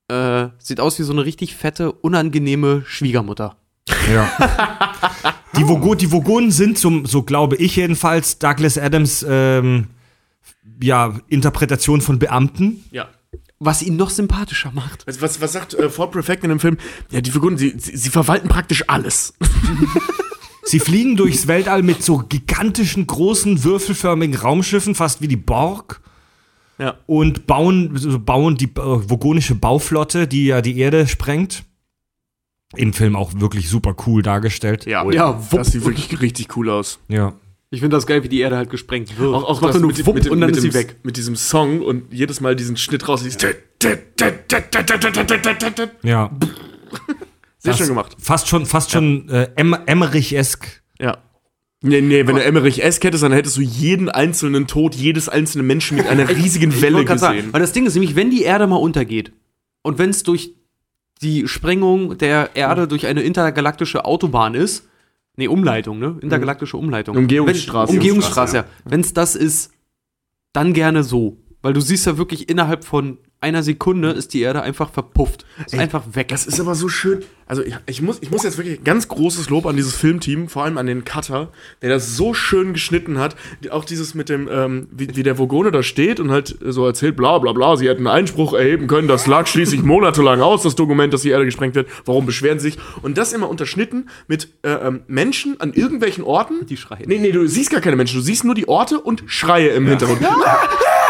[0.07, 3.57] Äh, sieht aus wie so eine richtig fette, unangenehme Schwiegermutter.
[4.11, 4.31] Ja.
[5.57, 9.87] die, Vogo die Vogonen sind, so, so glaube ich jedenfalls, Douglas Adams ähm,
[10.81, 12.85] ja, Interpretation von Beamten.
[12.91, 13.09] Ja.
[13.59, 15.07] Was ihn noch sympathischer macht.
[15.07, 16.77] Also was, was sagt äh, Ford Prefect in dem Film?
[17.09, 19.33] Ja, die Figuren, sie, sie, sie verwalten praktisch alles.
[20.67, 26.01] Sie fliegen durchs Weltall mit so gigantischen, großen, würfelförmigen Raumschiffen, fast wie die Borg.
[26.77, 26.95] Ja.
[27.07, 28.69] Und bauen, so bauen die äh,
[29.09, 31.63] vogonische Bauflotte, die ja die Erde sprengt.
[32.75, 34.85] Im Film auch wirklich super cool dargestellt.
[34.85, 35.59] Ja, Ja, wupp.
[35.59, 36.99] das sieht wirklich richtig cool aus.
[37.07, 37.33] Ja.
[37.69, 39.33] Ich finde das geil, wie die Erde halt gesprengt wird.
[39.33, 40.97] Auch, auch Das mit, wupp mit, dem- und dann mit ist sie weg.
[41.03, 43.23] Mit diesem Song und jedes Mal diesen Schnitt raus.
[43.23, 43.37] Dieses
[46.03, 46.29] Ja.
[47.67, 48.15] Sehr Das- schön gemacht.
[48.19, 50.81] Fast schon, fast schon äh, em Emmerich-esk.
[50.99, 51.17] Ja.
[51.83, 55.63] Nee, nee, wenn du Emmerich S hättest, dann hättest du jeden einzelnen Tod, jedes einzelne
[55.63, 57.19] Menschen mit einer riesigen Ich Welle grad gesehen.
[57.19, 59.31] Sagen, weil das Ding ist nämlich, wenn die Erde mal untergeht
[59.83, 60.55] und wenn es durch
[61.21, 64.87] die Sprengung der Erde durch eine intergalaktische Autobahn ist,
[65.35, 66.17] nee, Umleitung, ne?
[66.21, 67.15] Intergalaktische Umleitung.
[67.15, 67.93] Umgehungsstraße.
[67.93, 68.65] Wenn, Umgehungsstraße, Umgehungsstraße, ja.
[68.85, 69.71] Wenn es das ist,
[70.53, 71.37] dann gerne so.
[71.61, 75.45] Weil du siehst ja wirklich innerhalb von einer Sekunde ist die Erde einfach verpufft.
[75.65, 76.27] Ist einfach weg.
[76.27, 77.23] Das ist aber so schön.
[77.47, 80.65] Also ich, ich, muss, ich muss jetzt wirklich ganz großes Lob an dieses Filmteam, vor
[80.65, 81.49] allem an den Cutter,
[81.81, 83.37] der das so schön geschnitten hat.
[83.71, 87.15] Auch dieses mit dem, ähm, wie, wie der Vogone da steht und halt so erzählt,
[87.15, 91.13] bla bla bla, sie hätten Einspruch erheben können, das lag schließlich monatelang aus, das Dokument,
[91.13, 91.87] dass die Erde gesprengt wird.
[92.03, 92.79] Warum beschweren sie sich?
[93.01, 96.65] Und das immer unterschnitten mit äh, ähm, Menschen an irgendwelchen Orten.
[96.65, 97.05] Die schreien.
[97.07, 99.87] Nee, nee, du siehst gar keine Menschen, du siehst nur die Orte und Schreie im
[99.87, 100.19] Hintergrund.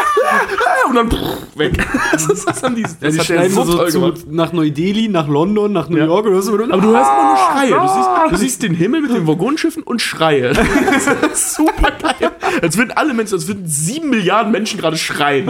[0.88, 1.86] und dann pff, weg.
[2.12, 5.28] Das, ist, das haben die, das Ja, die schneiden so so zu, nach Neu-Delhi, nach
[5.28, 6.06] London, nach New Ja.
[6.06, 6.26] York.
[6.26, 7.80] Immer nur, Aber du hörst immer nur Schreie.
[7.80, 10.52] Du siehst, du siehst den Himmel mit den Waggonschiffen und Schreie.
[10.52, 10.62] Das
[11.32, 12.30] ist super geil.
[12.62, 15.48] Als würden alle Menschen, als würden sieben Milliarden Menschen gerade schreien.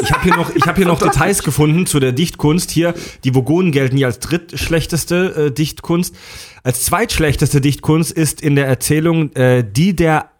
[0.00, 2.70] Ich habe hier noch, ich hab hier noch Details gefunden zu der Dichtkunst.
[2.70, 2.94] Hier,
[3.24, 6.14] die Vogonen gelten hier als drittschlechteste äh, Dichtkunst.
[6.64, 10.30] Als zweitschlechteste Dichtkunst ist in der Erzählung äh, die der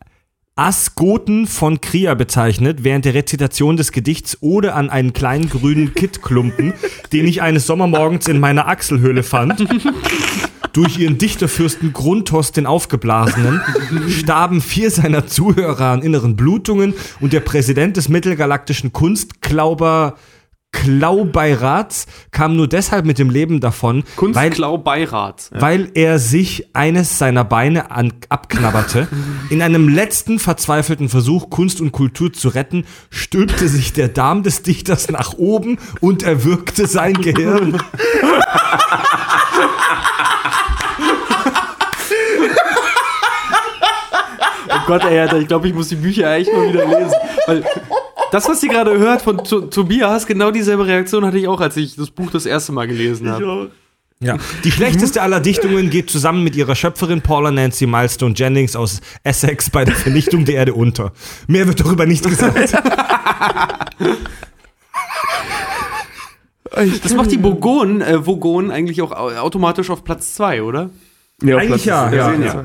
[0.55, 6.75] Asgoten von Kria bezeichnet, während der Rezitation des Gedichts Ode an einen kleinen grünen Kittklumpen,
[7.13, 9.67] den ich eines Sommermorgens in meiner Achselhöhle fand.
[10.75, 13.61] Durch ihren Dichterfürsten Grunthos den Aufgeblasenen
[14.09, 20.17] starben vier seiner Zuhörer an inneren Blutungen und der Präsident des mittelgalaktischen Kunstklauber
[20.73, 25.51] Klaubeirats kam nur deshalb mit dem Leben davon, weil, Kunstklau-Beirat.
[25.53, 29.07] weil er sich eines seiner Beine an, abknabberte.
[29.51, 34.63] In einem letzten verzweifelten Versuch, Kunst und Kultur zu retten, stülpte sich der Darm des
[34.63, 37.79] Dichters nach oben und erwürgte sein Gehirn.
[44.69, 47.15] Oh Gott, ey, ich glaube, ich muss die Bücher echt mal wieder lesen.
[47.47, 47.65] Weil
[48.33, 51.77] das, was ihr gerade hört von to Tobias, genau dieselbe Reaktion hatte ich auch, als
[51.77, 53.71] ich das Buch das erste Mal gelesen habe.
[54.21, 54.37] Ja.
[54.63, 59.69] Die schlechteste aller Dichtungen geht zusammen mit ihrer Schöpferin Paula Nancy Milestone Jennings aus Essex
[59.69, 61.13] bei der Vernichtung der Erde unter.
[61.49, 62.73] Mehr wird darüber nicht gesagt.
[67.03, 70.91] Das macht die Bogon, äh, Vogon eigentlich auch au- automatisch auf Platz 2, oder?
[71.43, 72.65] Ja, Eigentlich ja, Wir ja, sehen ja.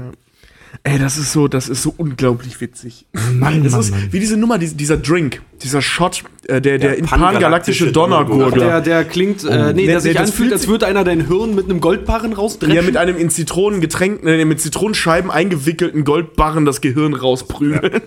[0.89, 3.07] Ey, das ist so, das ist so unglaublich witzig.
[3.33, 4.07] Mann, Das Mann, ist Mann.
[4.11, 8.65] wie diese Nummer, die, dieser Drink, dieser Shot, äh, der, der in pangalaktische Donnergurgler.
[8.65, 11.03] Der, der klingt, äh, nee, Nee, der sich das anfühlt, fühlt als sich- würde einer
[11.03, 12.73] dein Hirn mit einem Goldbarren rausdreschen.
[12.75, 18.01] Ja, mit einem in Zitronen getränkten, äh, mit Zitronenscheiben eingewickelten Goldbarren das Gehirn rausprügeln.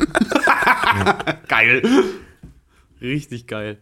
[1.48, 1.82] geil.
[3.02, 3.78] Richtig geil.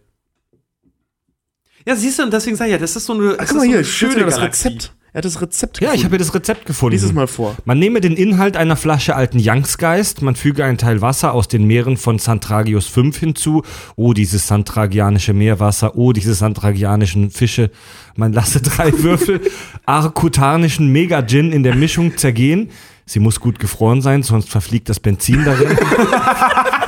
[1.86, 3.64] Ja, siehst du, und deswegen sag ich ja, das ist so eine, das Guck mal
[3.64, 4.68] so hier, schön das Galaxie.
[4.68, 4.94] Rezept.
[5.12, 6.93] Er hat das Rezept Ja, ich habe das Rezept gefunden.
[6.93, 7.56] Lies es mal vor.
[7.64, 11.64] Man nehme den Inhalt einer Flasche alten Youngsgeist, man füge einen Teil Wasser aus den
[11.64, 13.62] Meeren von Santragius 5 hinzu.
[13.97, 17.70] Oh, dieses santragianische Meerwasser, oh, diese santragianischen Fische.
[18.16, 19.40] Man lasse drei Würfel
[19.86, 22.70] arkutanischen Mega-Gin in der Mischung zergehen.
[23.06, 25.78] Sie muss gut gefroren sein, sonst verfliegt das Benzin darin.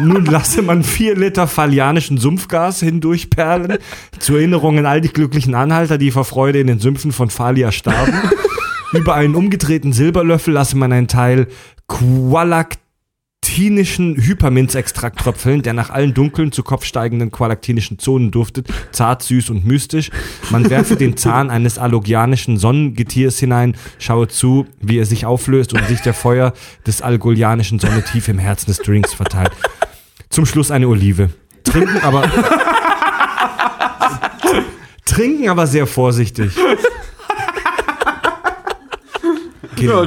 [0.00, 3.78] Nun lasse man vier Liter falianischen Sumpfgas hindurchperlen.
[4.20, 7.72] Zur Erinnerung an all die glücklichen Anhalter, die vor Freude in den Sümpfen von Falia
[7.72, 8.14] starben.
[8.92, 11.48] Über einen umgedrehten Silberlöffel lasse man einen Teil
[13.58, 19.50] qualaktinischen Hyperminzextrakt tröpfeln, der nach allen dunklen, zu Kopf steigenden qualaktinischen Zonen duftet, zart, süß
[19.50, 20.10] und mystisch.
[20.50, 25.84] Man werfe den Zahn eines allogianischen Sonnengetiers hinein, schaue zu, wie er sich auflöst und
[25.88, 26.52] sich der Feuer
[26.86, 29.50] des algolianischen Sonne tief im Herzen des Drinks verteilt.
[30.30, 31.30] Zum Schluss eine Olive.
[31.64, 32.30] Trinken aber.
[35.04, 36.52] Trinken aber sehr vorsichtig.
[39.74, 40.06] Genau.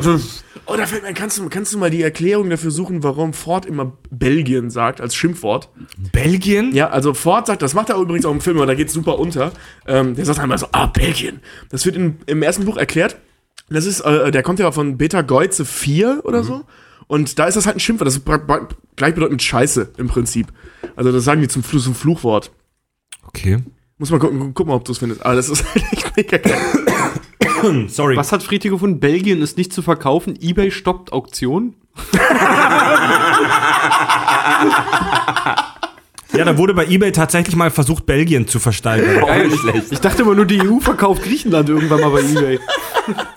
[0.71, 3.65] Oh, da fällt mir, kannst du, kannst du mal die Erklärung dafür suchen, warum Ford
[3.65, 5.67] immer Belgien sagt als Schimpfwort?
[6.13, 6.73] Belgien?
[6.73, 9.19] Ja, also Ford sagt, das macht er übrigens auch im Film, aber da geht's super
[9.19, 9.51] unter.
[9.85, 11.41] Ähm, der sagt einmal so, ah, Belgien.
[11.69, 13.17] Das wird in, im ersten Buch erklärt.
[13.69, 16.63] Das ist, äh, der kommt ja von Beta Geuze 4 oder so.
[17.07, 18.07] Und da ist das halt ein Schimpfwort.
[18.07, 18.25] Das ist
[18.95, 20.47] gleichbedeutend mit Scheiße im Prinzip.
[20.95, 22.51] Also das sagen die zum, Fluch, zum Fluchwort.
[23.27, 23.57] Okay.
[23.97, 25.25] Muss mal gucken, guck mal, ob du es findest.
[25.25, 26.80] Aber das ist halt echt mega geil.
[27.87, 28.17] Sorry.
[28.17, 28.99] Was hat Friedrich gefunden?
[28.99, 30.37] Belgien ist nicht zu verkaufen.
[30.41, 31.75] eBay stoppt Auktion.
[36.33, 39.49] Ja, da wurde bei eBay tatsächlich mal versucht, Belgien zu versteigern.
[39.49, 39.91] Nicht schlecht.
[39.91, 42.59] Ich dachte immer nur, die EU verkauft Griechenland irgendwann mal bei eBay.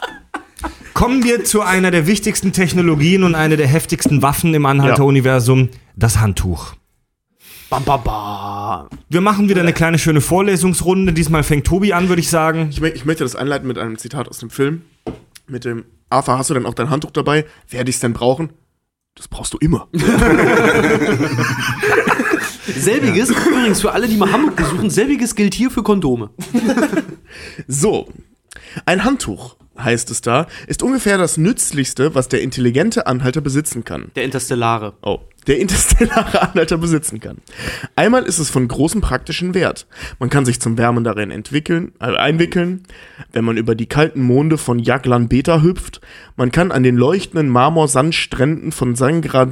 [0.94, 6.20] Kommen wir zu einer der wichtigsten Technologien und einer der heftigsten Waffen im Anhalter-Universum, das
[6.20, 6.74] Handtuch.
[7.74, 8.88] Bam, bam, bam.
[9.08, 11.12] Wir machen wieder eine kleine schöne Vorlesungsrunde.
[11.12, 12.68] Diesmal fängt Tobi an, würde ich sagen.
[12.70, 14.82] Ich, ich möchte das einleiten mit einem Zitat aus dem Film.
[15.48, 17.46] Mit dem, Arthur, hast du denn auch dein Handtuch dabei?
[17.68, 18.50] Werde ich es denn brauchen?
[19.16, 19.88] Das brauchst du immer.
[22.76, 26.30] Selbiges, übrigens für alle, die mal Hamburg besuchen, selbiges gilt hier für Kondome.
[27.66, 28.06] So,
[28.86, 34.10] ein Handtuch, heißt es da, ist ungefähr das Nützlichste, was der intelligente Anhalter besitzen kann.
[34.14, 34.94] Der Interstellare.
[35.02, 37.38] Oh, der interstellare Anhalter besitzen kann.
[37.96, 39.86] Einmal ist es von großem praktischen Wert.
[40.18, 42.84] Man kann sich zum Wärmen darin entwickeln, äh, einwickeln,
[43.32, 46.00] wenn man über die kalten Monde von Jaglan Beta hüpft.
[46.36, 49.48] Man kann an den leuchtenden Marmorsandstränden von Sangra,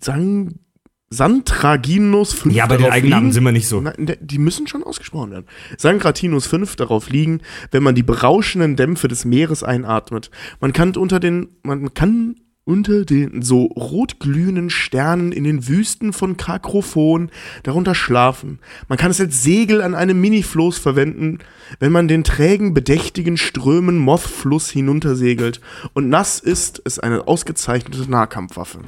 [0.00, 0.58] Sang,
[1.08, 3.32] Santraginus 5 Ja, bei den Eigennamen liegen.
[3.32, 3.80] sind wir nicht so.
[3.80, 5.46] Nein, die müssen schon ausgesprochen werden.
[5.78, 10.30] Sangratinus 5 darauf liegen, wenn man die berauschenden Dämpfe des Meeres einatmet.
[10.60, 16.36] Man kann unter den, man kann unter den so rotglühenden Sternen in den Wüsten von
[16.36, 17.30] Kakrophon
[17.62, 18.58] darunter schlafen.
[18.88, 21.38] Man kann es als Segel an einem Minifloß verwenden,
[21.78, 25.60] wenn man den trägen, bedächtigen Strömen Moth-Fluss hinuntersegelt.
[25.94, 28.80] Und nass ist es eine ausgezeichnete Nahkampfwaffe.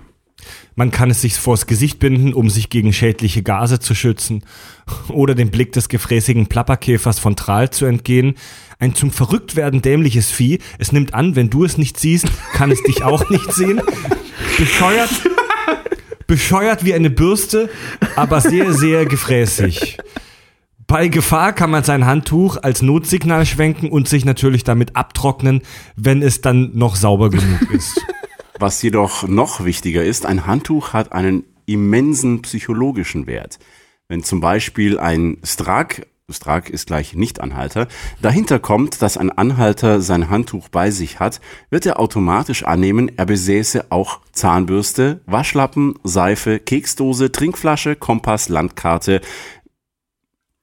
[0.74, 4.44] Man kann es sich vors Gesicht binden, um sich gegen schädliche Gase zu schützen
[5.08, 8.36] oder dem Blick des gefräßigen Plapperkäfers von Tral zu entgehen.
[8.78, 10.60] Ein zum Verrücktwerden dämliches Vieh.
[10.78, 13.80] Es nimmt an, wenn du es nicht siehst, kann es dich auch nicht sehen.
[14.56, 15.10] Bescheuert,
[16.26, 17.70] bescheuert wie eine Bürste,
[18.14, 19.98] aber sehr, sehr gefräßig.
[20.86, 25.60] Bei Gefahr kann man sein Handtuch als Notsignal schwenken und sich natürlich damit abtrocknen,
[25.96, 28.00] wenn es dann noch sauber genug ist.
[28.60, 33.60] Was jedoch noch wichtiger ist, ein Handtuch hat einen immensen psychologischen Wert.
[34.08, 37.86] Wenn zum Beispiel ein Strak, Strak ist gleich Nichtanhalter,
[38.20, 41.40] dahinter kommt, dass ein Anhalter sein Handtuch bei sich hat,
[41.70, 49.20] wird er automatisch annehmen, er besäße auch Zahnbürste, Waschlappen, Seife, Keksdose, Trinkflasche, Kompass, Landkarte,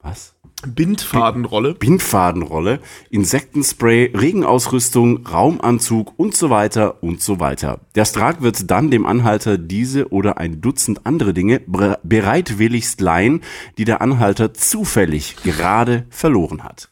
[0.00, 0.35] was?
[0.66, 1.74] Bindfadenrolle.
[1.74, 2.80] Bindfadenrolle,
[3.10, 7.80] Insektenspray, Regenausrüstung, Raumanzug und so weiter und so weiter.
[7.94, 11.60] Der Strak wird dann dem Anhalter diese oder ein Dutzend andere Dinge
[12.02, 13.42] bereitwilligst leihen,
[13.78, 16.90] die der Anhalter zufällig gerade verloren hat.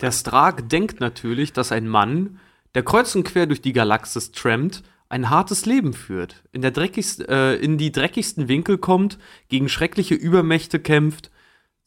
[0.00, 2.38] Der Strag denkt natürlich, dass ein Mann,
[2.74, 7.28] der kreuz und quer durch die Galaxis trampt, ein hartes Leben führt, in, der dreckigst,
[7.28, 9.18] äh, in die dreckigsten Winkel kommt,
[9.48, 11.30] gegen schreckliche Übermächte kämpft,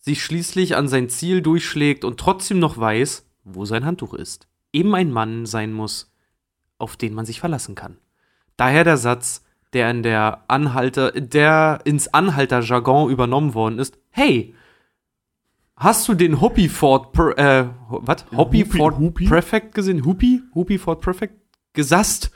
[0.04, 4.48] sich schließlich an sein Ziel durchschlägt und trotzdem noch weiß, wo sein Handtuch ist.
[4.74, 6.12] Eben ein Mann sein muss,
[6.78, 7.98] auf den man sich verlassen kann.
[8.58, 13.98] Daher der Satz, der in der Anhalter, der ins Anhalter-Jargon übernommen worden ist.
[14.10, 14.54] Hey,
[15.78, 18.26] hast du den Hoppy Ford, äh, was?
[18.36, 19.14] Hoppy Ford?
[19.14, 20.04] Prefect gesehen?
[20.04, 20.42] Hupi?
[20.54, 21.36] Hupi Ford Prefect?
[21.72, 22.32] Gesasst?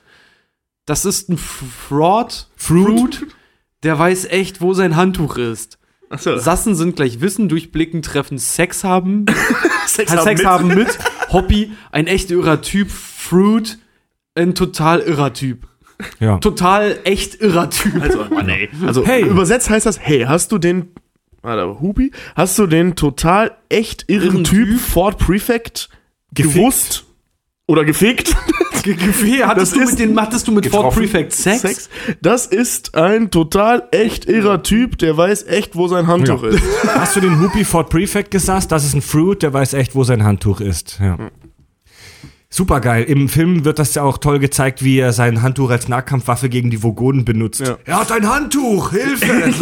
[0.86, 2.48] Das ist ein Fraud.
[2.56, 3.28] Fruit?
[3.84, 5.77] Der weiß echt, wo sein Handtuch ist.
[6.10, 6.38] Achso.
[6.38, 9.26] Sassen sind gleich Wissen, durchblicken, treffen, Sex haben.
[9.88, 10.46] Sex, Sex, haben mit.
[10.46, 10.98] haben mit.
[11.34, 12.90] Hobby, ein echt irrer Typ.
[12.92, 13.78] Fruit,
[14.36, 15.68] ein total irrer Typ.
[16.20, 16.38] Ja.
[16.38, 18.02] Total echt irrer Typ.
[18.02, 18.70] Also, Mann, ey.
[18.86, 19.24] Also, Hey.
[19.24, 20.90] übersetzt heißt das, hey, hast du den,
[21.42, 24.80] warte, Hupi, hast du den total echt irren Irren Typ, Typ?
[24.80, 25.90] Ford Prefect
[26.34, 26.56] Gefickt.
[26.56, 27.07] gewusst
[27.68, 28.36] oder gefickt?
[28.84, 30.96] Gefähr, hattest, du mit den, hattest du mit Ford.
[30.96, 31.90] Prefect Sex?
[32.22, 36.50] Das ist ein total echt irrer Typ, der weiß echt, wo sein Handtuch Ja.
[36.50, 36.64] ist.
[36.96, 38.72] Hast du den Whoopi Ford Prefect gesagt?
[38.72, 41.00] Das ist ein Fruit, der weiß echt, wo sein Handtuch ist.
[41.02, 41.18] Ja.
[42.50, 43.04] Super geil.
[43.04, 46.70] Im Film wird das ja auch toll gezeigt, wie er sein Handtuch als Nahkampfwaffe gegen
[46.70, 47.60] die Vogonen benutzt.
[47.60, 47.78] Ja.
[47.84, 48.92] Er hat ein Handtuch!
[48.92, 49.54] Hilfe!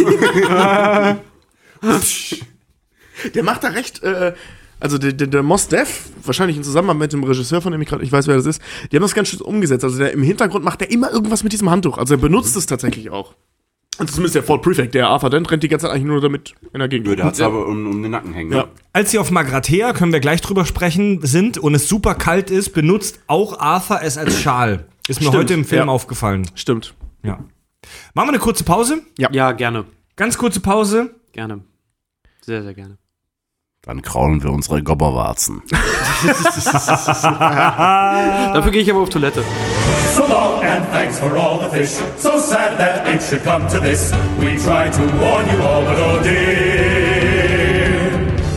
[3.34, 4.34] Der macht da recht, äh,
[4.80, 7.88] also der, der, der Mos Def, wahrscheinlich in Zusammenarbeit mit dem Regisseur, von dem ich
[7.88, 9.84] gerade, ich weiß, wer das ist, die haben das ganz schön umgesetzt.
[9.84, 11.98] Also der, im Hintergrund macht er immer irgendwas mit diesem Handtuch.
[11.98, 13.34] Also er benutzt es tatsächlich auch.
[13.98, 16.54] Und zumindest der Ford Prefect, der Arthur Dent rennt die ganze Zeit eigentlich nur damit
[16.72, 17.18] in der Gegend.
[17.18, 18.52] Der hat's aber um, um den Nacken hängen.
[18.52, 18.68] Ja.
[18.92, 22.74] Als sie auf Magrathea, können wir gleich drüber sprechen, sind und es super kalt ist,
[22.74, 24.86] benutzt auch Arthur es als Schal.
[25.08, 25.92] Ist mir Stimmt, heute im Film ja.
[25.92, 26.46] aufgefallen.
[26.54, 26.94] Stimmt.
[27.22, 27.38] Ja.
[28.12, 29.02] Machen wir eine kurze Pause?
[29.16, 29.84] Ja, gerne.
[30.16, 31.14] Ganz kurze Pause.
[31.32, 31.60] Gerne.
[32.42, 32.98] Sehr, sehr gerne.
[33.86, 35.62] Dann kraulen wir unsere Gobberwarzen.
[37.22, 39.44] Dafür gehe ich aber auf Toilette.
[40.16, 41.90] Fuller and thanks for all the fish.
[42.18, 44.12] So sad that it should come to this.
[44.40, 47.46] We try to warn you all, but oh dear.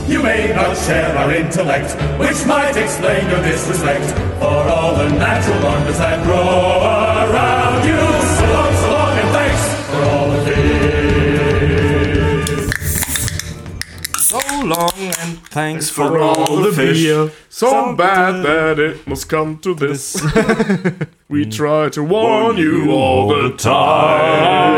[0.07, 5.61] You may not share our intellect, which might explain your disrespect for all the natural
[5.63, 6.81] wonders that grow
[7.29, 7.58] around
[14.65, 16.35] long and thanks for For all.
[16.49, 20.21] all the beer, so bad that it must come to this.
[21.29, 24.69] we try to warn you all the time.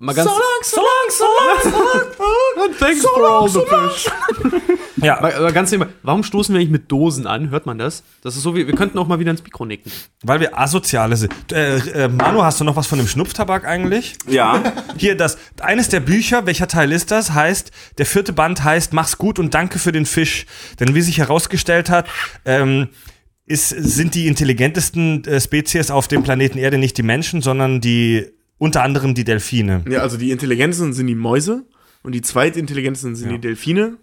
[0.00, 2.04] Mal ganz, so long, so long, so long.
[2.64, 4.08] And thanks for all the fish.
[5.04, 7.50] Ja, aber ganz nebenbei, warum stoßen wir nicht mit Dosen an?
[7.50, 8.02] Hört man das?
[8.22, 9.92] Das ist so wie, wir könnten auch mal wieder ins Mikro nicken.
[10.22, 11.32] weil wir asoziale sind.
[11.52, 14.16] Äh, äh, Manu, hast du noch was von dem Schnupftabak eigentlich?
[14.26, 14.62] Ja,
[14.96, 17.32] Hier, das, eines der Bücher, welcher Teil ist das?
[17.32, 20.46] Heißt, der vierte Band heißt Mach's gut und danke für den Fisch.
[20.80, 22.06] Denn wie sich herausgestellt hat,
[22.44, 22.88] ähm,
[23.46, 28.26] ist, sind die intelligentesten äh, Spezies auf dem Planeten Erde nicht die Menschen, sondern die,
[28.56, 29.84] unter anderem die Delfine.
[29.88, 31.64] Ja, also die intelligentesten sind die Mäuse
[32.02, 33.98] und die zweitintelligentesten sind die Delfine.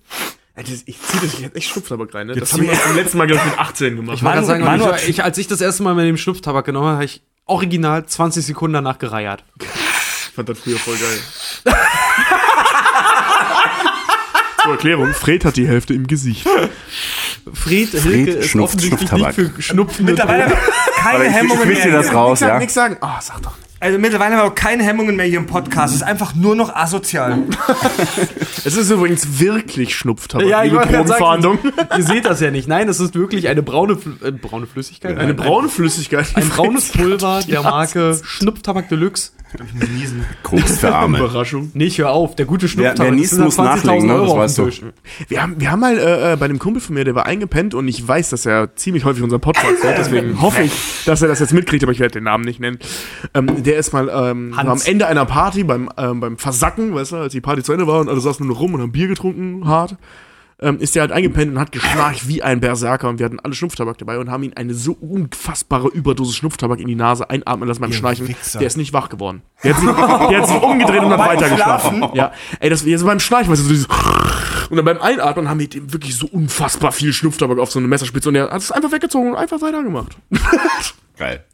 [0.85, 2.35] Ich zieh das jetzt echt Schnupftabak rein, ne?
[2.35, 4.17] Das habe ich erst beim letzten Mal, glaube ich, mit 18 gemacht.
[4.17, 6.85] Ich wollte sagen, Manu ich, ich, als ich das erste Mal mit dem Schnupftabak genommen
[6.87, 9.43] habe, habe ich original 20 Sekunden danach gereiert.
[9.59, 9.67] Ich
[10.35, 11.75] fand das früher voll geil.
[14.63, 16.47] Zur Erklärung, Fred hat die Hälfte im Gesicht.
[17.51, 19.37] Fred, Hilke ist schnupft offensichtlich Schnupftabak.
[19.37, 20.05] nicht für Schnupfen.
[20.05, 20.55] Mittlerweile
[20.97, 21.97] keine ich, Hemmungen ich wische mehr.
[21.97, 22.59] das raus, ja.
[22.59, 22.97] Nix sagen.
[23.01, 23.70] Ah, sag doch nicht.
[23.81, 25.93] Also mittlerweile haben wir auch keine Hemmungen mehr hier im Podcast.
[25.95, 27.39] Es ist einfach nur noch asozial.
[28.63, 31.57] Es ist übrigens wirklich Schnupftabak, Ja, ich liebe Drogenfahndung.
[31.97, 32.67] Ihr seht das ja nicht.
[32.67, 35.17] Nein, es ist wirklich eine braune, äh, braune Flüssigkeit.
[35.17, 36.27] Eine braune Flüssigkeit.
[36.35, 39.31] Ein braunes Pulver der Marke Schnupftabak Deluxe.
[40.43, 41.17] Koks für Arme.
[41.17, 41.71] Überraschung.
[41.73, 42.99] Nicht, hör auf, der gute Wer- Schnupftabak.
[42.99, 44.17] wer niest, muss nachlegen, ne?
[44.25, 44.69] Das weißt du.
[45.27, 47.73] Wir haben, wir haben mal äh, äh, bei einem Kumpel von mir, der war eingepennt
[47.73, 50.71] und ich weiß, dass er ziemlich häufig unseren Podcast hört, deswegen hoffe ich,
[51.05, 52.77] dass er das jetzt mitkriegt, aber ich werde den Namen nicht nennen.
[53.33, 57.15] Ähm, der ist mal ähm, am Ende einer Party beim, ähm, beim Versacken, weißt du,
[57.15, 59.07] als die Party zu Ende war und alle saßen nur noch rum und haben Bier
[59.07, 59.95] getrunken, hart.
[60.59, 63.55] Ähm, ist der halt eingepennt und hat geschnarcht wie ein Berserker und wir hatten alle
[63.55, 67.81] Schnupftabak dabei und haben ihn eine so unfassbare Überdosis Schnupftabak in die Nase einatmen lassen
[67.81, 68.27] beim Ihr Schnarchen.
[68.27, 68.59] Wichser.
[68.59, 69.41] Der ist nicht wach geworden.
[69.63, 71.97] Der hat sich, der hat sich umgedreht und hat Beim weiter geschlafen.
[71.97, 72.15] Schlafen?
[72.15, 73.87] Ja, ey, das jetzt beim Schnarchen, weißt du, so dieses
[74.69, 77.87] und dann beim Einatmen haben wir dem wirklich so unfassbar viel Schnupftabak auf so eine
[77.87, 80.17] Messerspitze und er hat es einfach weggezogen und einfach weitergemacht.
[81.17, 81.45] Geil.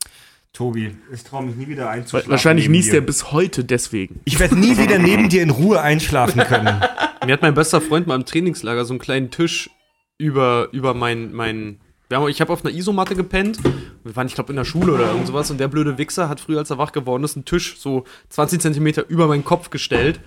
[0.57, 2.31] Tobi, ich traue mich nie wieder einzuschlafen.
[2.31, 4.21] Wahrscheinlich niest er bis heute deswegen.
[4.25, 6.81] Ich werde nie wieder neben dir in Ruhe einschlafen können.
[7.25, 9.69] Mir hat mein bester Freund mal im Trainingslager so einen kleinen Tisch
[10.17, 11.79] über, über mein, mein
[12.11, 13.59] haben, ich habe auf einer Isomatte gepennt.
[14.03, 15.51] Wir waren, ich glaube, in der Schule oder irgend sowas.
[15.51, 18.59] Und der blöde Wichser hat früher, als er wach geworden ist, einen Tisch so 20
[18.59, 20.19] Zentimeter über meinen Kopf gestellt.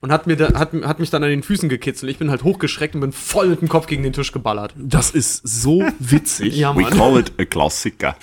[0.00, 2.10] Und hat, mir da, hat, hat mich dann an den Füßen gekitzelt.
[2.10, 4.72] Ich bin halt hochgeschreckt und bin voll mit dem Kopf gegen den Tisch geballert.
[4.78, 6.56] Das ist so witzig.
[6.56, 6.96] Ja, We Mann.
[6.96, 8.16] call it a Klassiker.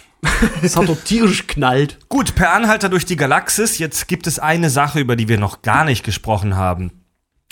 [0.62, 1.98] Das hat doch tierisch knallt.
[2.10, 3.78] Gut, per Anhalter durch die Galaxis.
[3.78, 6.92] Jetzt gibt es eine Sache, über die wir noch gar nicht gesprochen haben.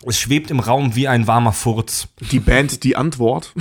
[0.06, 2.08] Es schwebt im Raum wie ein warmer Furz.
[2.32, 3.54] Die Band Die Antwort.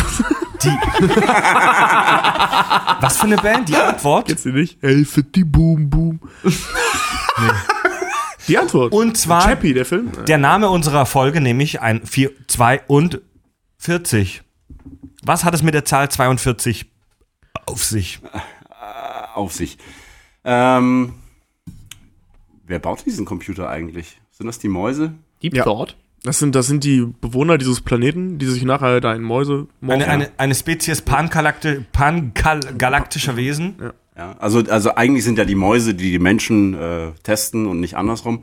[3.00, 3.68] Was für eine Band?
[3.68, 4.44] Die Antwort.
[4.44, 4.82] Du nicht?
[4.82, 6.20] Helfe die Boom Boom.
[8.48, 8.92] Die Antwort.
[8.92, 10.12] Und zwar Chappie, der Film.
[10.26, 14.42] der Name unserer Folge, nämlich ein 4, 42.
[15.22, 16.86] Was hat es mit der Zahl 42
[17.66, 18.20] auf sich?
[19.34, 19.78] Auf sich.
[20.44, 21.14] Ähm,
[22.66, 24.20] wer baut diesen Computer eigentlich?
[24.30, 25.14] Sind das die Mäuse?
[25.42, 25.64] Deep Ja.
[25.64, 25.96] Thought.
[26.22, 30.08] Das sind, das sind die Bewohner dieses Planeten, die sich nachher da in Mäuse Eine,
[30.08, 33.74] eine, eine Spezies pangalakti pangalaktischer Wesen.
[34.16, 37.96] Ja, also, also eigentlich sind ja die Mäuse, die die Menschen äh, testen und nicht
[37.96, 38.42] andersrum.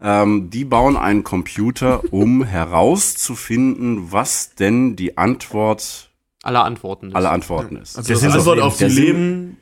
[0.00, 2.44] Ähm, die bauen einen Computer, um
[3.16, 6.10] herauszufinden, was denn die Antwort
[6.44, 7.08] Aller Antworten.
[7.08, 7.14] ist.
[7.16, 7.96] aller Antworten ist.
[7.96, 9.56] Also das Sinn des Antwort auf die Leben,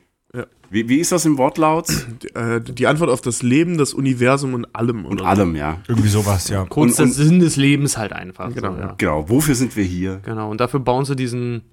[0.69, 1.87] Wie, wie ist das im Wortlaut?
[2.33, 5.05] äh, die Antwort auf das Leben, das Universum und allem.
[5.05, 5.41] Und oder so.
[5.41, 5.79] allem, ja.
[5.87, 6.65] Irgendwie sowas, ja.
[6.65, 8.53] Kurz Und- der Sinn des Lebens halt einfach.
[8.53, 8.95] Genau, so, ja.
[8.97, 10.21] Genau, wofür sind wir hier?
[10.23, 11.63] Genau, und dafür bauen sie diesen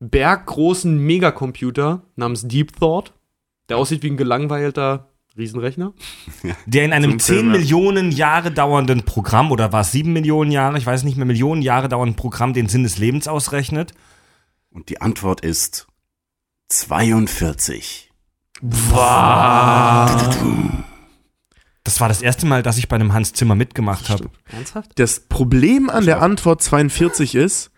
[0.00, 3.14] berggroßen Megacomputer namens Deep Thought,
[3.68, 5.92] der aussieht wie ein gelangweilter Riesenrechner.
[6.66, 7.58] Der in einem Zum 10 Film, ja.
[7.58, 11.62] Millionen Jahre dauernden Programm, oder war es 7 Millionen Jahre, ich weiß nicht mehr, Millionen
[11.62, 13.92] Jahre dauernden Programm den Sinn des Lebens ausrechnet.
[14.70, 15.86] Und die Antwort ist
[16.68, 18.07] 42.
[21.84, 24.30] Das war das erste Mal, dass ich bei einem Hans Zimmer mitgemacht habe.
[24.52, 24.92] Ernsthaft?
[24.98, 27.70] Das Problem an der Antwort 42 ist,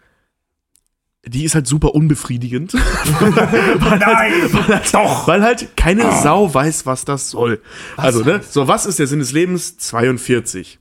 [1.27, 2.73] die ist halt super unbefriedigend.
[3.21, 5.29] Nein, weil halt, doch.
[5.29, 6.23] Weil halt keine Ah.
[6.23, 7.61] Sau weiß, was das soll.
[7.97, 8.41] also, ne?
[8.49, 9.77] So, was ist der Sinn des Lebens?
[9.77, 10.79] 42.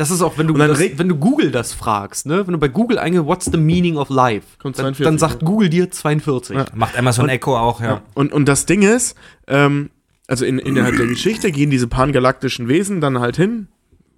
[0.00, 2.46] Das ist auch, wenn du, Und das, wenn du Google das fragst, ne?
[2.46, 4.46] Wenn du bei Google eingibst, what's the meaning of life?
[4.58, 6.56] Kommt Dann, 42, dann sagt Google dir 42.
[6.56, 6.64] Ja.
[6.72, 8.00] Macht Amazon Echo auch, ja.
[8.14, 9.14] Und, und das Ding ist,
[9.46, 9.90] ähm,
[10.26, 13.68] also in, innerhalb der Geschichte gehen diese pangalaktischen Wesen dann halt hin.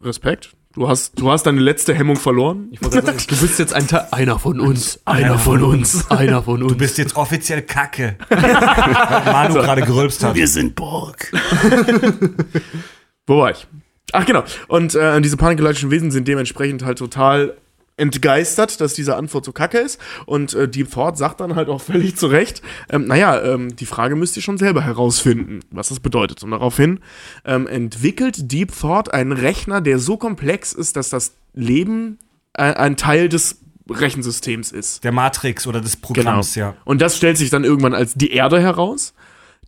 [0.00, 0.54] Respekt.
[0.72, 2.70] Du hast, du hast deine letzte Hemmung verloren.
[2.80, 6.72] Sagen, du bist jetzt ein Teil, einer von uns, einer von uns, einer von uns.
[6.74, 8.18] Du bist jetzt offiziell Kacke.
[8.28, 8.40] Weil
[9.32, 10.36] Manu gerade gerülpst hat.
[10.36, 11.32] Wir sind Borg.
[13.26, 13.66] Wo war ich?
[14.12, 14.44] Ach genau.
[14.68, 17.56] Und äh, diese pangalaktischen Wesen sind dementsprechend halt total
[17.97, 20.01] entgeistert, dass diese Antwort so kacke ist.
[20.26, 23.86] Und äh, Deep Thought sagt dann halt auch völlig zu Recht, ähm, naja, ähm, die
[23.86, 26.43] Frage müsst ihr schon selber herausfinden, was das bedeutet.
[26.43, 27.01] Und daraufhin
[27.44, 32.18] ähm, entwickelt Deep Thought einen Rechner, der so komplex ist, dass das Leben
[32.55, 33.60] ein, ein Teil des
[33.90, 35.05] Rechensystems ist.
[35.05, 36.74] Der Matrix oder des Programms, ja.
[36.84, 39.12] Und das stellt sich dann irgendwann als die Erde heraus,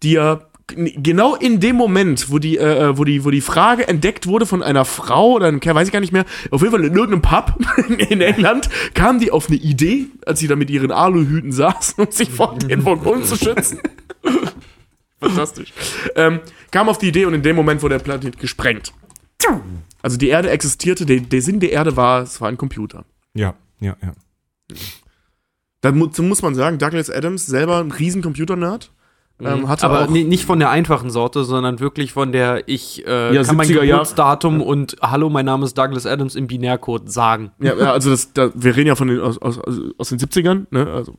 [0.02, 4.26] die ja genau in dem Moment, wo die, äh, wo die, wo die Frage entdeckt
[4.26, 6.84] wurde von einer Frau oder einem Kerl, weiß ich gar nicht mehr, auf jeden Fall
[6.84, 7.54] in irgendeinem Pub
[8.10, 12.10] in England, kam die auf eine Idee, als sie da mit ihren Aluhüten saßen, um
[12.10, 13.80] sich vor den Vulkanen zu schützen.
[15.20, 15.72] Fantastisch.
[16.16, 18.92] Ähm, kam auf die Idee und in dem Moment wurde der Planet gesprengt.
[20.02, 23.04] Also die Erde existierte, der, der Sinn der Erde war, es war ein Computer.
[23.34, 24.14] Ja, ja, ja.
[25.80, 28.90] Da mu so muss man sagen, Douglas Adams, selber ein riesen Computer-Nerd,
[29.40, 33.42] ähm, hatte Aber nicht von der einfachen Sorte, sondern wirklich von der ich äh, Ja,
[33.42, 37.50] kann mein 70er Jahr- Geburtsdatum und Hallo, mein Name ist Douglas Adams im Binärcode sagen.
[37.60, 39.58] Ja, ja also das, da, wir reden ja von den, aus, aus,
[39.98, 40.86] aus den 70ern, ne?
[40.92, 41.14] Also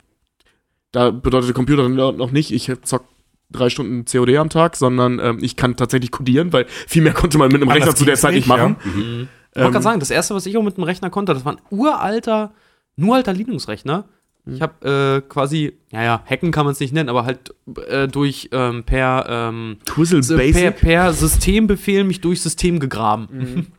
[0.92, 3.04] da bedeutet der Computer dann noch nicht, ich zock
[3.52, 7.38] drei Stunden COD am Tag, sondern ähm, ich kann tatsächlich codieren, weil viel mehr konnte
[7.38, 8.78] man mit einem Anders Rechner zu der Zeit nicht machen.
[8.82, 11.46] Ich wollte Ähm, gerade sagen, das erste, was ich auch mit dem Rechner konnte, das
[11.46, 12.54] war ein uralter,
[12.96, 14.06] nur alter Linux-Rechner.
[14.48, 17.56] Ich habe äh, quasi, ja, ja, hacken kann man es nicht nennen, aber halt
[17.88, 20.78] äh, durch ähm, per, ähm, Twizzle per, Basic.
[20.78, 23.28] per Systembefehl mich durch System gegraben.
[23.32, 23.68] Mhm.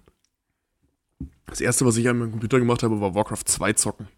[1.48, 4.09] Das erste, was ich an meinem Computer gemacht habe, war Warcraft 2 zocken.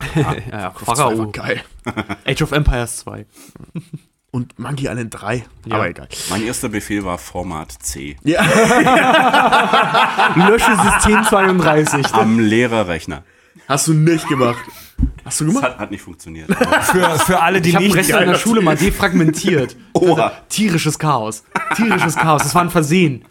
[0.14, 1.30] Ja, ja, Warcraft 2 war Pharao.
[1.32, 1.62] geil.
[2.26, 3.24] Age of Empires 2.
[4.30, 5.46] Und Monkey Island 3.
[5.64, 5.76] Ja.
[5.76, 6.08] Aber egal.
[6.28, 8.16] Mein erster Befehl war Format C.
[10.34, 12.12] Lösche System 32.
[12.12, 13.24] Am Lehrerrechner.
[13.66, 14.60] Hast du nicht gemacht.
[15.24, 15.64] Hast du Das gemacht?
[15.72, 16.48] hat, hat nicht funktioniert.
[16.92, 18.04] Für, für alle, die Ich habe einen nicht.
[18.08, 19.76] Rechner in der Schule mal defragmentiert.
[19.94, 20.32] Oha.
[20.48, 21.44] Tierisches Chaos.
[21.76, 22.42] Tierisches Chaos.
[22.42, 23.24] Das war ein Versehen.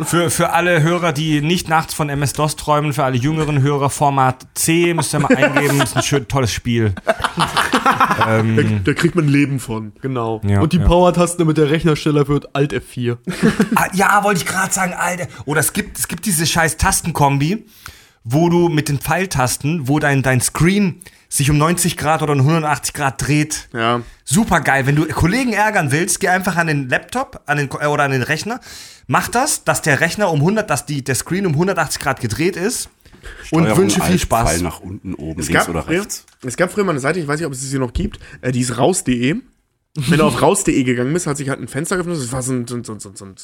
[0.00, 4.46] Für, für alle Hörer, die nicht nachts von MS-DOS träumen, für alle jüngeren Hörer, Format
[4.54, 6.94] C, müsst ihr mal eingeben, ist ein schön tolles Spiel.
[8.18, 8.42] Da,
[8.84, 9.92] da kriegt man Leben von.
[10.02, 10.42] Genau.
[10.44, 10.86] Ja, Und die ja.
[10.86, 13.16] Power-Taste mit der Rechnersteller wird Alt F4.
[13.76, 15.26] Ah, ja, wollte ich gerade sagen, Alter.
[15.46, 17.64] Oder es gibt, es gibt diese scheiß Tastenkombi,
[18.24, 22.40] wo du mit den Pfeiltasten, wo dein, dein Screen sich um 90 Grad oder um
[22.40, 23.68] 180 Grad dreht.
[23.72, 24.02] Ja.
[24.24, 24.86] Super geil.
[24.86, 28.12] Wenn du Kollegen ärgern willst, geh einfach an den Laptop an den, äh, oder an
[28.12, 28.60] den Rechner.
[29.06, 32.56] Mach das, dass der Rechner um 100, dass die, der Screen um 180 Grad gedreht
[32.56, 32.88] ist.
[33.50, 34.48] und Steuerung wünsche viel Spaß.
[34.50, 36.24] Pfeil nach unten, oben, Es links gab, oder früher, rechts.
[36.42, 38.52] es gab früher mal eine Seite, ich weiß nicht, ob es sie noch gibt, äh,
[38.52, 39.36] die ist raus.de.
[39.94, 42.18] Wenn du auf raus.de gegangen bist, hat sich halt ein Fenster geöffnet.
[42.18, 43.34] Das war so ein, so ein, so ein, so ein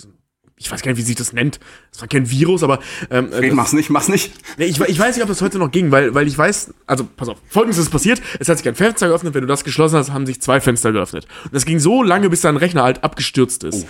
[0.57, 1.59] ich weiß gar nicht, wie sich das nennt.
[1.91, 2.79] Das war kein Virus, aber
[3.11, 4.33] ähm, äh, Fred, das- mach's nicht, mach's nicht.
[4.57, 7.05] Nee, ich, ich weiß nicht, ob das heute noch ging, weil, weil ich weiß, also
[7.05, 9.97] pass auf, folgendes ist passiert, es hat sich ein Fenster geöffnet, wenn du das geschlossen
[9.97, 11.27] hast, haben sich zwei Fenster geöffnet.
[11.45, 13.87] Und das ging so lange, bis dein Rechner halt abgestürzt ist.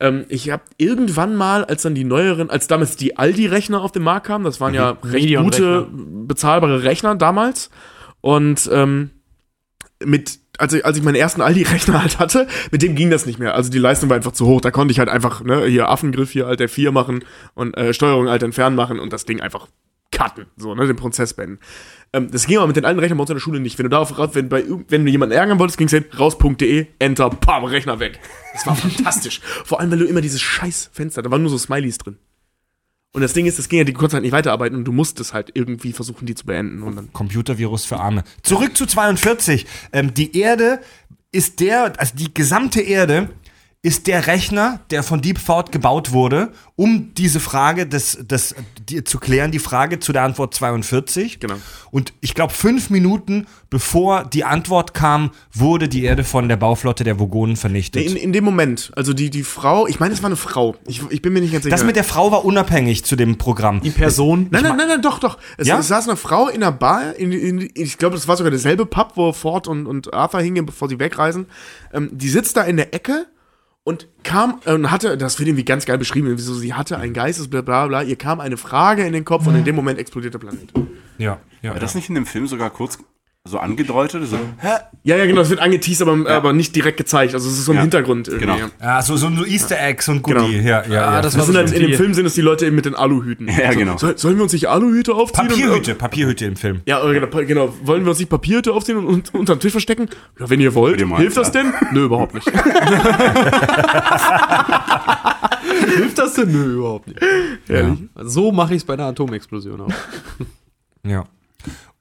[0.00, 4.02] Ähm, ich habe irgendwann mal, als dann die neueren, als damals die Aldi-Rechner auf den
[4.02, 5.82] Markt kamen, das waren ja recht Medion-Rechner.
[5.84, 5.88] gute,
[6.26, 7.70] bezahlbare Rechner damals.
[8.22, 9.10] Und ähm,
[10.04, 13.38] mit, als ich, als ich meinen ersten Aldi-Rechner halt hatte, mit dem ging das nicht
[13.38, 13.54] mehr.
[13.54, 14.60] Also die Leistung war einfach zu hoch.
[14.60, 17.24] Da konnte ich halt einfach, ne, hier Affengriff hier Alt F4 machen
[17.54, 19.68] und äh, Steuerung Alt entfernen machen und das Ding einfach
[20.12, 21.60] cutten, so, ne, den Prozess beenden.
[22.12, 23.78] Ähm, das ging aber mit den alten Rechnern bei uns in der Schule nicht.
[23.78, 27.64] Wenn du darauf wenn, bei, wenn du jemanden ärgern wolltest, ging's hin, raus.de, enter, pam,
[27.64, 28.18] Rechner weg.
[28.52, 29.40] Das war fantastisch.
[29.64, 32.18] Vor allem, weil du immer dieses scheiß Fenster, da waren nur so Smileys drin.
[33.12, 35.50] Und das Ding ist, das ging ja, die halt nicht weiterarbeiten und du musstest halt
[35.54, 36.82] irgendwie versuchen, die zu beenden.
[36.82, 38.22] Und dann Computervirus für Arme.
[38.42, 39.66] Zurück zu 42.
[39.92, 40.80] Ähm, die Erde
[41.32, 43.30] ist der, also die gesamte Erde
[43.82, 48.54] ist der Rechner, der von Deep Thought gebaut wurde, um diese Frage des, des,
[48.90, 51.40] die, zu klären, die Frage zu der Antwort 42.
[51.40, 51.54] Genau.
[51.90, 57.04] Und ich glaube, fünf Minuten bevor die Antwort kam, wurde die Erde von der Bauflotte
[57.04, 58.04] der Vogonen vernichtet.
[58.04, 60.76] in, in dem Moment, also die, die Frau, ich meine, es war eine Frau.
[60.86, 61.74] Ich, ich bin mir nicht ganz sicher.
[61.74, 63.80] das mit der Frau war unabhängig zu dem Programm.
[63.80, 64.48] Die Person.
[64.50, 65.38] Nein, nein, nein, nein, doch, doch.
[65.56, 65.78] Es, Ja?
[65.78, 68.84] es saß eine Frau in einer Bar, in, in, ich glaube, das war sogar derselbe
[68.84, 71.46] Pub, wo Ford und, und Arthur hingehen, bevor sie wegreisen.
[71.94, 73.26] Ähm, die sitzt da in der Ecke
[73.84, 77.12] und kam äh, und hatte, das wird irgendwie ganz geil beschrieben, wieso sie hatte ein
[77.12, 79.98] Geistes, bla bla bla, ihr kam eine Frage in den Kopf und in dem Moment
[79.98, 80.72] explodiert der Planet.
[81.18, 81.72] Ja, ja.
[81.72, 82.98] War das nicht in dem Film sogar kurz
[83.48, 84.68] So angedeutet, so, hä?
[85.02, 87.32] Ja, ja, genau, es wird angeteased, aber, aber nicht direkt gezeigt.
[87.32, 87.82] Also es ist so im Ja.
[87.82, 88.44] Hintergrund irgendwie.
[88.44, 88.58] Genau.
[88.58, 88.68] Ja.
[88.82, 90.58] Ja, so, so, so Easter Eggs und Goodie.
[90.58, 90.68] Genau.
[90.68, 91.22] Ja, ja, ja.
[91.22, 92.94] das Das sind halt, in dem die- Film sind es die Leute eben mit den
[92.94, 93.48] Aluhüten.
[93.48, 93.96] Ja, genau.
[93.96, 95.48] So, sollen wir uns nicht Aluhüte aufziehen?
[95.48, 96.82] Papierhüte, Und, Papierhüte im Film.
[96.84, 97.74] ja, äh, genau, genau.
[97.82, 100.10] Wollen wir uns nicht Papierhüte aufziehen und, und unter den Tisch verstecken?
[100.38, 101.02] Ja, wenn ihr wollt.
[101.06, 101.62] Mal, Hilft das ja.
[101.62, 101.72] denn?
[101.92, 102.46] Nö, überhaupt nicht.
[105.96, 106.52] Hilft das denn?
[106.52, 107.20] Nö, überhaupt nicht.
[107.68, 108.00] Ehrlich.
[108.16, 109.88] So mache ich es bei einer Atomexplosion auch.
[111.02, 111.24] Ja.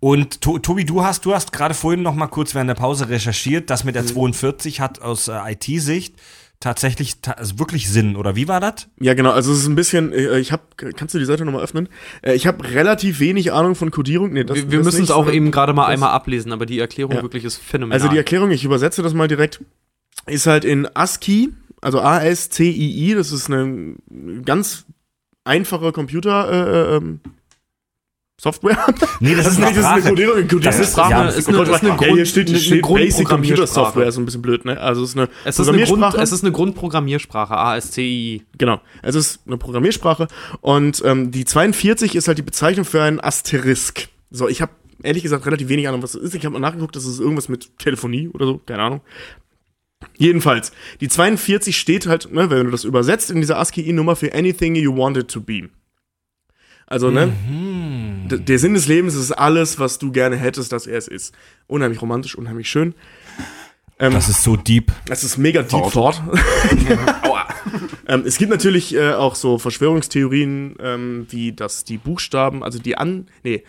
[0.01, 3.09] Und to Tobi, du hast, du hast gerade vorhin noch mal kurz während der Pause
[3.09, 6.15] recherchiert, das mit der 42 hat aus äh, IT-Sicht
[6.61, 8.87] tatsächlich ta also wirklich Sinn, oder wie war das?
[8.99, 9.31] Ja, genau.
[9.31, 10.63] Also es ist ein bisschen, äh, ich habe,
[10.95, 11.87] kannst du die Seite nochmal öffnen?
[12.21, 14.33] Äh, Ich habe relativ wenig Ahnung von Codierung.
[14.33, 16.65] Nee, das, Wir, wir das müssen es auch eben gerade mal das- einmal ablesen, aber
[16.65, 17.21] die Erklärung Ja.
[17.21, 17.95] wirklich ist phänomenal.
[17.97, 19.61] Also die Erklärung, ich übersetze das mal direkt,
[20.27, 23.95] ist halt in ASCII, also A-S-C-I-I, das ist eine
[24.43, 24.85] ganz
[25.45, 27.21] einfache Computer, äh, ähm,
[28.41, 28.77] Software.
[29.19, 30.01] Nee, das, ist nicht, eine das ist eine.
[30.09, 30.35] Codierung.
[30.41, 31.11] Codierung Das ist- Sprache.
[31.11, 33.67] ja, ist eine- ist eine ja, Grund- hier steht, eine- steht eine Basic Computer.
[33.67, 34.79] Software, ist ein bisschen blöd, ne?
[34.79, 38.43] Also es ist eine es, ist eine Grund, es ist eine Grundprogrammiersprache, ASCII.
[38.57, 38.79] Genau.
[39.01, 40.27] Es ist eine Programmiersprache
[40.61, 44.07] und ähm, die 42 ist halt die Bezeichnung für einen Asterisk.
[44.31, 44.71] So, ich habe
[45.03, 46.35] ehrlich gesagt relativ wenig Ahnung, was das ist.
[46.35, 49.01] Ich habe mal nachgeguckt, das ist irgendwas mit Telefonie oder so, keine Ahnung.
[50.17, 50.71] Jedenfalls,
[51.01, 54.95] die 42 steht halt, ne, wenn du das übersetzt, in dieser ASCII-Nummer für anything you
[54.95, 55.69] want it to be.
[56.89, 57.31] Also, ne,
[58.31, 61.35] d- der Sinn des Lebens ist alles, was du gerne hättest, dass er es ist.
[61.67, 62.95] Unheimlich romantisch, unheimlich schön.
[63.99, 64.91] Ähm, Das ist so deep.
[65.05, 66.21] das ist mega deep thought.
[68.07, 72.97] ähm, es gibt natürlich äh, auch so Verschwörungstheorien, ähm, wie dass die Buchstaben, also die
[72.97, 73.63] an, nee,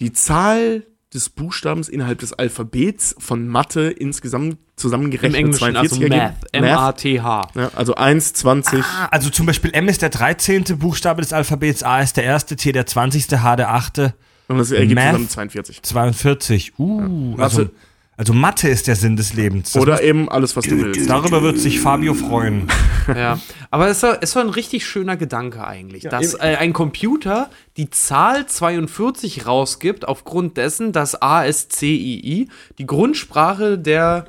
[0.00, 6.34] die Zahl des Buchstabens innerhalb des Alphabets von Mathe insgesamt Im zusammengerechnet Englischen, also Math.
[6.52, 7.48] M-A-T-H.
[7.54, 8.84] Ja, also 1, 20.
[9.10, 10.64] Also zum Beispiel M ist der 13.
[10.78, 14.12] Buchstabe des Alphabets, A ist der erste, T der 20., H der 8.,
[14.48, 15.08] Und das ergibt Math.
[15.08, 15.82] zusammen 42.
[15.82, 16.78] 42.
[16.78, 17.44] Uh, Ja.
[17.44, 17.72] also, Mathe.
[18.20, 19.72] Also Mathe ist der Sinn des Lebens.
[19.72, 21.08] Das Oder eben alles, was du willst.
[21.08, 22.68] Darüber wird sich Fabio freuen.
[23.08, 23.40] Ja,
[23.70, 26.42] aber es war, es war ein richtig schöner Gedanke eigentlich, dass eben.
[26.42, 32.48] äh, ein Computer die Zahl 42 rausgibt, aufgrund dessen, dass ASCII
[32.78, 34.26] die Grundsprache der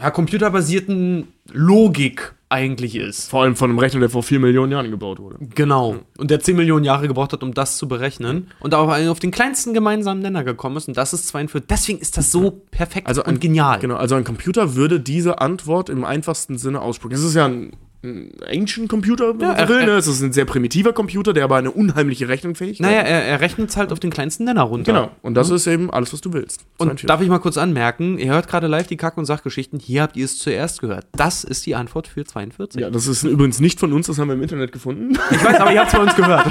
[0.00, 3.30] ja, computerbasierten Logik eigentlich ist.
[3.30, 5.38] Vor allem von einem Rechner, der vor 4 Millionen Jahren gebaut wurde.
[5.54, 5.96] Genau.
[6.16, 8.48] Und der 10 Millionen Jahre gebraucht hat, um das zu berechnen.
[8.60, 10.86] Und auch auf den kleinsten gemeinsamen Nenner gekommen ist.
[10.86, 11.66] Und das ist 42.
[11.68, 13.80] Deswegen ist das so perfekt Also ein, und genial.
[13.80, 17.14] Genau, also ein Computer würde diese Antwort im einfachsten Sinne aussprechen.
[17.14, 19.76] Es ist ja ein Ancient Computer, wenn Ja, man so er- will.
[19.80, 19.92] er- Ne?
[19.92, 23.06] Es ist ein sehr primitiver Computer, der aber eine unheimliche Rechnungsfähigkeit Naja, hat.
[23.08, 24.92] er, er rechnet es halt auf den kleinsten Nenner runter.
[24.92, 25.10] Genau.
[25.22, 26.60] Und das ist eben alles, was du willst.
[26.78, 27.06] Und 42.
[27.08, 30.16] darf ich mal kurz anmerken, ihr hört gerade live die Kack- und Sachgeschichten, hier habt
[30.16, 31.06] ihr es zuerst gehört.
[31.16, 32.80] Das ist die Antwort für 42.
[32.80, 35.18] ja, das ist übrigens nicht von uns, das haben wir im Internet gefunden.
[35.30, 36.46] Ich weiß, aber ihr habt es bei uns gehört.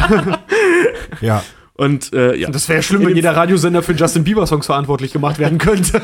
[1.22, 1.43] Ja.
[1.77, 2.49] Und äh, ja.
[2.49, 6.01] Das wäre schlimm, wenn jeder Radiosender für Justin Bieber-Songs verantwortlich gemacht werden könnte.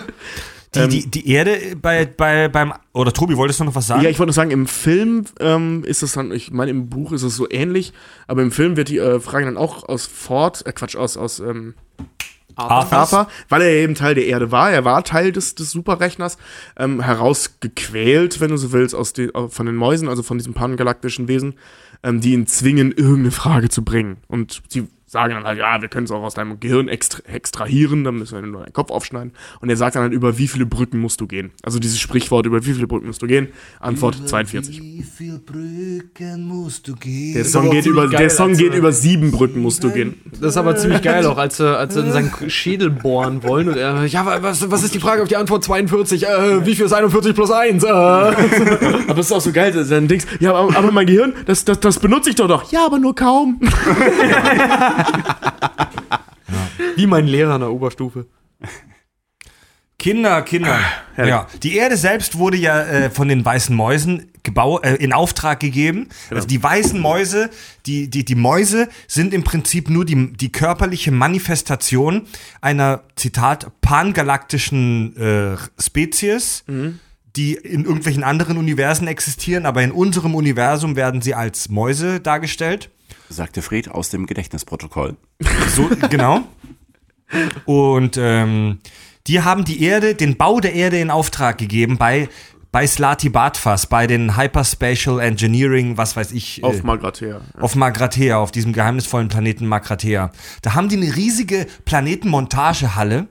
[0.73, 2.73] Die, die, die Erde bei, bei, beim.
[2.93, 4.03] Oder Tobi, wolltest du noch was sagen?
[4.03, 7.11] Ja, ich wollte nur sagen, im Film ähm, ist es dann, ich meine, im Buch
[7.11, 7.91] ist es so ähnlich,
[8.27, 11.39] aber im Film wird die äh, Frage dann auch aus Ford, äh, Quatsch, aus, aus
[11.39, 11.73] ähm,
[12.55, 12.97] Arthur?
[12.97, 16.37] Arthur, weil er eben Teil der Erde war, er war Teil des, des Superrechners,
[16.77, 20.53] ähm, herausgequält, wenn du so willst, aus den, äh, von den Mäusen, also von diesem
[20.53, 21.55] pangalaktischen Wesen,
[22.03, 24.17] ähm, die ihn zwingen, irgendeine Frage zu bringen.
[24.27, 28.05] Und sie sagen dann halt, ja, wir können es auch aus deinem Gehirn extra extrahieren,
[28.05, 29.33] dann müssen wir nur deinen Kopf aufschneiden.
[29.59, 31.51] Und er sagt dann halt, über wie viele Brücken musst du gehen?
[31.63, 33.49] Also dieses Sprichwort, über wie viele Brücken musst du gehen?
[33.81, 34.81] Antwort 42.
[34.81, 37.33] Wie viel Brücken musst du gehen?
[37.33, 40.15] Der Song, geht über, der Song geht über sieben Brücken musst du gehen.
[40.39, 43.67] Das ist aber ziemlich geil auch, als sie, als sie in seinen Schädel bohren wollen.
[43.67, 46.23] Und er, ja, wa- was, was ist die Frage auf die Antwort 42?
[46.25, 47.83] Äh, wie viel ist 41 plus 1?
[47.83, 47.87] Äh.
[47.91, 51.81] Aber es ist auch so geil, dann denkst ja, aber, aber mein Gehirn, das, das,
[51.81, 52.71] das benutze ich doch doch.
[52.71, 53.59] Ja, aber nur kaum.
[56.95, 58.27] Wie mein Lehrer in der Oberstufe.
[60.01, 60.79] Kinder, Kinder.
[61.15, 61.47] ja.
[61.61, 66.09] Die Erde selbst wurde ja äh, von den weißen Mäusen gebau äh, in Auftrag gegeben.
[66.31, 67.51] Also die weißen Mäuse,
[67.85, 72.23] die, die, die Mäuse sind im Prinzip nur die, die körperliche Manifestation
[72.61, 76.63] einer, Zitat, pangalaktischen äh, Spezies,
[77.35, 82.89] die in irgendwelchen anderen Universen existieren, aber in unserem Universum werden sie als Mäuse dargestellt.
[83.31, 85.15] Sagte Fred aus dem Gedächtnisprotokoll.
[85.75, 86.41] So, genau.
[87.65, 88.79] Und ähm,
[89.27, 92.27] die haben die Erde, den Bau der Erde in Auftrag gegeben bei,
[92.73, 96.61] bei Slati Badfas, bei den Hyperspatial Engineering, was weiß ich.
[96.63, 97.39] Auf äh, Magrathea.
[97.59, 100.31] auf Magrathea, auf diesem geheimnisvollen Planeten Magrathea.
[100.61, 103.27] Da haben die eine riesige Planetenmontagehalle.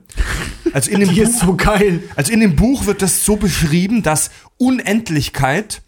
[0.73, 2.01] Also in dem Die ist Buch, so geil.
[2.15, 5.81] also in dem Buch wird das so beschrieben, dass Unendlichkeit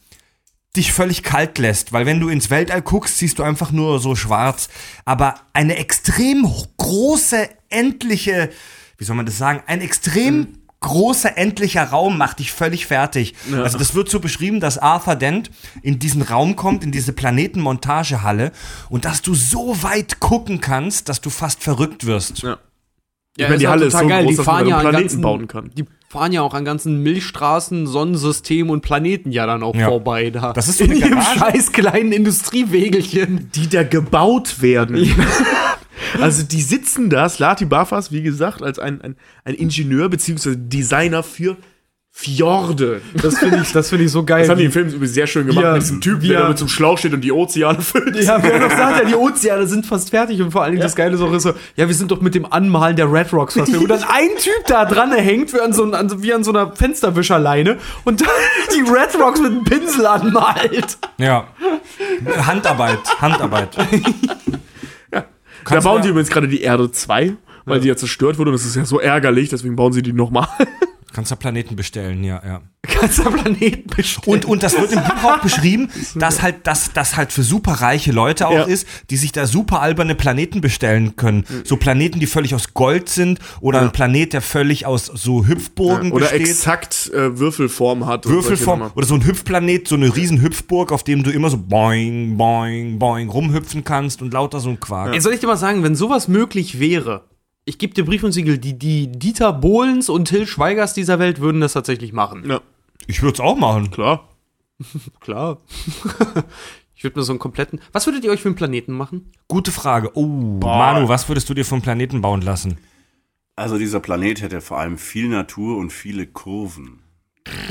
[0.75, 4.15] dich völlig kalt lässt, weil wenn du ins Weltall guckst, siehst du einfach nur so
[4.15, 4.69] schwarz.
[5.05, 6.47] Aber eine extrem
[6.77, 8.49] große, endliche
[8.97, 13.35] wie soll man das sagen, ein extrem großer endlicher Raum macht dich völlig fertig.
[13.53, 15.49] Also das wird so beschrieben, dass Arthur Dent
[15.81, 18.51] in diesen Raum kommt, in diese Planetenmontagehalle
[18.89, 22.43] und dass du so weit gucken kannst, dass du fast verrückt wirst.
[22.43, 22.57] Ja.
[23.37, 24.23] Ja, ich meine, die auch Halle ist so geil.
[24.23, 25.71] groß, die dass man ja Planeten ganzen, bauen kann.
[25.75, 29.87] Die fahren ja auch an ganzen Milchstraßen, Sonnensystemen und Planeten ja dann auch Ja.
[29.87, 30.53] vorbei da.
[30.53, 33.49] Das ist so in ihrem scheiß kleinen Industriewegelchen.
[33.55, 35.09] die da gebaut werden.
[36.21, 39.15] Also die sitzen da, Slati Bafas, wie gesagt, als ein, ein,
[39.45, 40.55] ein Ingenieur bzw.
[40.57, 41.57] Designer für
[42.15, 43.01] Fjorde.
[43.15, 44.41] Das finde ich, das finde ich so geil.
[44.41, 45.63] Das haben die im Film übrigens sehr schön gemacht.
[45.63, 47.81] Ja, mit diesem Typ, wie der da mit so einem Schlauch steht und die Ozeane
[47.81, 48.15] füllt.
[48.23, 50.95] Ja, wer noch sagt, ja, die Ozeane sind fast fertig und vor allen Dingen das
[50.95, 53.71] Geile ist auch so, ja, wir sind doch mit dem Anmalen der Red Rocks fast
[53.71, 53.81] fertig.
[53.81, 56.75] Und dann ein Typ da dran hängt, wie an so, an, wie an so einer
[56.75, 58.29] Fensterwischerleine und dann
[58.75, 60.99] die Red Rocks mit einem Pinsel anmalt.
[61.17, 61.47] Ja.
[62.45, 63.69] Handarbeit, Handarbeit.
[65.09, 68.57] Da Kannst bauen die übrigens gerade die Erde 2, weil die ja zerstört wurde und
[68.57, 70.47] das ist ja so ärgerlich, deswegen bauen sie die nochmal.
[71.13, 72.61] Kannst du Planeten bestellen, ja, ja.
[72.99, 74.25] Ganzer Planeten bestellen.
[74.25, 77.73] Und, und das wird im Buch auch beschrieben, dass halt das, das halt für super
[77.73, 78.63] reiche Leute auch Ja.
[78.63, 81.45] ist, die sich da super alberne Planeten bestellen können.
[81.63, 86.11] So Planeten, die völlig aus Gold sind oder ein Planet, der völlig aus so Hüpfburgen
[86.11, 86.47] Oder besteht.
[86.49, 88.25] exakt äh, Würfelform hat.
[88.25, 92.35] Würfelform oder so ein Hüpfplanet, so eine riesen Hüpfburg, auf dem du immer so boing,
[92.37, 95.13] boing, boing rumhüpfen kannst und lauter so ein Quark.
[95.13, 97.23] Ey, soll ich dir mal sagen, wenn sowas möglich wäre,
[97.65, 101.39] ich gebe dir Brief und Siegel, die, die Dieter Bohlens und Till Schweigers dieser Welt
[101.39, 102.43] würden das tatsächlich machen.
[102.49, 102.61] Ja,
[103.07, 103.91] Ich würde es auch machen.
[103.91, 104.29] klar.
[105.21, 105.61] Klar.
[106.95, 107.79] ich würde mir so einen kompletten.
[107.93, 109.31] Was würdet ihr euch für einen Planeten machen?
[109.47, 110.11] Gute Frage.
[110.15, 112.77] Oh, Manu, was würdest du dir vom Planeten bauen lassen?
[113.55, 116.99] Also dieser Planet hätte vor allem viel Natur und viele Kurven.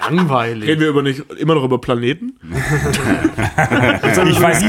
[0.00, 0.68] Langweilig.
[0.68, 2.38] Reden wir über nicht, immer noch über Planeten?
[4.26, 4.60] Ich weiß,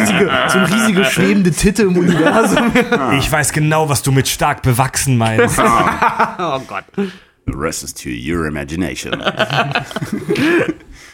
[0.52, 2.72] so ein riesige schwebende Titte im Universum.
[3.18, 5.60] ich weiß genau, was du mit stark bewachsen meinst.
[5.60, 6.86] oh Gott.
[6.98, 9.22] The rest is to your imagination.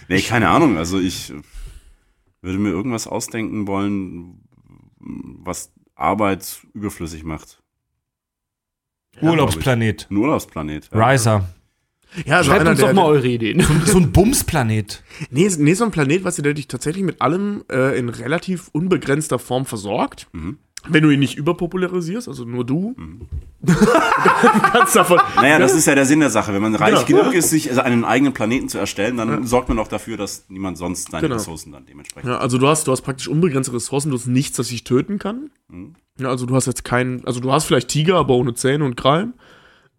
[0.07, 0.77] nee, keine Ahnung.
[0.77, 1.33] Also ich
[2.41, 4.41] würde mir irgendwas ausdenken wollen,
[4.99, 7.61] was Arbeit überflüssig macht.
[9.21, 10.07] Urlaubsplanet.
[10.09, 10.89] Ein Urlaubsplanet.
[10.93, 11.07] ja.
[11.07, 11.47] Riser.
[12.25, 13.63] Ja, also Schreibt einer, uns der, doch mal eure Ideen.
[13.85, 15.03] So ein Bumsplanet.
[15.29, 18.69] Nee, nee, so ein Planet, weißt du, der dich tatsächlich mit allem äh, in relativ
[18.71, 20.27] unbegrenzter Form versorgt.
[20.89, 22.95] Wenn du ihn nicht überpopularisierst, also nur du.
[23.61, 23.73] du
[24.71, 25.19] kannst davon.
[25.35, 26.53] Naja, das ist ja der Sinn der Sache.
[26.53, 27.21] Wenn man reich Genau.
[27.23, 30.45] genug ist, sich also einen eigenen Planeten zu erstellen, dann sorgt man auch dafür, dass
[30.49, 31.35] niemand sonst seine Genau.
[31.35, 32.29] Ressourcen dann dementsprechend.
[32.29, 35.19] Ja, also du hast, du hast praktisch unbegrenzte Ressourcen, du hast nichts, das dich töten
[35.19, 35.49] kann.
[36.19, 38.95] Ja, also du hast jetzt keinen, also du hast vielleicht Tiger, aber ohne Zähne und
[38.95, 39.33] Krallen.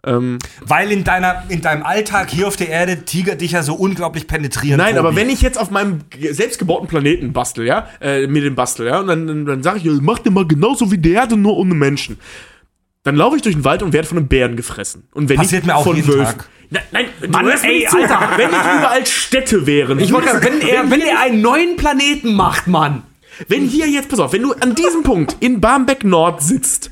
[0.08, 3.74] Ähm, Weil in, deiner, in deinem Alltag hier auf der Erde Tiger dich ja so
[3.74, 4.78] unglaublich penetrieren.
[4.78, 4.98] Nein, Tobi.
[5.00, 8.86] aber wenn ich jetzt auf meinem ge- selbstgebauten Planeten bastel, ja, äh, mir den bastel,
[8.86, 11.56] ja, und dann, dann, dann sage ich, mach den mal genauso wie der Erde, nur
[11.56, 12.18] ohne Menschen.
[13.04, 15.04] Dann laufe ich durch den Wald und werde von einem Bären gefressen.
[15.14, 16.48] Und wenn Passiert ich mir auch von jeden Tag.
[16.70, 17.86] Nein, nein, du Mann, mir ey.
[17.86, 18.30] Alter.
[18.36, 19.98] Wenn nicht überall Städte wären.
[20.00, 23.02] Ich wollte wenn er, wenn er einen neuen Planeten macht, Mann.
[23.46, 26.90] wenn hier jetzt, pass auf, wenn du an diesem Punkt in Barmbek Nord sitzt,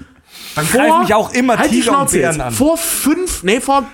[0.57, 2.53] dann greifen mich auch immer halt die Tiger und Schnauze Bären jetzt, an.
[2.53, 3.85] vor fünf, nee, vor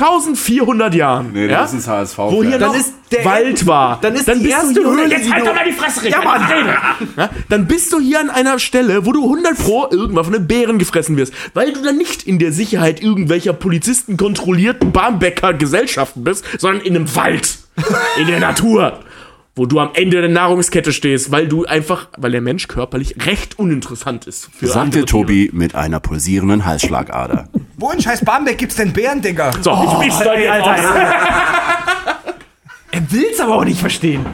[0.00, 2.18] 1400 Jahren, Nee, ja, das ist ein HSV.
[2.18, 3.98] wo hier Dann noch ist der- Wald war.
[4.00, 6.08] dann ist die bist du erste hier- Höhle, Jetzt die halt doch mal die Fresse,
[6.08, 6.42] Ja, Mann.
[7.16, 10.46] Ja, dann bist du hier an einer Stelle, wo du 100 pro irgendwann von einem
[10.46, 16.24] Bären gefressen wirst, weil du dann nicht in der Sicherheit irgendwelcher Polizisten kontrollierten Barmbecker Gesellschaften
[16.24, 17.58] bist, sondern in einem Wald,
[18.18, 19.00] in der Natur,
[19.54, 23.58] wo du am Ende der Nahrungskette stehst, weil du einfach, weil der Mensch körperlich recht
[23.58, 24.48] uninteressant ist.
[24.56, 27.48] Für Sagte Tobi mit einer pulsierenden Halsschlagader.
[27.76, 29.50] Wo in scheiß Barmbek gibt's denn Bären, Digga?
[29.60, 32.34] So, ich, ich steig ey, jetzt Alter, aus.
[32.94, 34.24] Er will's aber auch nicht verstehen.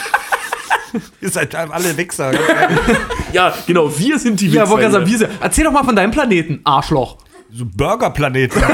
[1.22, 2.32] Ihr seid alle Wichser.
[3.32, 5.28] Ja, genau, wir sind die Ja, Wichser wollte gerade sagen, ist er?
[5.40, 7.16] Erzähl doch mal von deinem Planeten, Arschloch.
[7.50, 8.62] so Burgerplaneten.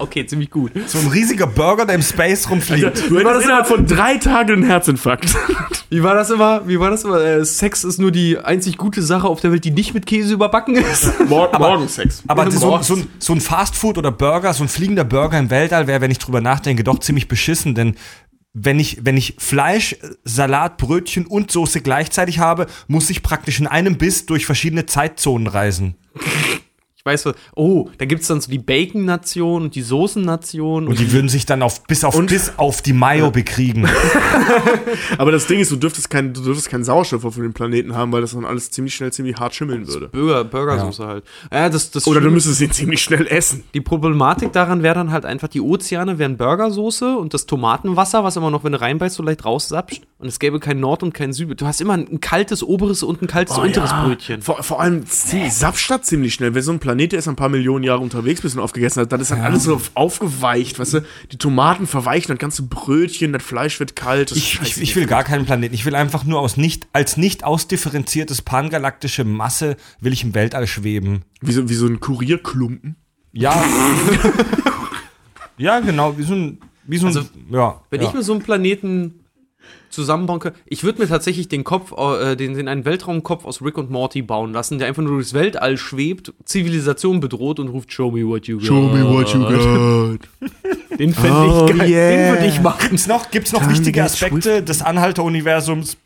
[0.00, 0.72] Okay, ziemlich gut.
[0.86, 3.08] so ein riesiger Burger, der im Space rumfliegt.
[3.10, 5.34] Du hättest innerhalb von drei Tagen einen Herzinfarkt.
[5.90, 6.66] Wie war das immer?
[6.68, 7.20] Wie war das immer?
[7.20, 10.32] Äh, Sex ist nur die einzig gute Sache auf der Welt, die nicht mit Käse
[10.34, 11.12] überbacken ist.
[11.28, 12.22] Mor Morgensex.
[12.28, 12.86] Aber so, Morgens.
[12.86, 16.10] so, ein- so ein Fastfood oder Burger, so ein fliegender Burger im Weltall wäre, wenn
[16.10, 17.96] ich drüber nachdenke, doch ziemlich beschissen, denn
[18.52, 23.68] wenn ich, wenn ich Fleisch, Salat, Brötchen und Soße gleichzeitig habe, muss ich praktisch in
[23.68, 25.94] einem Biss durch verschiedene Zeitzonen reisen.
[27.10, 30.86] Weiß, was- oh, da gibt's dann so die Bacon-Nation und die Soßen-Nation.
[30.86, 33.88] Und die würden sich dann auf, bis auf, bis auf die Mayo bekriegen.
[35.18, 38.20] Aber das Ding ist, du dürftest du dürftest keinen Sauerstoff auf dem Planeten haben, weil
[38.20, 40.08] das dann alles ziemlich schnell ziemlich hart schimmeln würde.
[40.08, 41.24] Burger, Burgersoße halt.
[41.52, 43.64] Ja, das, das Oder du müsstest ihn ziemlich schnell essen.
[43.74, 48.36] Die Problematik daran wäre dann halt einfach, die Ozeane wären Burgersoße und das Tomatenwasser, was
[48.36, 51.32] immer noch, wenn du reinbeißt, so leicht raussapscht, und es gäbe kein Nord und kein
[51.32, 51.60] Süd.
[51.60, 54.04] Du hast immer ein, kaltes oberes und ein kaltes Oh, unteres ja.
[54.04, 54.42] Brötchen.
[54.42, 56.54] Vor, vor allem Sapstadt ziemlich schnell.
[56.54, 59.12] Wenn so ein Planet, der ist ein paar Millionen Jahre unterwegs, bis er aufgegessen hat,
[59.12, 61.00] dann ist dann alles so aufgeweicht, weißt du?
[61.32, 64.32] Die Tomaten verweichen, das ganze Brötchen, das Fleisch wird kalt.
[64.32, 65.74] Ich, ich, ich will gar keinen Planeten.
[65.74, 70.66] Ich will einfach nur aus nicht, als nicht ausdifferenziertes pangalaktische Masse will ich im Weltall
[70.66, 71.22] schweben.
[71.40, 72.96] wie, so, wie so ein Kurierklumpen.
[73.32, 73.62] Ja.
[75.58, 77.80] ja, genau, wie so ein, wie so ein, Also, ja.
[77.90, 78.08] Wenn ja.
[78.08, 79.19] ich mir so einen Planeten
[79.90, 83.76] zusammenbauen könnte, ich würde mir tatsächlich den Kopf, äh, den, den einen Weltraumkopf aus Rick
[83.78, 88.10] und Morty bauen lassen, der einfach nur durchs Weltall schwebt, Zivilisation bedroht und ruft Show
[88.10, 88.68] me what you got.
[88.68, 90.28] got.
[90.98, 91.90] Den fände Oh, ich geil.
[91.90, 92.10] yeah.
[92.10, 92.88] Den würde ich machen.
[92.90, 95.96] Gibt's noch, gibt's noch wichtige Aspekte des Anhalter-Universums,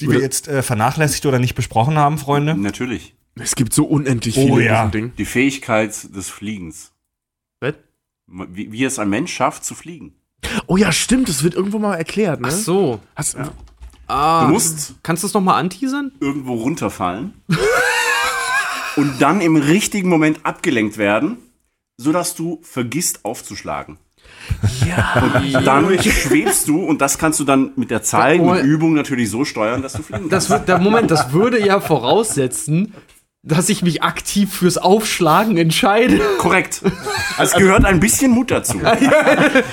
[0.00, 2.54] die wir jetzt äh, vernachlässigt oder nicht besprochen haben, Freunde?
[2.56, 3.14] Natürlich.
[3.38, 4.86] Es gibt so unendlich Oh, viele in ja.
[4.86, 5.12] diesem Ding.
[5.18, 6.92] Die Fähigkeit des Fliegens.
[7.60, 7.74] Was?
[8.26, 10.14] Wie, wie es ein Mensch schafft, zu fliegen.
[10.66, 12.48] Oh ja, stimmt, das wird irgendwo mal erklärt, ne?
[12.50, 13.00] Ach so.
[13.16, 13.36] Hast,
[14.06, 16.10] Ah, Du musst kannst du es nochmal anteasern?
[16.20, 17.32] irgendwo runterfallen
[18.96, 21.36] und dann im richtigen Moment abgelenkt werden,
[21.96, 23.98] sodass du vergisst aufzuschlagen.
[24.86, 25.30] Ja.
[25.54, 29.30] Und dann schwebst du und das kannst du dann mit der Zeit, mit Übung natürlich
[29.30, 30.50] so steuern, dass du fliegen Das kannst.
[30.50, 32.94] wird, der Moment, das würde ja voraussetzen,
[33.42, 36.20] dass ich mich aktiv fürs Aufschlagen entscheide.
[36.38, 36.82] Korrekt.
[37.42, 38.78] Es gehört ein bisschen Mut dazu.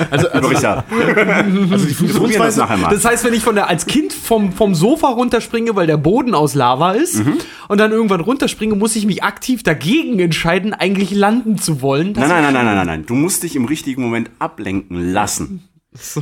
[0.10, 0.86] also, also, Richard.
[0.90, 2.60] also die das Funktionsweise.
[2.62, 2.90] nachher mal.
[2.92, 6.34] Das heißt, wenn ich von der, als Kind vom, vom Sofa runterspringe, weil der Boden
[6.34, 7.40] aus Lava ist, Mhm.
[7.68, 12.14] und dann irgendwann runterspringe, muss ich mich aktiv dagegen entscheiden, eigentlich landen zu wollen.
[12.14, 13.06] Nein, nein, nein, nein, nein, nein, nein.
[13.06, 15.67] Du musst dich im richtigen Moment ablenken lassen.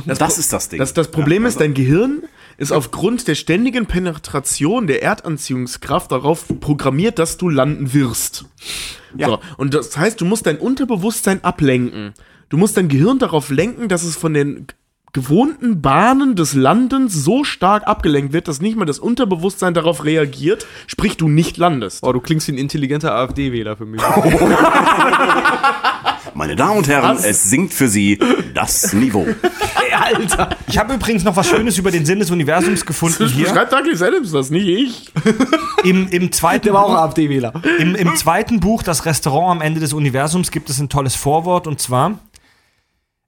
[0.06, 0.78] Das, ist das Ding.
[0.78, 2.22] Das, das Problem ist, dein Gehirn
[2.58, 8.46] ist aufgrund der ständigen Penetration der Erdanziehungskraft darauf programmiert, dass du landen wirst.
[9.18, 12.14] So, und das heißt, du musst dein Unterbewusstsein ablenken.
[12.48, 14.66] Du musst dein Gehirn darauf lenken, dass es von den
[15.12, 20.66] gewohnten Bahnen des Landens so stark abgelenkt wird, dass nicht mal das Unterbewusstsein darauf reagiert,
[20.86, 22.02] sprich du nicht landest.
[22.02, 24.02] Oh, du klingst wie ein intelligenter AfD-Wähler für mich.
[26.36, 28.18] Meine Damen und Herren, es sinkt für Sie
[28.52, 29.26] das Niveau.
[29.98, 30.50] Alter.
[30.66, 33.48] Ich habe übrigens noch was Schönes über den Sinn des Universums gefunden hier.
[33.48, 35.12] Schreibt Douglas Adams das, nicht ich.
[35.84, 37.54] Im, im, zweiten Der war auch AfD-Wähler.
[37.78, 41.66] im, Im zweiten Buch, Das Restaurant am Ende des Universums, gibt es ein tolles Vorwort
[41.66, 42.18] und zwar: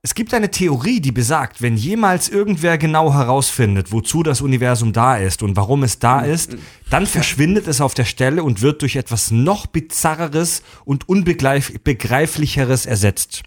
[0.09, 5.19] Es gibt eine Theorie, die besagt, wenn jemals irgendwer genau herausfindet, wozu das Universum da
[5.19, 6.57] ist und warum es da ist,
[6.89, 13.43] dann verschwindet es auf der Stelle und wird durch etwas noch bizarreres und unbegreiflicheres ersetzt.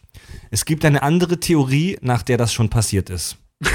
[0.51, 3.37] Es gibt eine andere Theorie, nach der das schon passiert ist.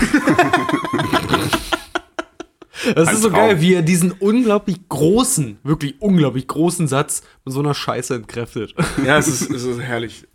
[2.94, 7.58] Das ist so geil, wie er diesen unglaublich großen, wirklich unglaublich großen Satz mit so
[7.58, 8.76] einer Scheiße entkräftet.
[9.04, 10.28] Ja, es ist, es ist herrlich.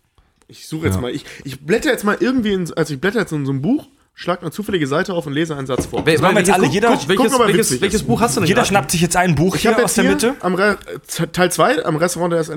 [0.52, 3.32] Ich suche jetzt mal, ich, ich blätter jetzt mal irgendwie, in, also ich blätter jetzt
[3.32, 6.02] in so ein Buch, schlag eine zufällige Seite auf und lese einen Satz vor.
[6.02, 8.04] Machen wir jetzt alle, guck- jeder- guck, welches, guck welches, welches.
[8.04, 8.68] Buch hast du denn Jeder gerade?
[8.68, 10.36] schnappt sich jetzt ein Buch Ich hier aus der hier Mitte.
[10.42, 10.78] am Re
[11.18, 12.50] äh, Teil 2 am Restaurant des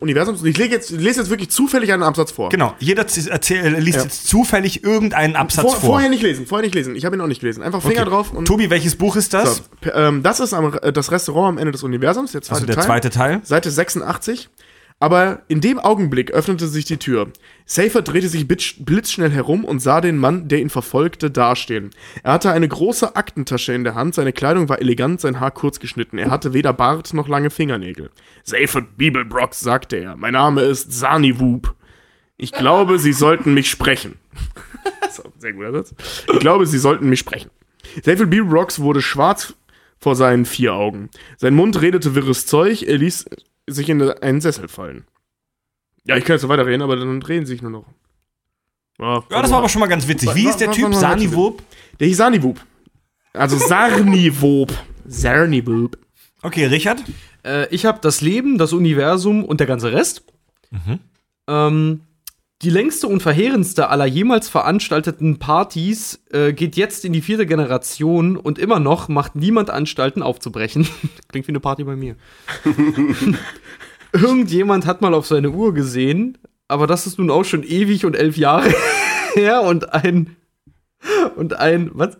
[0.00, 2.48] Universums und ich lege jetzt, lese jetzt wirklich zufällig einen Absatz vor.
[2.48, 4.04] Genau, jeder erzähl, liest Ja.
[4.04, 5.90] jetzt zufällig irgendeinen Absatz Vor, vor.
[5.90, 6.96] Vorher nicht lesen, vorher nicht lesen.
[6.96, 7.62] Ich habe ihn auch nicht gelesen.
[7.62, 8.10] Einfach Finger Okay.
[8.10, 8.46] drauf und.
[8.46, 9.56] Tobi, welches Buch ist das?
[9.84, 12.66] So, ähm, das ist am, äh, das Restaurant am Ende des Universums, der zweite also
[12.66, 12.84] der Teil.
[12.86, 13.40] zweite Teil.
[13.44, 14.48] Seite 86.
[15.02, 17.32] Aber in dem Augenblick öffnete sich die Tür.
[17.66, 21.90] Safer drehte sich blitzschnell herum und sah den Mann, der ihn verfolgte, dastehen.
[22.22, 25.80] Er hatte eine große Aktentasche in der Hand, seine Kleidung war elegant, sein Haar kurz
[25.80, 26.18] geschnitten.
[26.18, 28.10] Er hatte weder Bart noch lange Fingernägel.
[28.44, 30.14] Safer Bibelbrox, sagte er.
[30.14, 31.74] Mein Name ist Sani Whoop.
[32.36, 34.20] Ich glaube, Sie sollten mich sprechen.
[35.10, 35.96] so, sehr guter Satz.
[36.32, 37.50] Ich glaube, Sie sollten mich sprechen.
[38.04, 39.52] Safer Bibelbrox wurde schwarz
[40.02, 41.10] vor seinen vier Augen.
[41.38, 43.24] Sein Mund redete wirres Zeug, er ließ
[43.68, 45.04] sich in einen Sessel fallen.
[46.04, 47.86] Ja, ich kann jetzt noch weiterreden, aber dann drehen sie sich nur noch.
[48.98, 50.34] Ja, Ja, das war aber schon mal ganz witzig.
[50.34, 50.92] Wie ist der Typ?
[51.32, 51.62] Wurp?
[52.00, 52.60] Der hieß Sarniwub.
[53.32, 54.72] Also Sarniwub.
[55.06, 55.96] Sarniwub.
[56.42, 57.04] Okay, Richard?
[57.44, 60.24] Äh, ich habe das Leben, das Universum und der ganze Rest.
[61.46, 62.00] Ähm,
[62.62, 68.36] die längste und verheerendste aller jemals veranstalteten Partys äh, geht jetzt in die vierte Generation
[68.36, 70.86] und immer noch macht niemand Anstalten aufzubrechen.
[71.28, 72.14] Klingt wie eine Party bei mir.
[74.12, 78.14] Irgendjemand hat mal auf seine Uhr gesehen, aber das ist nun auch schon ewig und
[78.14, 78.72] elf Jahre
[79.34, 80.36] her und ein
[81.34, 82.16] und ein was?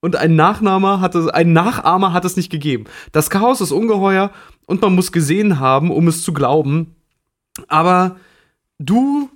[0.00, 2.84] Und ein Nachnahmer hat es, ein Nachahmer hat es nicht gegeben.
[3.12, 4.30] Das Chaos ist ungeheuer
[4.66, 6.96] und man muss gesehen haben, um es zu glauben.
[7.68, 8.16] Aber
[8.84, 9.30] du,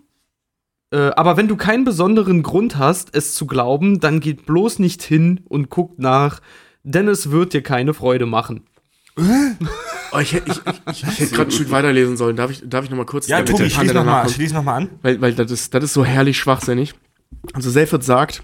[0.93, 5.03] äh, aber wenn du keinen besonderen Grund hast, es zu glauben, dann geht bloß nicht
[5.03, 6.41] hin und guckt nach,
[6.83, 8.65] denn es wird dir keine Freude machen.
[10.13, 10.61] Oh, ich hätte ich,
[10.91, 12.37] ich, ich hätte gerade ein Stück weiterlesen sollen.
[12.37, 13.27] Darf ich, darf ich noch mal kurz?
[13.27, 14.35] Ja, Tobi, der Panda schließ nochmal danach kommt?
[14.35, 14.91] schließ noch mal an.
[15.03, 16.95] Weil, weil das, ist, das ist so herrlich schwachsinnig.
[17.53, 18.43] Also Seyfried sagt,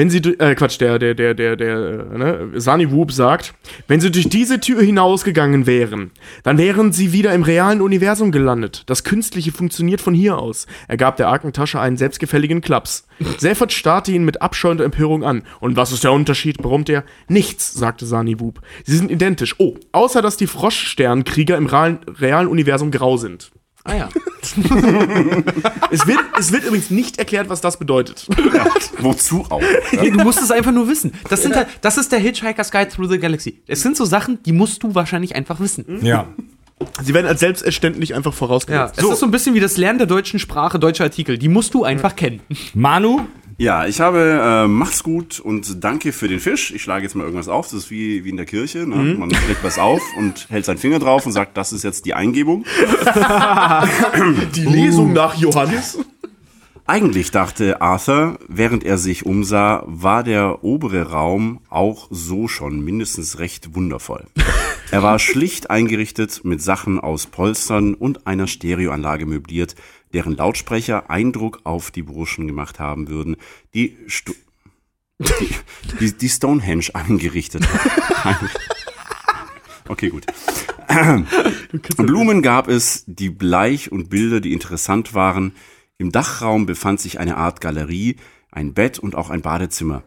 [0.00, 3.52] wenn sie, äh, Quatsch, der, der, der, der, der, äh, ne, Sani Whoop sagt,
[3.86, 6.10] wenn sie durch diese Tür hinausgegangen wären,
[6.42, 8.84] dann wären sie wieder im realen Universum gelandet.
[8.86, 10.66] Das Künstliche funktioniert von hier aus.
[10.88, 13.06] Er gab der Arkentasche einen selbstgefälligen Klaps.
[13.36, 15.42] Sefert starrte ihn mit Abscheu und Empörung an.
[15.60, 16.56] Und was ist der Unterschied?
[16.56, 17.04] brummte er.
[17.28, 18.62] Nichts, sagte Sani Whoop.
[18.86, 19.56] Sie sind identisch.
[19.58, 23.50] Oh, außer dass die Froschsternkrieger im realen, realen Universum grau sind.
[23.84, 24.08] Ah ja.
[25.90, 28.26] Es wird, es wird übrigens nicht erklärt, was das bedeutet.
[28.98, 29.62] Wozu auch?
[29.92, 31.12] Nee, du musst es einfach nur wissen.
[31.28, 33.60] Das, sind halt, das ist der Hitchhiker's Guide Through the Galaxy.
[33.66, 35.98] Es sind so Sachen, die musst du wahrscheinlich einfach wissen.
[36.04, 36.26] Ja.
[37.02, 38.94] Sie werden als selbstverständlich einfach Ja, vorausgesetzt.
[38.98, 41.36] es ist so ein bisschen wie das Lernen der deutschen Sprache, deutscher Artikel.
[41.36, 42.40] Die musst du einfach kennen.
[42.72, 43.26] Manu,
[43.60, 46.70] Ja, ich habe äh, mach's gut und danke für den Fisch.
[46.70, 47.66] Ich schlage jetzt mal irgendwas auf.
[47.66, 48.86] Das ist wie, wie in der Kirche.
[48.86, 48.96] Ne?
[48.96, 49.18] Mhm.
[49.18, 52.14] Man schlägt was auf und hält seinen Finger drauf und sagt, das ist jetzt die
[52.14, 52.64] Eingebung.
[54.54, 55.98] Die Lesung nach Johannes.
[56.86, 63.38] Eigentlich dachte Arthur, während er sich umsah, war der obere Raum auch so schon mindestens
[63.38, 64.24] recht wundervoll.
[64.90, 69.76] Er war schlicht eingerichtet mit Sachen aus Polstern und einer Stereoanlage möbliert,
[70.12, 73.36] deren Lautsprecher Eindruck auf die Burschen gemacht haben würden,
[73.74, 74.32] die, Stu
[75.18, 75.54] die,
[76.00, 77.66] die, die Stonehenge angerichtet
[78.24, 78.48] haben.
[79.88, 80.26] Okay, gut.
[81.96, 85.52] Blumen gab es, die bleich und Bilder, die interessant waren.
[85.98, 88.16] Im Dachraum befand sich eine Art Galerie,
[88.50, 90.02] ein Bett und auch ein Badezimmer,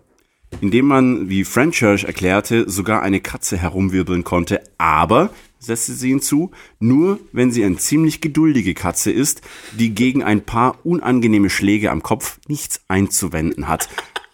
[0.62, 5.30] in dem man, wie Franchurch erklärte, sogar eine Katze herumwirbeln konnte, aber,
[5.64, 9.41] setzte sie hinzu, nur wenn sie eine ziemlich geduldige Katze ist,
[9.72, 13.90] die gegen ein paar unangenehme Schläge am Kopf nichts einzuwenden hat.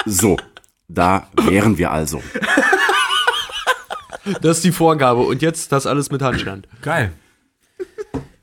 [0.05, 0.37] So,
[0.87, 2.21] da wären wir also.
[4.41, 5.21] Das ist die Vorgabe.
[5.21, 6.67] Und jetzt das alles mit Handstand.
[6.81, 7.13] Geil.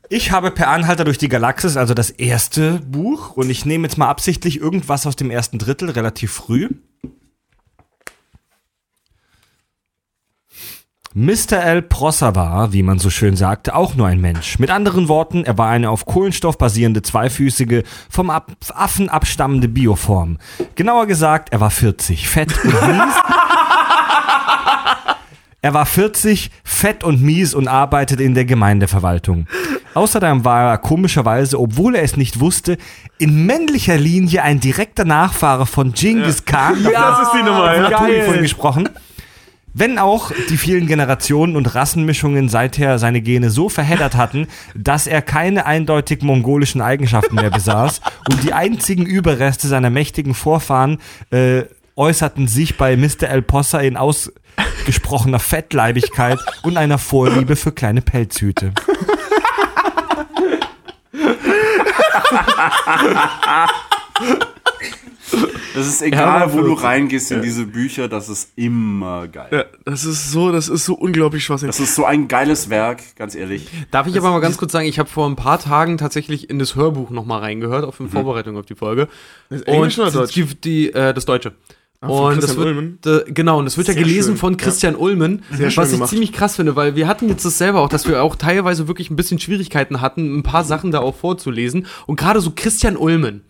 [0.08, 3.98] Ich habe Per Anhalter durch die Galaxis, also das erste Buch, und ich nehme jetzt
[3.98, 6.68] mal absichtlich irgendwas aus dem ersten Drittel, relativ früh.
[11.18, 11.62] Mr.
[11.62, 11.80] L.
[11.80, 14.58] Prosser war, wie man so schön sagte, auch nur ein Mensch.
[14.58, 20.36] Mit anderen Worten, er war eine auf Kohlenstoff basierende, zweifüßige, vom Ab Affen abstammende Bioform.
[20.74, 23.14] Genauer gesagt, er war 40, fett und mies.
[25.62, 29.48] Er war 40, fett und mies und arbeitete in der Gemeindeverwaltung.
[29.94, 32.78] Außerdem war er komischerweise, obwohl er es nicht wusste,
[33.18, 36.84] in männlicher Linie ein direkter Nachfahre von Genghis Khan.
[36.84, 37.90] Das ist die Nummer, ja.
[37.90, 38.88] Ja, Tobi vorhin gesprochen.
[39.78, 45.20] Wenn auch die vielen Generationen und Rassenmischungen seither seine Gene so verheddert hatten, dass er
[45.20, 48.00] keine eindeutig mongolischen Eigenschaften mehr besaß
[48.30, 50.96] und die einzigen Überreste seiner mächtigen Vorfahren
[51.30, 53.28] äh, äußerten sich bei Mr.
[53.28, 58.72] El Possa in ausgesprochener Fettleibigkeit und einer Vorliebe für kleine Pelzhüte.
[65.76, 66.84] Das ist egal, Ja, wo du 40.
[66.84, 69.48] reingehst in diese Bücher, das ist immer geil.
[69.52, 71.76] Ja, das ist so, das ist so unglaublich schwachsinnig.
[71.76, 73.68] Das ist so ein geiles Werk, ganz ehrlich.
[73.90, 76.58] Darf ich aber mal ganz kurz sagen, ich habe vor ein paar Tagen tatsächlich in
[76.58, 79.08] das Hörbuch nochmal reingehört, auf in Vorbereitung auf die Folge.
[79.66, 80.32] Englisch oder Deutsch?
[80.34, 81.52] Die, die, äh, das Deutsche.
[82.00, 82.98] von und das Christian wird, Ulmen?
[83.28, 85.88] Äh, genau, und das wird ja Sehr gelesen schön, von Christian Ulmen, Sehr schön was
[85.90, 86.10] ich gemacht.
[86.10, 89.10] ziemlich krass finde, weil wir hatten jetzt das selber auch, dass wir auch teilweise wirklich
[89.10, 91.86] ein bisschen Schwierigkeiten hatten, ein paar Sachen da auch vorzulesen.
[92.06, 93.42] Und gerade so Christian Ulmen,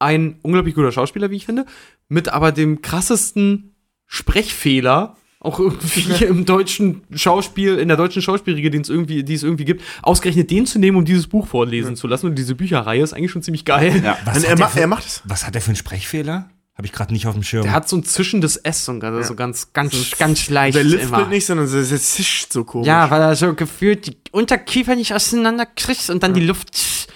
[0.00, 1.66] ein unglaublich guter Schauspieler, wie ich finde,
[2.08, 3.74] mit aber dem krassesten
[4.06, 9.42] Sprechfehler, auch irgendwie im deutschen Schauspiel, in der deutschen Schauspielriege, den es irgendwie, die es
[9.42, 12.26] irgendwie gibt, ausgerechnet den zu nehmen, um dieses Buch vorlesen zu lassen.
[12.26, 14.02] Und diese Bücherreihe ist eigentlich schon ziemlich geil.
[14.04, 14.18] Ja.
[14.24, 15.22] Was, er, der für, er macht es.
[15.24, 16.50] was hat er für einen Sprechfehler?
[16.74, 17.62] Habe ich gerade nicht auf dem Schirm.
[17.62, 20.76] Der hat so ein zischendes S und also so ganz, ganz, ganz leicht.
[20.76, 21.26] Der lispelt immer.
[21.26, 22.86] nicht, sondern er er zischt so komisch.
[22.86, 27.08] Ja, weil er so gefühlt die Unterkiefer nicht auseinander kriegt und dann die Luft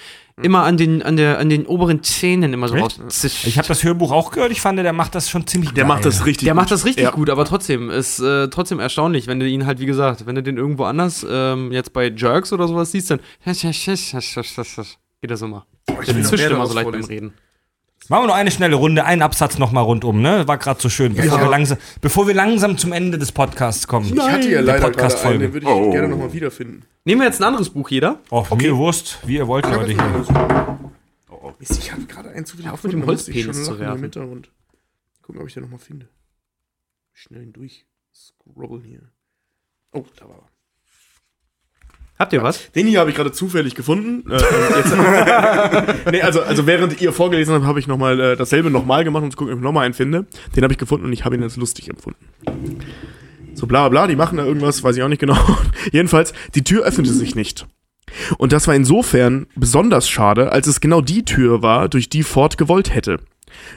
[0.43, 2.99] immer an den, an der, an den oberen Zähnen immer so raus.
[3.45, 4.51] ich habe das Hörbuch auch gehört.
[4.51, 5.89] Ich fand, der macht das schon ziemlich der geil.
[5.89, 6.63] macht das richtig Der gut.
[6.63, 7.11] macht das richtig Ja.
[7.13, 10.43] gut, aber trotzdem ist äh, trotzdem erstaunlich, wenn du ihn halt, wie gesagt, wenn du
[10.43, 15.67] den irgendwo anders, ähm, jetzt bei Jerks oder sowas siehst, dann geht das immer.
[15.89, 17.05] Der will noch zischt immer so leicht beim.
[17.05, 17.35] Reden.
[18.09, 20.47] Machen wir noch eine schnelle Runde, einen Absatz noch mal rundum, ne?
[20.47, 24.13] War gerade so schön, bevor, wir langsam, bevor wir langsam zum Ende des Podcasts kommen.
[24.15, 25.39] Ich hatte ja Der leider gerade einen, Podcast-Folge.
[25.39, 25.91] den würde ich Oh.
[25.91, 26.85] gerne nochmal wiederfinden.
[27.05, 28.21] Nehmen wir jetzt ein anderes Buch, jeder?
[28.31, 29.93] Oh, mir Wurst, wie ihr wollt, Leute.
[29.93, 30.79] Hier.
[31.59, 34.03] Mist, ich habe gerade einen zu viel Auf mit dem Holzpenis zu werfen.
[34.03, 34.51] Hintergrund.
[35.23, 36.09] Gucken, ob ich den nochmal finde.
[37.13, 37.87] Schnell durch.
[38.13, 39.03] Scrollen hier.
[39.93, 40.54] Oh, da war er.
[42.17, 42.71] Habt ihr was?
[42.73, 44.31] Den hier habe ich gerade zufällig gefunden.
[44.31, 44.35] Äh,
[44.77, 44.95] jetzt,
[46.13, 49.25] nee, also, also während ihr vorgelesen habt, habe ich noch mal äh, dasselbe nochmal gemacht,
[49.25, 50.27] um zu gucken, ob ich nochmal einen finde.
[50.55, 52.25] Den habe ich gefunden und ich habe ihn als lustig empfunden.
[53.55, 55.37] So bla bla, die machen da irgendwas, weiß ich auch nicht genau.
[55.93, 57.67] Jedenfalls, die Tür öffnete sich nicht.
[58.39, 62.59] Und das war insofern besonders schade, als es genau die Tür war, durch die Ford
[62.59, 63.19] gewollt hätte.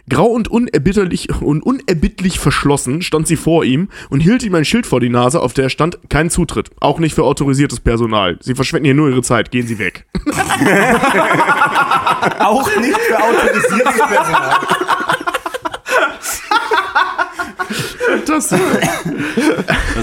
[0.09, 4.85] Grau und unerbitterlich und unerbittlich verschlossen stand sie vor ihm und hielt ihm ein Schild
[4.85, 8.37] vor die Nase, auf der stand kein Zutritt, auch nicht für autorisiertes Personal.
[8.41, 10.05] Sie verschwenden hier nur ihre Zeit, gehen Sie weg.
[12.39, 14.55] Auch nicht für autorisiertes Personal.
[18.25, 18.59] Das, Das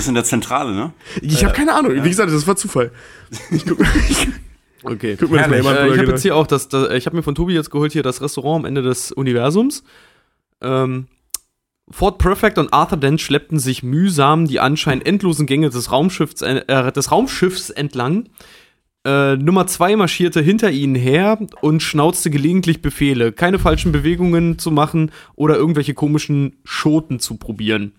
[0.03, 0.93] ist in der Zentrale, ne?
[1.21, 2.91] ich habe keine Ahnung, wie gesagt, das war Zufall.
[3.51, 3.79] Ich guck,
[4.09, 4.29] ich
[4.85, 5.17] Okay.
[5.19, 7.07] guck mir das mal eben an, Äh, ich habe jetzt hier auch das, das ich
[7.07, 9.83] habe mir von Tobi jetzt geholt hier das Restaurant am Ende des Universums.
[10.61, 11.07] Ähm,
[11.91, 16.93] Fort Perfect und Arthur Dent schleppten sich mühsam die anscheinend endlosen Gänge des Raumschiffs, äh,
[16.93, 18.29] des Raumschiffs entlang.
[19.07, 24.71] Äh, Nummer zwei marschierte hinter ihnen her und schnauzte gelegentlich Befehle, keine falschen Bewegungen zu
[24.71, 27.93] machen oder irgendwelche komischen Schoten zu probieren.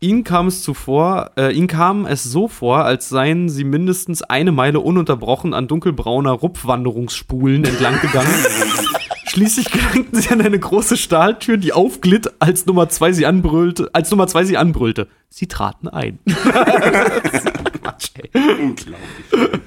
[0.00, 4.52] Ihnen kam es zuvor, äh, ihnen kam es so vor, als seien sie mindestens eine
[4.52, 8.28] Meile ununterbrochen an dunkelbrauner Rupfwanderungsspulen entlang gegangen.
[9.26, 14.10] Schließlich gelangten sie an eine große Stahltür, die aufglitt, als Nummer zwei sie anbrüllte, als
[14.10, 15.08] Nummer zwei sie anbrüllte.
[15.28, 16.18] Sie traten ein.
[16.24, 18.30] Quatsch, ey.
[18.60, 19.60] Unglaublich.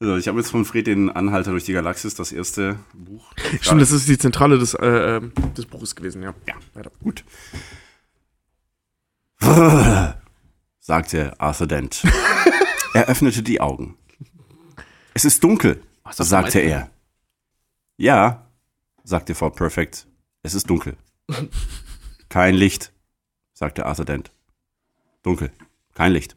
[0.00, 3.32] Also, ich habe jetzt von Fred den Anhalter durch die Galaxis, das erste Buch.
[3.60, 5.20] Stimmt, das ist die Zentrale des, äh, äh,
[5.56, 6.34] des Buches gewesen, ja.
[6.46, 6.90] Ja, weiter.
[7.02, 7.24] Gut.
[10.80, 12.02] sagte Arthur Dent.
[12.94, 13.96] er öffnete die Augen.
[15.14, 15.82] Es ist dunkel,
[16.16, 16.90] das sagte er.
[17.96, 18.46] Ja,
[19.04, 20.06] sagte Fort Perfect.
[20.42, 20.96] Es ist dunkel.
[22.28, 22.92] Kein Licht,
[23.54, 24.30] sagte Arthur Dent.
[25.22, 25.50] Dunkel.
[25.94, 26.36] Kein Licht.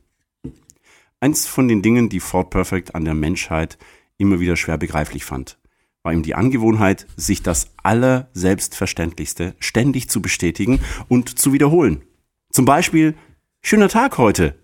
[1.19, 3.77] Eins von den Dingen, die Fort Perfect an der Menschheit
[4.17, 5.59] immer wieder schwer begreiflich fand,
[6.01, 12.03] war ihm die Angewohnheit, sich das Allerselbstverständlichste ständig zu bestätigen und zu wiederholen.
[12.51, 13.15] Zum Beispiel,
[13.61, 14.55] schöner Tag heute.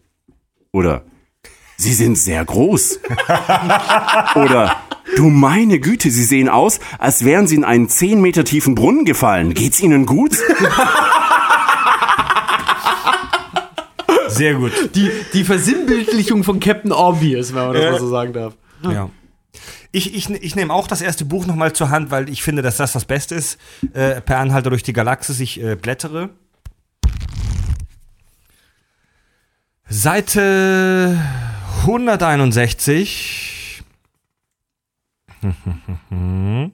[0.72, 1.04] Oder,
[1.80, 3.00] Sie sind sehr groß.
[4.36, 4.76] Oder,
[5.16, 9.06] du meine Güte, Sie sehen aus, als wären Sie in einen 10 Meter tiefen Brunnen
[9.06, 9.54] gefallen.
[9.54, 10.38] Geht's Ihnen gut?
[14.28, 14.72] Sehr gut.
[14.96, 17.92] Die, die Versinnbildlichung von Captain Obvious, wenn man das Ja.
[17.92, 18.54] mal so sagen darf.
[18.84, 19.10] Ja.
[19.92, 22.78] Ich, ich, ich nehme auch das erste Buch nochmal zur Hand, weil ich finde, dass
[22.78, 23.58] das das Beste ist.
[23.94, 25.40] Äh, per Anhalter durch die Galaxis.
[25.40, 26.30] Ich äh, blättere.
[29.90, 31.20] Seite
[31.82, 33.84] 161.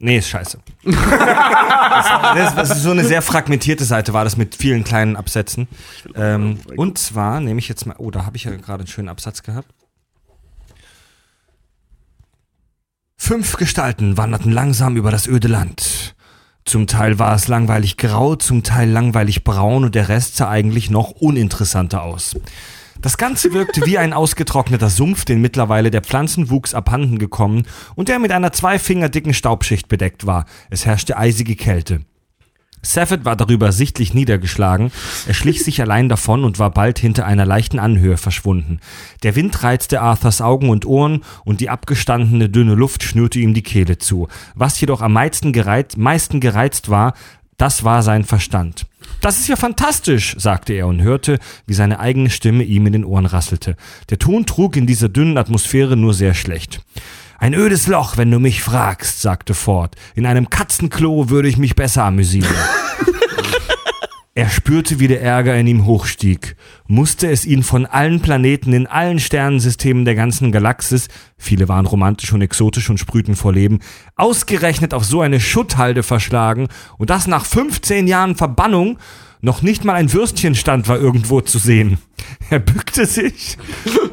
[0.00, 0.58] Nee, ist scheiße.
[0.84, 5.66] das, das ist so eine sehr fragmentierte Seite war das mit vielen kleinen Absätzen.
[6.14, 9.08] Ähm, und zwar nehme ich jetzt mal, oh, da habe ich ja gerade einen schönen
[9.08, 9.72] Absatz gehabt.
[13.16, 16.14] Fünf Gestalten wanderten langsam über das öde Land.
[16.64, 20.90] Zum Teil war es langweilig grau, zum Teil langweilig braun und der Rest sah eigentlich
[20.90, 22.36] noch uninteressanter aus.
[23.02, 27.66] Das Ganze wirkte wie ein ausgetrockneter Sumpf, den mittlerweile der Pflanzenwuchs abhanden gekommen
[27.96, 30.46] und der mit einer zwei Finger dicken Staubschicht bedeckt war.
[30.70, 32.00] Es herrschte eisige Kälte.
[32.84, 34.92] Safford war darüber sichtlich niedergeschlagen.
[35.26, 38.80] Er schlich sich allein davon und war bald hinter einer leichten Anhöhe verschwunden.
[39.22, 43.62] Der Wind reizte Arthurs Augen und Ohren und die abgestandene dünne Luft schnürte ihm die
[43.62, 44.28] Kehle zu.
[44.54, 47.14] Was jedoch am meisten gereizt, meisten gereizt war,
[47.56, 48.86] das war sein Verstand.
[49.20, 53.04] Das ist ja fantastisch, sagte er und hörte, wie seine eigene Stimme ihm in den
[53.04, 53.76] Ohren rasselte.
[54.10, 56.82] Der Ton trug in dieser dünnen Atmosphäre nur sehr schlecht.
[57.44, 59.96] Ein ödes Loch, wenn du mich fragst, sagte Ford.
[60.14, 62.48] In einem Katzenklo würde ich mich besser amüsieren.
[64.34, 66.56] Er spürte, wie der Ärger in ihm hochstieg.
[66.86, 72.32] Musste es ihn von allen Planeten in allen Sternensystemen der ganzen Galaxis, viele waren romantisch
[72.32, 73.80] und exotisch und sprühten vor Leben,
[74.16, 78.98] ausgerechnet auf so eine Schutthalde verschlagen und das nach 15 Jahren Verbannung,
[79.42, 81.98] noch nicht mal ein Würstchenstand war irgendwo zu sehen.
[82.48, 83.58] Er bückte sich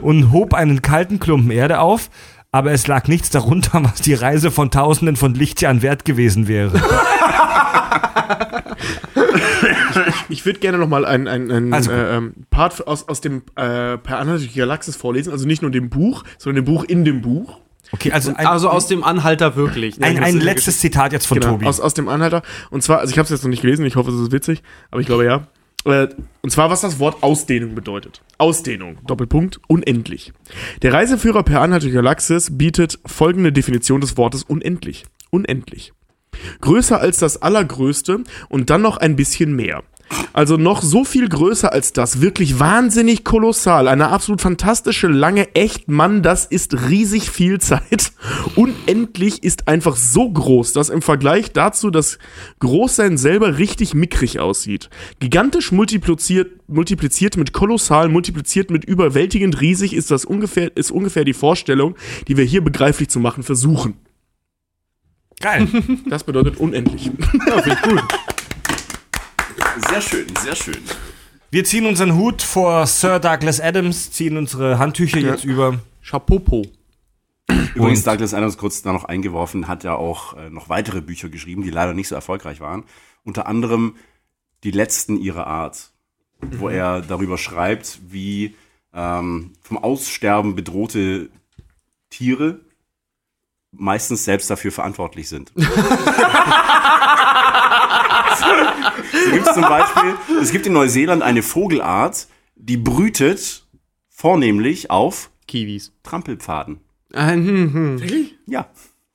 [0.01, 2.09] und hob einen kalten Klumpen Erde auf,
[2.51, 6.81] aber es lag nichts darunter, was die Reise von Tausenden von Lichtjahren wert gewesen wäre.
[10.29, 13.97] Ich würde gerne noch mal einen, einen, einen Also äh, Part aus, aus dem äh,
[13.97, 15.31] Per Anhalter durch die Galaxis vorlesen.
[15.31, 17.59] Also nicht nur dem Buch, sondern dem Buch in dem Buch.
[17.91, 19.99] Okay, also ein, Also aus dem Anhalter wirklich.
[19.99, 20.05] ne?
[20.07, 21.65] ein, ein letztes Zitat jetzt von genau, Tobi.
[21.65, 22.41] Aus, aus dem Anhalter.
[22.69, 24.63] Und zwar, also ich habe es jetzt noch nicht gelesen, ich hoffe, es ist witzig,
[24.89, 25.47] aber ich glaube ja.
[25.85, 26.09] Äh,
[26.41, 28.21] Und zwar, was das Wort Ausdehnung bedeutet.
[28.37, 30.33] Ausdehnung, Doppelpunkt, unendlich.
[30.81, 35.05] Der Reiseführer per Anhalter durch Galaxis bietet folgende Definition des Wortes unendlich.
[35.31, 35.93] Unendlich.
[36.61, 39.83] Größer als das Allergrößte und dann noch ein bisschen mehr.
[40.33, 42.21] Also noch so viel größer als das.
[42.21, 43.87] Wirklich wahnsinnig kolossal.
[43.87, 48.11] Eine absolut fantastische, lange, echt, Mann, das ist riesig viel Zeit.
[48.55, 52.17] Unendlich ist einfach so groß, dass im Vergleich dazu das
[52.59, 54.89] Großsein selber richtig mickrig aussieht.
[55.19, 61.33] Gigantisch multipliziert, multipliziert mit kolossal, multipliziert mit überwältigend riesig ist das ungefähr, ist ungefähr die
[61.33, 61.95] Vorstellung,
[62.27, 63.95] die wir hier begreiflich zu machen versuchen.
[65.39, 65.67] Geil.
[66.07, 67.11] Das bedeutet unendlich.
[69.89, 70.77] Sehr schön, sehr schön.
[71.49, 75.79] Wir ziehen unseren Hut vor Sir Douglas Adams, ziehen unsere Handtücher jetzt über.
[76.03, 76.63] Chapeau.
[77.75, 81.27] Übrigens, Und- Douglas Adams, kurz da noch eingeworfen, hat ja auch äh, noch weitere Bücher
[81.29, 82.83] geschrieben, die leider nicht so erfolgreich waren.
[83.23, 83.95] Unter anderem
[84.63, 85.89] Die letzten ihrer Art,
[86.39, 88.55] wo er darüber schreibt, wie
[88.93, 91.29] ähm, vom Aussterben bedrohte
[92.09, 92.59] Tiere
[93.71, 95.51] meistens selbst dafür verantwortlich sind.
[98.37, 103.65] so gibt es zum Beispiel, es gibt in Neuseeland eine Vogelart, die brütet
[104.09, 105.91] vornehmlich auf Kiwis.
[106.03, 106.79] Trampelpfaden.
[107.13, 108.29] Äh, hm, hm.
[108.47, 108.67] Ja,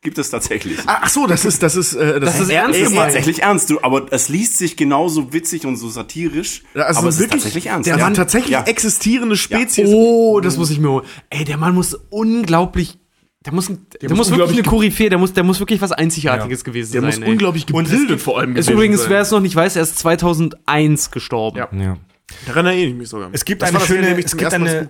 [0.02, 0.78] gibt es tatsächlich.
[0.86, 4.06] Ach so, das ist, das ist, äh, Das ist ernst ist tatsächlich ernst, du, aber
[4.12, 7.88] es liest sich genauso witzig und so satirisch, Also aber es ist wirklich, tatsächlich ernst.
[7.88, 8.04] Der ja.
[8.04, 8.64] Mann tatsächlich Ja.
[8.64, 9.88] existierende Spezies.
[9.88, 11.06] Oh, das muss ich mir holen.
[11.30, 12.98] Ey, der Mann muss unglaublich.
[13.46, 15.92] Der muss, ein- der muss muss wirklich eine Koryphäe, der muss, der muss wirklich was
[15.92, 17.10] Einzigartiges gewesen Der sein.
[17.10, 17.30] muss ey.
[17.30, 19.10] unglaublich gebildet vor allem Ist gewesen übrigens, sein.
[19.10, 21.58] wer es noch nicht weiß, er ist 2001 gestorben.
[21.58, 21.68] Ja.
[21.72, 21.96] Ja.
[22.44, 23.28] Daran erinnere ich mich sogar.
[23.32, 24.88] Es gibt Das eine schöne- ich es gibt eine-.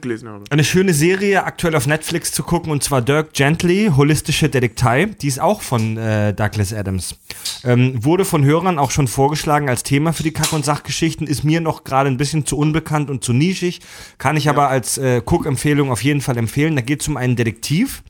[0.48, 5.04] Eine schöne Serie aktuell auf Netflix zu gucken und zwar Dirk Gently, Holistische Detektei.
[5.20, 7.14] Die ist auch von äh, Douglas Adams.
[7.62, 11.26] Ähm, wurde von Hörern auch schon vorgeschlagen als Thema für die Kack- und Sachgeschichten.
[11.26, 13.80] Ist mir noch gerade ein bisschen zu unbekannt und zu nischig.
[14.16, 16.74] Kann ich aber als äh, Cook-Empfehlung auf jeden Fall empfehlen.
[16.74, 18.02] Da geht es um einen Detektiv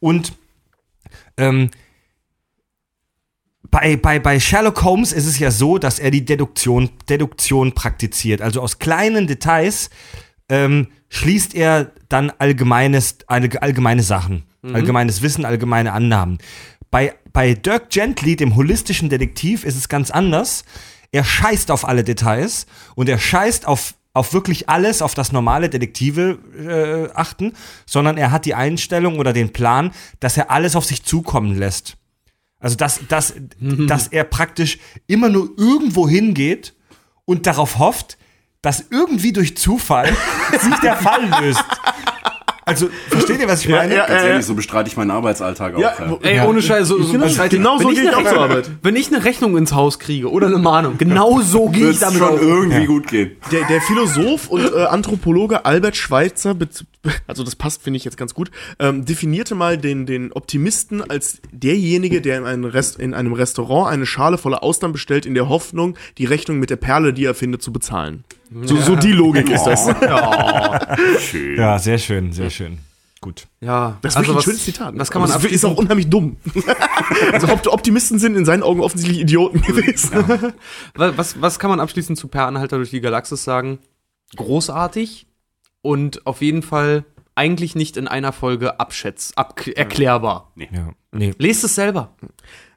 [0.00, 0.32] und
[1.36, 1.70] ähm,
[3.70, 8.42] bei, bei, bei Sherlock Holmes ist es ja so, dass er die Deduktion, Deduktion praktiziert.
[8.42, 9.90] Also aus kleinen Details
[10.48, 16.38] ähm, schließt er dann allgemeines, allgemeine Sachen, allgemeines Wissen, allgemeine Annahmen.
[16.90, 20.64] Bei, bei Dirk Gently, dem holistischen Detektiv, ist es ganz anders.
[21.12, 22.66] Er scheißt auf alle Details
[22.96, 27.52] und er scheißt auf, auf wirklich alles, auf das normale Detektive äh, achten,
[27.86, 31.96] sondern er hat die Einstellung oder den Plan, dass er alles auf sich zukommen lässt.
[32.58, 36.74] Also, dass, dass, dass er praktisch immer nur irgendwo hingeht
[37.24, 38.18] und darauf hofft,
[38.60, 40.14] dass irgendwie durch Zufall
[40.60, 41.64] sich der Fall löst.
[42.70, 43.94] Also, versteht ihr, was ich meine?
[43.94, 45.80] ja, Ganz äh, ehrlich, so bestreite ich meine Arbeitsalltag auch.
[45.80, 45.92] Ja.
[46.22, 46.46] Ey, Ja.
[46.46, 48.42] ohne Scheiß, so, so Genau, bestreite ich- genau so wenn gehe ich auch zur Rechnung-
[48.42, 48.70] Arbeit.
[48.82, 52.18] Wenn ich eine Rechnung ins Haus kriege oder eine Mahnung, genau so gehe ich damit
[52.18, 52.40] schon auf.
[52.42, 53.32] irgendwie gut gehen.
[53.52, 56.54] Der, der Philosoph und äh, Anthropologe Albert Schweitzer,
[57.26, 61.40] also das passt, finde ich jetzt ganz gut, ähm, definierte mal den, den Optimisten als
[61.52, 65.48] derjenige, der in einem, Rest, in einem Restaurant eine Schale voller Austern bestellt, in der
[65.48, 68.24] Hoffnung, die Rechnung mit der Perle, die er findet, zu bezahlen.
[68.64, 69.88] So, so die Logik ist das.
[71.20, 71.56] Schön.
[71.58, 72.78] Ja, sehr schön, sehr schön.
[73.22, 73.48] Gut.
[73.60, 74.94] Ja, Das ist also wirklich ein was, schönes Zitat.
[74.98, 76.38] Was kann man Aber es ist auch unheimlich dumm.
[77.32, 80.10] also Opt- Optimisten sind in seinen Augen offensichtlich Idioten gewesen.
[80.94, 83.78] Wa- Was, was kann man abschließend zu Per Anhalter durch die Galaxis sagen?
[84.36, 85.26] Großartig
[85.82, 87.04] und auf jeden Fall
[87.34, 90.52] eigentlich nicht in einer Folge abschätz, ab, erklärbar.
[90.56, 90.90] Ja.
[91.12, 91.32] Nee.
[91.38, 92.14] Lest es selber.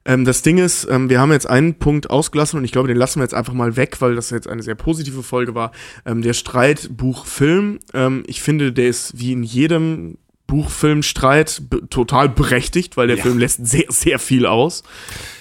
[0.06, 2.98] Ähm, das Ding ist, ähm, wir haben jetzt einen Punkt ausgelassen und ich glaube, den
[2.98, 5.72] lassen wir jetzt einfach mal weg, weil das jetzt eine sehr positive Folge war.
[6.06, 10.18] Ähm, der Streit Buch-Film, ähm, ich finde, der ist wie in jedem
[10.48, 13.24] Buch-Film-Streit total berechtigt, weil der Ja.
[13.24, 14.84] Film lässt sehr, sehr viel aus.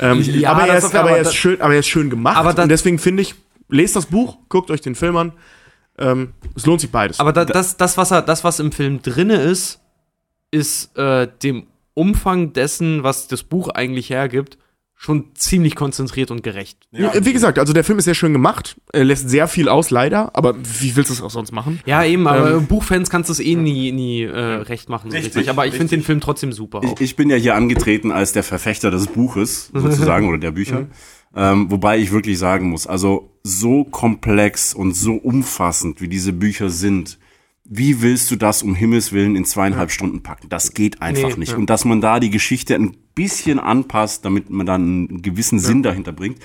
[0.01, 2.59] Ähm, Ja, aber, er ist, aber, er das- ist schön, aber er ist schön gemacht
[2.59, 3.35] und deswegen finde ich,
[3.69, 5.33] lest das Buch, guckt euch den Film an.
[5.99, 7.21] Ähm, es lohnt sich beides.
[7.21, 9.81] Aber da, das, das, was er, das, was im Film drinne ist,
[10.51, 14.59] ist äh, dem Umfang dessen, was das Buch eigentlich hergibt,
[15.03, 16.79] schon ziemlich konzentriert und gerecht.
[16.93, 19.91] Ja, wie gesagt, also der Film ist sehr schön gemacht, er lässt sehr viel aus,
[19.91, 21.81] leider, aber wie willst du es auch sonst machen?
[21.87, 25.11] Ja, eben, aber Ähm, Buchfans kannst du es eh nie, nie äh, recht machen.
[25.11, 25.51] so Richtig, richtig.
[25.51, 26.83] Aber ich finde den Film trotzdem super.
[26.85, 30.87] Ich, ich bin ja hier angetreten als der Verfechter des Buches, sozusagen, oder der Bücher.
[31.35, 36.69] Ähm, wobei ich wirklich sagen muss, also so komplex und so umfassend, wie diese Bücher
[36.69, 37.19] sind,
[37.65, 40.49] wie willst du das um Himmels Willen in zweieinhalb Stunden packen?
[40.51, 41.53] Das geht einfach Nee, nicht.
[41.53, 41.59] ja.
[41.59, 45.83] Und dass man da die Geschichte ein bisschen anpasst, damit man dann einen gewissen Sinn
[45.83, 46.39] dahinter bringt,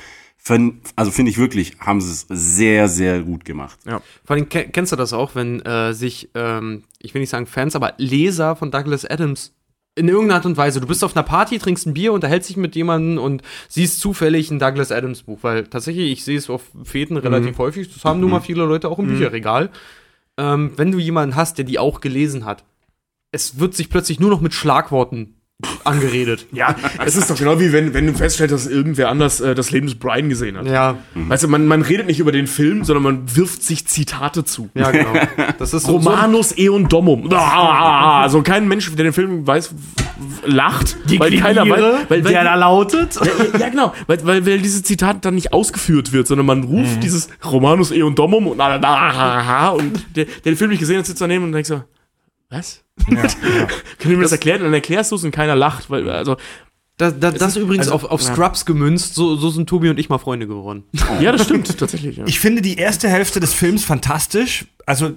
[0.96, 3.78] also finde ich wirklich, haben sie es sehr, sehr gut gemacht.
[3.84, 4.02] Vor
[4.34, 7.76] allem ke- kennst du das auch, wenn äh, sich, ähm, ich will nicht sagen Fans,
[7.76, 9.52] aber Leser von Douglas Adams
[9.98, 12.57] in irgendeiner Art und Weise, du bist auf einer Party, trinkst ein Bier, unterhältst dich
[12.57, 16.61] mit jemandem und siehst zufällig ein Douglas Adams Buch, weil tatsächlich, ich sehe es auf
[16.84, 19.69] Fäden relativ häufig, das haben nun mal viele Leute auch im Bücherregal.
[20.38, 22.64] Ähm, wenn du jemanden hast, der die auch gelesen hat,
[23.32, 25.37] es wird sich plötzlich nur noch mit Schlagworten
[25.84, 26.46] angeredet.
[26.52, 29.72] Ja, es ist doch genau wie wenn, wenn du feststellst, dass irgendwer anders äh, das
[29.72, 30.68] Leben des Brian gesehen hat.
[30.68, 34.46] Ja, Weißt du, man, man redet nicht über den Film, sondern man wirft sich Zitate
[34.46, 34.70] zu.
[34.76, 35.14] ja, genau.
[35.58, 37.32] Das ist so, so Romanus Eon Domum.
[37.34, 39.74] Also kein Mensch, der den Film weiß,
[40.46, 43.16] lacht, weil keiner weiß, weil, der da lautet.
[43.16, 46.64] ja, ja, ja, genau, weil, weil, weil dieses Zitat dann nicht ausgeführt wird, sondern man
[46.64, 51.22] ruft dieses Romanus Eon Domum und, und der, der den Film nicht gesehen hat, sitzt
[51.22, 51.82] daneben und denkt so,
[52.49, 52.82] was?
[53.99, 54.60] Können wir das erklären?
[54.61, 56.38] Und dann erklärst du es und keiner lacht, weil, also,
[56.98, 58.34] Da, da, das ist- übrigens also, auf, auf ja.
[58.34, 60.84] Scrubs gemünzt, so, so sind Tobi und ich mal Freunde geworden.
[61.22, 62.18] Ja, das stimmt, tatsächlich.
[62.18, 62.26] Ja.
[62.26, 64.65] Ich finde die erste Hälfte des Films fantastisch.
[64.86, 65.14] Also, äh,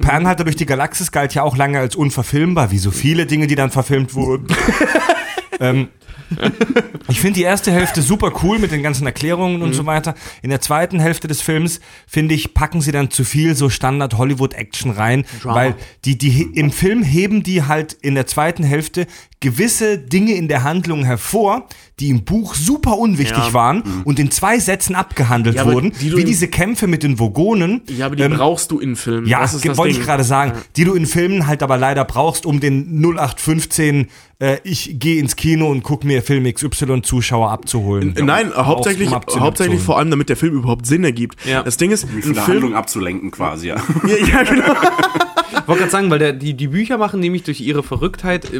[0.00, 3.46] Per Anhalter durch die Galaxis galt ja auch lange als unverfilmbar, wie so viele Dinge,
[3.46, 4.46] die dann verfilmt wurden.
[5.60, 5.88] ähm,
[7.08, 10.14] ich finde die erste Hälfte super cool mit den ganzen Erklärungen und so weiter.
[10.42, 14.90] In der zweiten Hälfte des Films, finde ich, packen sie dann zu viel so Standard-Hollywood-Action
[14.90, 15.74] rein, weil
[16.04, 19.06] die, die im Film heben die halt in der zweiten Hälfte
[19.40, 21.68] gewisse Dinge in der Handlung hervor,
[22.00, 23.52] die im Buch super unwichtig Ja.
[23.54, 27.82] waren und in zwei Sätzen abgehandelt Ja, wurden, die wie diese Kämpfe mit den Vogonen.
[27.88, 29.26] ja, aber die ähm, brauchst du in Filmen.
[29.28, 30.00] ja, das ist ge- das wollte Ding.
[30.00, 34.08] ich gerade sagen, die du in Filmen halt aber leider brauchst, um den 0815
[34.40, 38.16] äh, ich gehe ins Kino und guck mir Film XY Zuschauer abzuholen.
[38.16, 41.36] Äh, Nein, Auf- hauptsächlich, hauptsächlich vor allem, damit der Film überhaupt Sinn ergibt.
[41.46, 41.62] Ja.
[41.62, 43.76] Das Ding ist, Um Film, Handlung abzulenken quasi, ja.
[44.06, 44.74] ja, ja, genau.
[45.56, 48.50] Ich wollte gerade sagen, weil der, die, die Bücher machen nämlich durch ihre Verrücktheit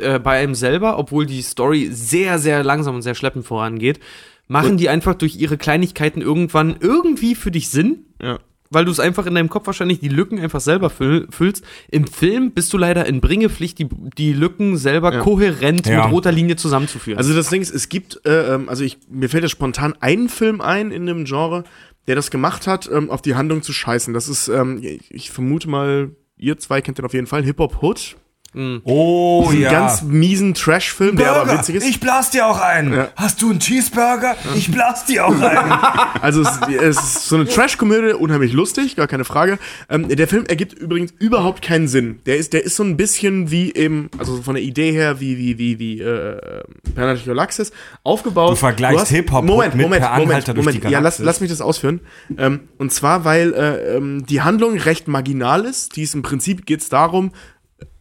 [0.00, 4.00] äh, bei einem selber, obwohl die Story sehr, sehr langsam und sehr schleppend vorangeht,
[4.48, 8.06] machen die einfach durch ihre Kleinigkeiten irgendwann irgendwie für dich Sinn.
[8.20, 8.38] Ja.
[8.74, 11.62] Weil du es einfach in deinem Kopf wahrscheinlich die Lücken einfach selber füll, füllst.
[11.90, 13.86] Im Film bist du leider in Bringepflicht, die,
[14.16, 15.20] die Lücken selber Ja.
[15.20, 16.04] kohärent Ja.
[16.04, 17.18] mit roter Linie zusammenzuführen.
[17.18, 20.30] Also das Ding ist, es gibt, äh, ähm, also ich, mir fällt jetzt spontan ein
[20.30, 21.64] Film ein in dem Genre,
[22.06, 24.14] der das gemacht hat, ähm, auf die Handlung zu scheißen.
[24.14, 27.58] Das ist, ähm, ich, ich vermute mal, ihr zwei kennt den auf jeden Fall, Hip
[27.58, 28.16] Hop Hood.
[28.54, 29.70] Oh Einen ja.
[29.70, 31.88] ganz miesen Trash-Film, der aber witzig ist.
[31.88, 32.92] Ich blas dir auch einen.
[32.92, 33.08] Ja.
[33.16, 34.36] Hast du einen Cheeseburger?
[34.54, 35.72] Ich blas dir auch einen.
[36.20, 39.58] Also es, es ist so eine Trash-Komödie, unheimlich lustig, gar keine Frage.
[39.88, 42.20] Ähm, der Film ergibt übrigens überhaupt keinen Sinn.
[42.26, 45.38] Der ist, der ist so ein bisschen wie eben, also von der Idee her, wie,
[45.38, 46.62] wie, wie, wie, äh,
[46.94, 47.72] Planet Galaxis
[48.04, 48.52] aufgebaut.
[48.52, 50.84] Du vergleichst Hip-Hop Moment, mit Moment, Per Moment, Moment.
[50.84, 52.00] die Ja, lass, lass mich das ausführen.
[52.38, 55.96] Ähm, und zwar, weil äh, ähm, die Handlung recht marginal ist.
[55.96, 57.32] Die ist im Prinzip geht's darum,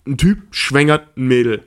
[0.07, 1.63] ein Typ schwängert ein Mädel.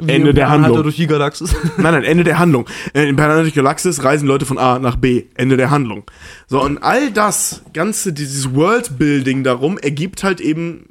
[0.00, 0.82] Wie Ende der Handlung.
[0.84, 1.56] durch die Galaxis.
[1.76, 2.68] Nein, nein, Ende der Handlung.
[2.94, 5.24] Äh, In Planet Galaxis reisen Leute von A nach B.
[5.34, 6.04] Ende der Handlung.
[6.46, 10.86] So, und all das ganze, dieses Worldbuilding darum, ergibt halt eben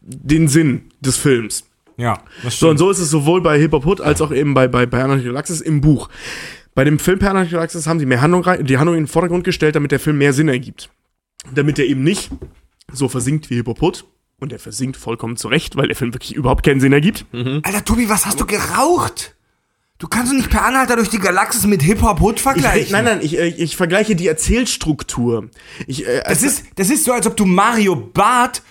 [0.00, 1.64] den Sinn des Films.
[1.98, 2.78] ja, das So, und stimmt.
[2.78, 5.60] so ist es sowohl bei Hip Hop Hood als auch eben bei, bei Planet Galaxis
[5.60, 6.08] im Buch.
[6.74, 9.44] Bei dem Film Planet Galaxis haben sie mehr Handlung rein, die Handlung in den Vordergrund
[9.44, 10.88] gestellt, damit der Film mehr Sinn ergibt.
[11.54, 12.30] Damit er eben nicht
[12.90, 14.04] so versinkt wie Hip Hop Hood.
[14.40, 17.26] Und er versinkt vollkommen zurecht, weil der Film wirklich überhaupt keinen Sinn ergibt.
[17.32, 19.34] Alter, Tobi, was hast du geraucht?
[19.98, 22.92] Du kannst doch nicht Per Anhalter durch die Galaxis mit Hip-Hop-Hood Ich, vergleichen.
[22.92, 25.48] nein, nein, ich, äh, ich vergleiche die Erzählstruktur.
[25.88, 28.62] Ich, äh, Das ist, das ist so, als ob du Mario Barth,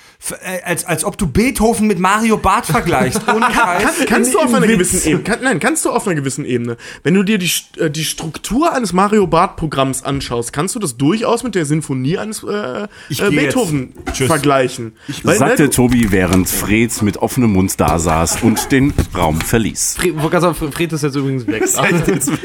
[0.65, 3.21] als, als ob du Beethoven mit Mario Barth vergleichst.
[3.27, 3.45] Ohne.
[3.57, 4.91] Kann, kannst du auf in einer Witz.
[4.91, 6.77] gewissen Ebene, kann, nein, kannst du auf einer gewissen Ebene.
[7.03, 10.97] Wenn du dir die, äh, die Struktur eines Mario Bart Programms anschaust, kannst du das
[10.97, 14.93] durchaus mit der Sinfonie eines äh, Ich äh, Beethoven vergleichen.
[15.23, 19.97] Weil, sagte ne, Tobi, während Fred mit offenem Mund da saß und den Raum verließ.
[19.97, 21.63] Fred, ist jetzt übrigens weg.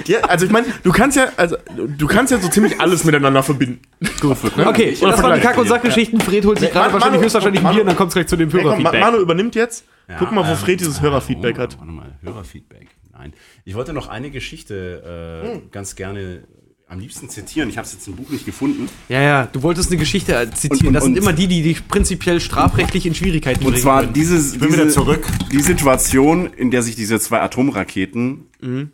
[0.06, 3.42] ja, also ich meine, du kannst ja, also du kannst ja so ziemlich alles miteinander
[3.42, 3.80] verbinden.
[4.20, 4.56] Gut.
[4.56, 4.66] Ne?
[4.66, 5.40] Okay, Oder das waren die.
[5.40, 6.20] Kack- und Sackgeschichten.
[6.20, 8.50] Fred holt sich Nee, gerade wahrscheinlich höchstwahrscheinlich Manu- und dann kommt es gleich zu dem
[8.50, 9.00] Hey, Hörerfeedback.
[9.00, 9.84] Manu übernimmt jetzt.
[10.18, 11.78] Guck mal, wo ähm, Fred dieses Hörerfeedback hat.
[11.78, 12.88] Warte mal, Hörerfeedback.
[13.12, 13.32] Nein.
[13.64, 15.70] Ich wollte noch eine Geschichte äh, Hm.
[15.70, 16.44] ganz gerne
[16.88, 17.70] am liebsten zitieren.
[17.70, 18.86] Ich habe es jetzt im Buch nicht gefunden.
[19.08, 20.78] Ja, ja, du wolltest eine Geschichte zitieren.
[20.80, 23.82] Und- und- das sind und- immer die, die dich prinzipiell strafrechtlich in Schwierigkeiten Und bringen
[23.82, 24.12] zwar würden.
[24.12, 25.26] dieses, bin diese, zurück.
[25.50, 28.90] die Situation, in der sich diese zwei Atomraketen Mhm.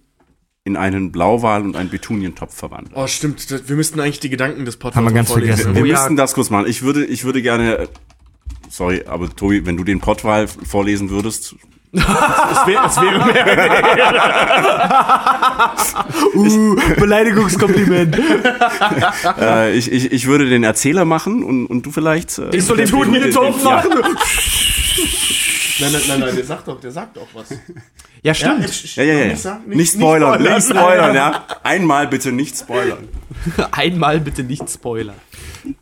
[0.65, 2.95] in einen Blauwal und einen Betunientopf verwandeln.
[2.95, 3.69] Oh, stimmt.
[3.69, 5.55] Wir müssten eigentlich die Gedanken des Podcasts Haben wir ganz vorlesen.
[5.57, 5.75] vergessen.
[5.75, 5.95] Wir Oh ja.
[5.95, 6.67] müssten das kurz machen.
[6.69, 7.89] Ich würde, ich würde gerne,
[8.69, 11.55] sorry, aber Tobi, wenn du den Pottwal vorlesen würdest,
[11.93, 12.03] Es
[12.67, 13.47] wäre es wäre mehr.
[16.35, 18.19] Uh, Beleidigungskompliment.
[19.41, 22.39] äh, ich, ich, ich würde den Erzähler machen und, und du vielleicht.
[22.39, 23.83] Äh, Ich soll den du- Betunientopf ja.
[25.81, 27.49] Nein, nein, nein, nein, der sagt doch, der sagt doch was.
[28.23, 28.65] Ja, stimmt.
[28.65, 29.27] ich- Ja, ja, ja.
[29.29, 31.45] Nicht, sagen- Nicht, spoilern, nicht spoilern, ja.
[31.63, 33.07] Einmal bitte nicht spoilern.
[33.71, 35.15] Einmal bitte nicht spoilern.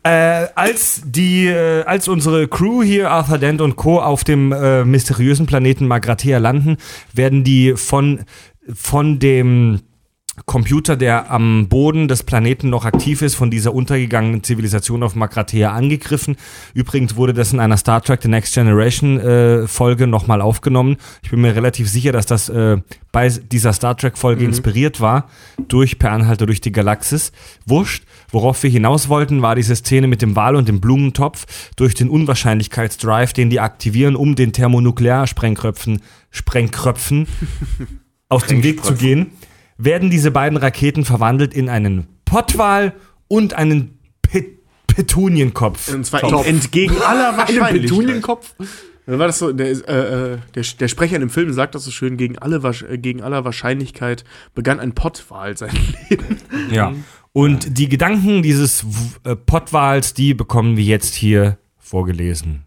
[0.03, 3.99] Äh, als die, äh, als unsere Crew hier, Arthur Dent und Co.
[3.99, 6.77] auf dem äh, mysteriösen Planeten Magrathea landen,
[7.13, 8.25] werden die von,
[8.73, 9.81] von dem
[10.45, 15.71] Computer, der am Boden des Planeten noch aktiv ist, von dieser untergegangenen Zivilisation auf Magrathea
[15.71, 16.37] angegriffen.
[16.73, 20.97] Übrigens wurde das in einer Star Trek The Next Generation äh, Folge nochmal aufgenommen.
[21.23, 22.77] Ich bin mir relativ sicher, dass das äh,
[23.11, 25.27] bei dieser Star Trek Folge inspiriert war
[25.67, 27.31] durch Per Anhalter durch die Galaxis.
[27.65, 28.03] Wurscht.
[28.31, 31.45] Worauf wir hinaus wollten, war diese Szene mit dem Wal und dem Blumentopf
[31.77, 37.27] durch den Unwahrscheinlichkeitsdrive, den die aktivieren, um den Thermonuklearsprengkröpfen Sprengkröpfen
[38.29, 39.31] aus dem Weg zu gehen,
[39.77, 42.93] werden diese beiden Raketen verwandelt in einen Pottwal
[43.27, 44.45] und einen Pe
[44.87, 45.93] Petunienkopf.
[45.93, 47.81] Und zwar ent- entgegen aller Wahrscheinlichkeit.
[47.81, 48.55] Petunienkopf?
[49.05, 51.85] Dann war das so, der, äh, äh, der, der Sprecher in dem Film sagt das
[51.85, 52.57] so schön, gegen, alle,
[52.89, 54.23] äh, gegen aller Wahrscheinlichkeit
[54.55, 55.71] begann ein Pottwal sein
[56.09, 56.37] Leben.
[56.71, 56.93] Ja.
[57.31, 58.85] Und die Gedanken dieses
[59.23, 62.63] äh, Pottwals, die bekommen wir jetzt hier vorgelesen.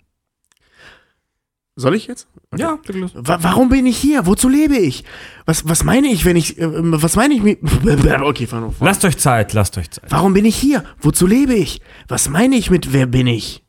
[1.80, 2.28] Soll ich jetzt?
[2.56, 2.78] Ja,
[3.14, 4.26] Wa warum bin ich hier?
[4.26, 5.04] Wozu lebe ich?
[5.46, 7.58] Was, was meine ich, wenn ich, äh, was meine ich mit,
[8.20, 8.86] okay, fahren wir vor.
[8.86, 10.04] lasst euch Zeit, lasst euch Zeit.
[10.10, 10.84] Warum bin ich hier?
[11.00, 11.80] Wozu lebe ich?
[12.06, 13.64] Was meine ich mit, wer bin ich?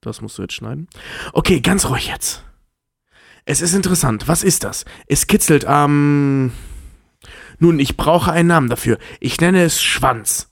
[0.00, 0.88] Das musst du jetzt schneiden.
[1.32, 2.42] Okay, ganz ruhig jetzt.
[3.44, 4.26] Es ist interessant.
[4.26, 4.84] Was ist das?
[5.06, 6.52] Es kitzelt am.
[7.60, 8.98] Nun, ich brauche einen Namen dafür.
[9.20, 10.51] Ich nenne es Schwanz.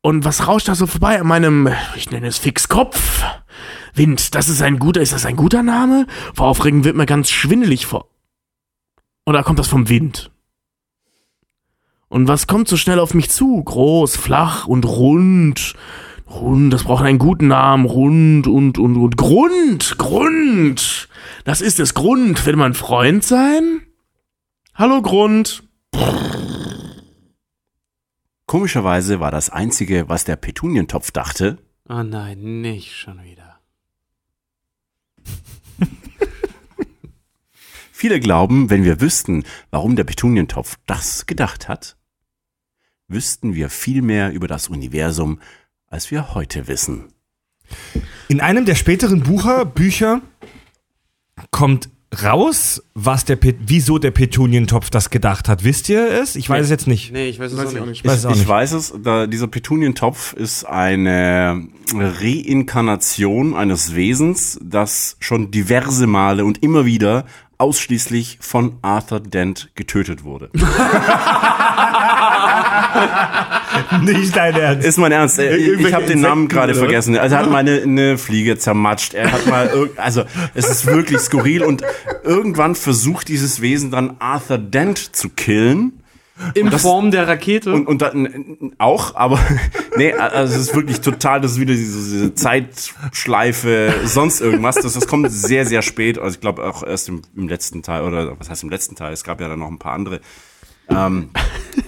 [0.00, 3.24] Und was rauscht da so vorbei an meinem, ich nenne es Fixkopf?
[3.94, 6.06] Wind, das ist ein guter, ist das ein guter Name?
[6.34, 8.08] Vor Aufregen wird mir ganz schwindelig vor.
[9.26, 10.30] Oder kommt das vom Wind?
[12.08, 13.62] Und was kommt so schnell auf mich zu?
[13.62, 15.74] Groß, flach und rund.
[16.30, 17.84] Rund, das braucht einen guten Namen.
[17.84, 19.16] Rund und, und, und.
[19.16, 21.08] Grund, Grund.
[21.44, 21.94] Das ist es.
[21.94, 22.46] Grund.
[22.46, 23.82] Will man Freund sein?
[24.74, 25.62] Hallo, Grund.
[28.48, 33.60] Komischerweise war das Einzige, was der Petunientopf dachte, Oh nein, nicht schon wieder.
[37.92, 41.98] viele glauben, wenn wir wüssten, warum der Petunientopf das gedacht hat,
[43.06, 45.40] wüssten wir viel mehr über das Universum,
[45.86, 47.12] als wir heute wissen.
[48.28, 50.22] In einem der späteren Bucher, Bücher
[51.50, 51.90] kommt
[52.22, 55.62] raus, was der Pet wieso der Petunientopf das gedacht hat.
[55.64, 56.36] Wisst ihr es?
[56.36, 57.12] Ich weiß es jetzt nicht.
[57.12, 57.86] Nee, ich weiß es Weiß auch ich nicht.
[57.88, 58.00] nicht.
[58.04, 58.48] Ich weiß es auch ich nicht.
[58.48, 66.62] weiß es, da, dieser Petunientopf ist eine Reinkarnation eines Wesens, das schon diverse Male und
[66.62, 67.26] immer wieder
[67.58, 70.50] ausschließlich von Arthur Dent getötet wurde.
[74.02, 74.86] Nicht dein Ernst.
[74.86, 75.38] Ist mein Ernst.
[75.38, 77.16] Ich Irgendwelche habe den Namen gerade vergessen.
[77.16, 79.14] Also er hat mal eine, eine Fliege zermatscht.
[79.14, 80.24] Er hat mal also
[80.54, 81.82] es ist wirklich skurril und
[82.22, 86.02] irgendwann versucht dieses Wesen dann Arthur Dent zu killen.
[86.54, 87.72] In Form der Rakete.
[87.72, 89.40] Und, und dann auch, aber
[89.96, 94.76] nee, also es ist wirklich total, das ist wieder diese, diese Zeitschleife, sonst irgendwas.
[94.76, 96.18] Das, das kommt sehr, sehr spät.
[96.18, 99.12] Also ich glaube auch erst im, im letzten Teil, oder was heißt im letzten Teil?
[99.12, 100.20] Es gab ja dann noch ein paar andere.
[100.90, 101.30] Ähm,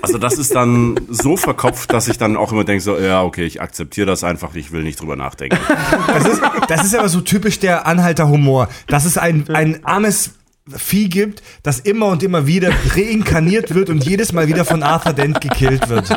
[0.02, 3.44] also das ist dann so verkopft, dass ich dann auch immer denke, so, ja, okay,
[3.44, 5.58] ich akzeptiere das einfach, ich will nicht drüber nachdenken.
[6.06, 10.32] Das ist, das ist aber so typisch der Anhalter Humor, dass es ein, ein armes
[10.68, 15.12] Vieh gibt, das immer und immer wieder reinkarniert wird und jedes Mal wieder von Arthur
[15.12, 16.16] Dent gekillt wird.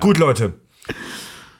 [0.00, 0.54] Gut, Leute.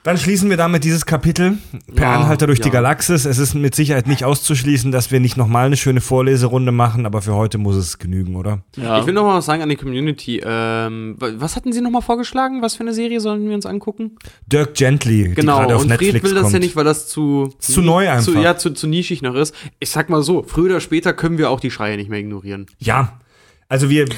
[0.07, 1.57] Dann schließen wir damit dieses Kapitel
[1.93, 2.73] per Ja, Anhalter durch die ja.
[2.75, 3.25] Galaxis.
[3.25, 7.21] Es ist mit Sicherheit nicht auszuschließen, dass wir nicht nochmal eine schöne Vorleserunde machen, aber
[7.21, 8.61] für heute muss es genügen, oder?
[8.77, 8.99] Ja.
[9.01, 10.41] Ich will noch mal was sagen an die Community.
[10.45, 12.61] Ähm, wa- was hatten Sie noch mal vorgeschlagen?
[12.61, 14.11] Was für eine Serie sollen wir uns angucken?
[14.45, 16.53] Dirk Gently, die Genau, gerade auf und Netflix Fred will das kommt.
[16.53, 18.23] ja nicht, weil das zu, Ist zu neu einfach.
[18.31, 19.53] Zu, ja, zu, zu nischig noch ist.
[19.79, 22.67] Ich sag mal so, früher oder später können wir auch die Schreie nicht mehr ignorieren.
[22.79, 23.19] Ja,
[23.67, 24.05] also wir,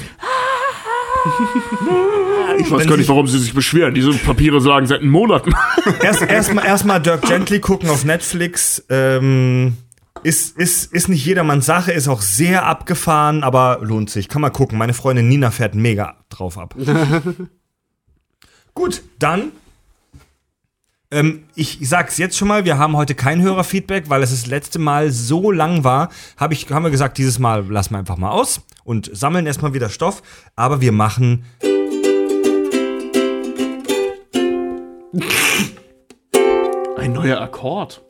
[2.60, 3.94] Ich weiß gar nicht, warum sie sich beschweren.
[3.94, 5.52] Diese Papiere sagen seit Monaten.
[6.02, 8.84] Erst erstmal erstmal Dirk Gently gucken auf Netflix.
[8.88, 9.76] Ähm,
[10.22, 14.28] ist, ist, ist nicht jedermanns Sache, ist auch sehr abgefahren, aber lohnt sich.
[14.28, 14.76] Kann man gucken.
[14.78, 16.74] Meine Freundin Nina fährt mega drauf ab.
[18.74, 19.52] Gut, dann.
[21.12, 24.78] Ähm, ich sag's jetzt schon mal, wir haben heute kein Hörerfeedback, weil es das letzte
[24.78, 26.10] Mal so lang war.
[26.36, 29.74] Hab ich, haben wir gesagt, dieses Mal lassen wir einfach mal aus und sammeln erstmal
[29.74, 30.22] wieder Stoff.
[30.54, 31.44] Aber wir machen
[36.96, 38.02] Ein neuer Akkord.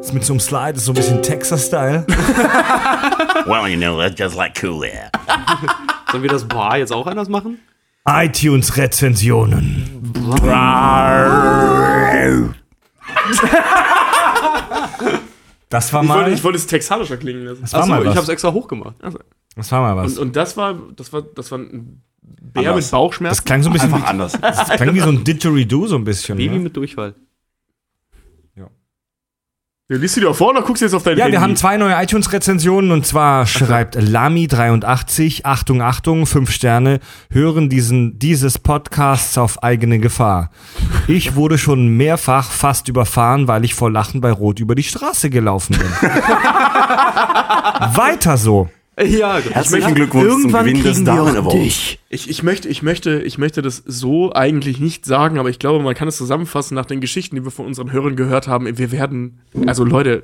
[0.00, 2.04] ist mit so einem Slide, ist so ein bisschen Texas-Style.
[3.46, 5.10] well, you know, that's just like cool air.
[6.10, 7.58] Sollen wir das Bar jetzt auch anders machen?
[8.08, 10.12] iTunes-Rezensionen.
[15.68, 17.62] Das war Ich wollte, mal, ich wollte es texanischer klingen lassen.
[17.62, 18.16] das war Achso, mal ich was.
[18.16, 18.94] hab's extra hochgemacht.
[19.56, 20.16] Das war mal was.
[20.16, 22.02] Und, und das war, das war, das war ein
[22.52, 22.86] Bär Anders.
[22.86, 23.36] mit Bauchschmerzen.
[23.36, 24.32] Das klang so ein bisschen, Einfach anders.
[24.40, 26.36] das klang wie so ein Didgeridoo so ein bisschen.
[26.38, 26.60] Baby Ne?
[26.64, 27.14] mit Durchfall.
[29.88, 31.36] Ja, liest du dir auch vor oder guckst du jetzt auf dein Ja, Handy?
[31.36, 36.98] wir haben zwei neue iTunes-Rezensionen und zwar schreibt Lami83, Achtung, Achtung, fünf Sterne,
[37.30, 40.50] hören diesen, dieses Podcasts auf eigene Gefahr.
[41.06, 45.30] Ich wurde schon mehrfach fast überfahren, weil ich vor Lachen bei Rot über die Straße
[45.30, 45.86] gelaufen bin.
[47.94, 48.68] Weiter so.
[48.98, 51.98] Ja, Herzlichen Glückwunsch zum Gewinn des Darwin Awards.
[52.08, 55.84] Ich, ich, möchte, ich, möchte, ich möchte das so eigentlich nicht sagen, aber ich glaube,
[55.84, 58.78] man kann es zusammenfassen nach den Geschichten, die wir von unseren Hörern gehört haben.
[58.78, 60.22] Wir werden, also Leute,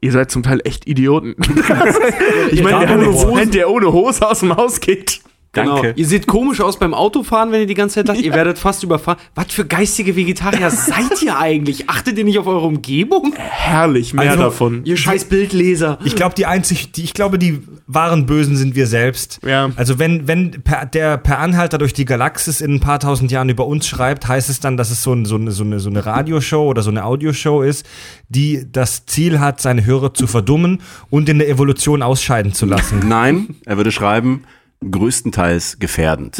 [0.00, 1.34] ihr seid zum Teil echt Idioten.
[2.52, 3.06] ich meine, der, ohne.
[3.08, 5.20] Hose- der ohne Hose aus dem Haus geht.
[5.52, 5.82] Genau.
[5.82, 5.94] Danke.
[5.96, 8.20] Ihr seht komisch aus beim Autofahren, wenn ihr die ganze Zeit lacht.
[8.20, 9.18] Ihr werdet fast überfahren.
[9.34, 11.88] Was für geistige Vegetarier seid ihr eigentlich?
[11.88, 13.32] Achtet ihr nicht auf eure Umgebung?
[13.36, 14.82] Herrlich, mehr Also, davon.
[14.84, 15.98] Ihr scheiß Bildleser.
[16.04, 19.40] Ich glaube, die einzig, die, ich glaube, die wahren Bösen sind wir selbst.
[19.46, 19.70] Ja.
[19.76, 23.48] Also wenn, wenn per, der per Anhalter durch die Galaxis in ein paar tausend Jahren
[23.48, 25.88] über uns schreibt, heißt es dann, dass es so, ein, so, eine, so, eine, so
[25.88, 27.86] eine Radioshow oder so eine Audioshow ist,
[28.28, 33.08] die das Ziel hat, seine Hörer zu verdummen und in der Evolution ausscheiden zu lassen.
[33.08, 34.44] Nein, er würde schreiben,
[34.80, 36.36] größtenteils gefährdend.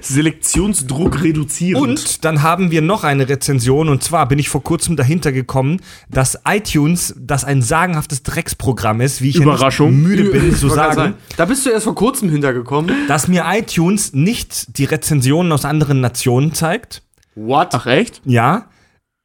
[0.00, 1.82] Selektionsdruck reduzierend.
[1.82, 5.80] Und dann haben wir noch eine Rezension und zwar bin ich vor kurzem dahinter gekommen,
[6.10, 9.90] dass iTunes das ein sagenhaftes Drecksprogramm ist, wie ich ja Überraschung.
[9.90, 12.94] nicht müde bin zu sagen, Da bist du erst vor kurzem hintergekommen.
[13.08, 17.02] dass mir iTunes nicht die Rezensionen aus anderen Nationen zeigt.
[17.34, 17.68] What?
[17.72, 18.20] Ach, echt?
[18.24, 18.66] Ja.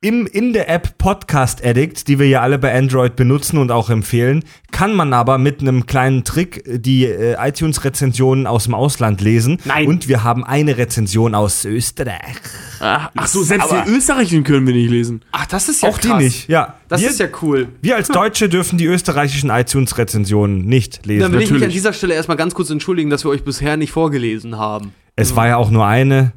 [0.08, 3.90] Im, in der App Podcast Addict, die wir ja alle bei Android benutzen und auch
[3.90, 9.58] empfehlen, kann man aber mit einem kleinen Trick die äh, iTunes-Rezensionen aus dem Ausland lesen.
[9.66, 9.86] Nein.
[9.86, 12.38] Und wir haben eine Rezension aus Österreich.
[12.80, 15.24] Ach, ach so, selbst die österreichischen können wir nicht lesen.
[15.34, 16.20] Ach, das ist ja auch krass.
[16.20, 16.76] die nicht, ja.
[16.88, 17.68] Das wir, ist ja cool.
[17.82, 21.24] wir als Deutsche dürfen die österreichischen iTunes-Rezensionen nicht lesen.
[21.24, 21.74] Dann will ich mich an natürlich.
[21.74, 24.94] dieser Stelle erstmal ganz kurz entschuldigen, dass wir euch bisher nicht vorgelesen haben.
[25.18, 26.32] Es war ja auch nur eine.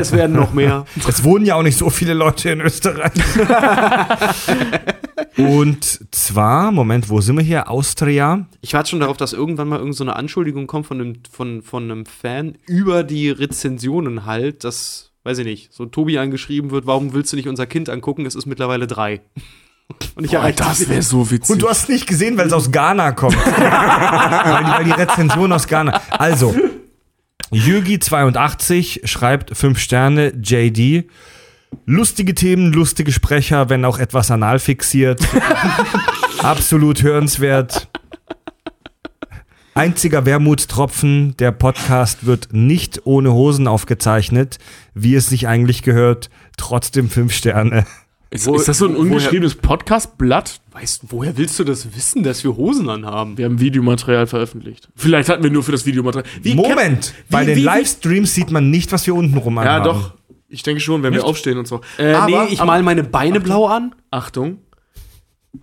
[0.00, 0.84] Es werden noch mehr.
[1.08, 3.12] Es wohnen ja auch nicht so viele Leute in Österreich.
[5.36, 7.68] Und zwar, Moment, wo sind wir hier?
[7.68, 8.46] Austria.
[8.60, 11.62] Ich warte schon darauf, dass irgendwann mal irgend so eine Anschuldigung kommt von einem, von,
[11.62, 16.86] von einem Fan über die Rezensionen halt, dass, weiß ich nicht, so Tobi angeschrieben wird,
[16.86, 18.26] warum willst du nicht unser Kind angucken?
[18.26, 19.22] Es ist mittlerweile drei.
[20.14, 21.50] Und ich Boah, das wäre so witzig.
[21.50, 23.36] Und du hast es nicht gesehen, weil es aus Ghana kommt.
[23.46, 26.00] weil, die, weil die Rezension aus Ghana.
[26.10, 26.54] Also,
[27.52, 31.08] Jürgi82 schreibt 5 Sterne, JD.
[31.86, 35.20] Lustige Themen, lustige Sprecher, wenn auch etwas anal fixiert.
[36.42, 37.88] Absolut hörenswert.
[39.74, 44.58] Einziger Wermutstropfen, der Podcast wird nicht ohne Hosen aufgezeichnet,
[44.94, 46.30] wie es sich eigentlich gehört.
[46.56, 47.84] Trotzdem 5 Sterne.
[48.34, 50.60] Ist, Wo- ist das so ein woher- ungeschriebenes Podcast-Blatt?
[50.72, 53.38] Weißt du, woher willst du das wissen, dass wir Hosen anhaben?
[53.38, 54.88] Wir haben Videomaterial veröffentlicht.
[54.96, 56.28] Vielleicht hatten wir nur für das Videomaterial.
[56.42, 59.36] Wie Moment, Cap- bei wie- den wie- wie- Livestreams sieht man nicht, was wir unten
[59.38, 59.84] rum Ja, anhaben.
[59.84, 60.12] doch.
[60.48, 61.80] Ich denke schon, wenn wir aufstehen und so.
[61.98, 63.94] Äh, aber, nee, ich mal meine Beine blau an.
[64.10, 64.58] Achtung.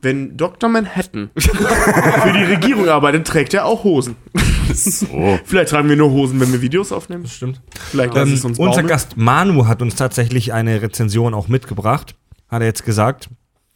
[0.02, 0.70] Wenn Dr.
[0.70, 4.16] Manhattan für die Regierung arbeitet, trägt er auch Hosen.
[4.74, 5.38] So.
[5.44, 7.28] Vielleicht tragen wir nur Hosen, wenn wir Videos aufnehmen.
[7.28, 7.62] Stimmt.
[7.90, 8.88] Vielleicht lassen Ähm, es uns unser baumeln.
[8.88, 12.16] Gast Manu hat uns tatsächlich eine Rezension auch mitgebracht,
[12.52, 13.30] hat er jetzt gesagt,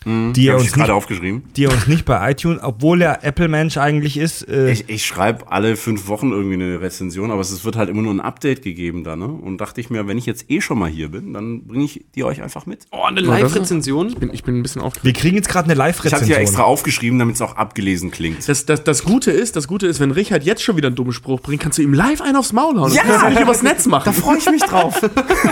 [0.06, 1.44] die, er Habe ich uns gerade nicht, aufgeschrieben.
[1.56, 5.52] die er uns nicht bei iTunes, obwohl er Apple-Mensch eigentlich ist, äh, Ich, ich schreibe
[5.52, 9.04] alle fünf Wochen irgendwie eine Rezension, aber es wird halt immer nur ein Update gegeben
[9.04, 9.26] da, ne?
[9.26, 12.06] Und dachte ich mir, wenn ich jetzt eh schon mal hier bin, dann bringe ich
[12.14, 12.86] die euch einfach mit.
[12.92, 14.10] Oh, eine Live-Rezension.
[14.10, 15.06] Ich bin, ich bin ein bisschen aufgeregt.
[15.06, 16.30] wir kriegen jetzt gerade eine Ich hatte Live-Rezension.
[16.30, 18.48] ja extra aufgeschrieben, damit es auch abgelesen klingt.
[18.48, 21.14] Das, das, das Gute ist, das Gute ist, wenn Richard jetzt schon wieder einen dummen
[21.14, 22.92] Spruch bringt, kannst du ihm live einen aufs Maul hauen.
[22.94, 23.02] Ja!
[23.04, 24.04] Das kannst du nicht übers Netz machen.
[24.06, 25.02] Da freue ich mich drauf.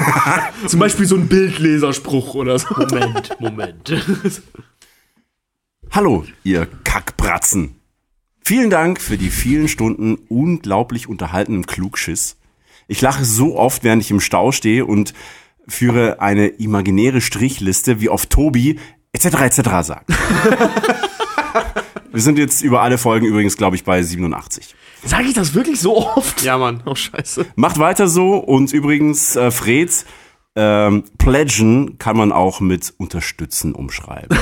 [0.68, 2.68] Zum Beispiel so ein Bildleserspruch oder so.
[2.78, 3.94] Moment, Moment.
[5.92, 7.76] Hallo, ihr Kackbratzen.
[8.44, 12.38] Vielen Dank für die vielen Stunden unglaublich unterhaltenem Klugschiss.
[12.88, 15.14] Ich lache so oft, während ich im Stau stehe und
[15.68, 18.80] führe eine imaginäre Strichliste, wie oft Tobi
[19.14, 19.26] etc.
[19.42, 19.62] etc.
[19.82, 20.10] sagt.
[22.12, 24.76] Wir sind jetzt über alle Folgen übrigens, glaube ich, bei 87.
[25.06, 26.44] Sag ich das wirklich so oft?
[26.44, 26.84] Ja, Mann.
[26.86, 27.46] Oh, scheiße.
[27.56, 30.06] Macht weiter so und übrigens, äh, Fred,
[30.56, 34.38] ähm, pledgen kann man auch mit unterstützen umschreiben.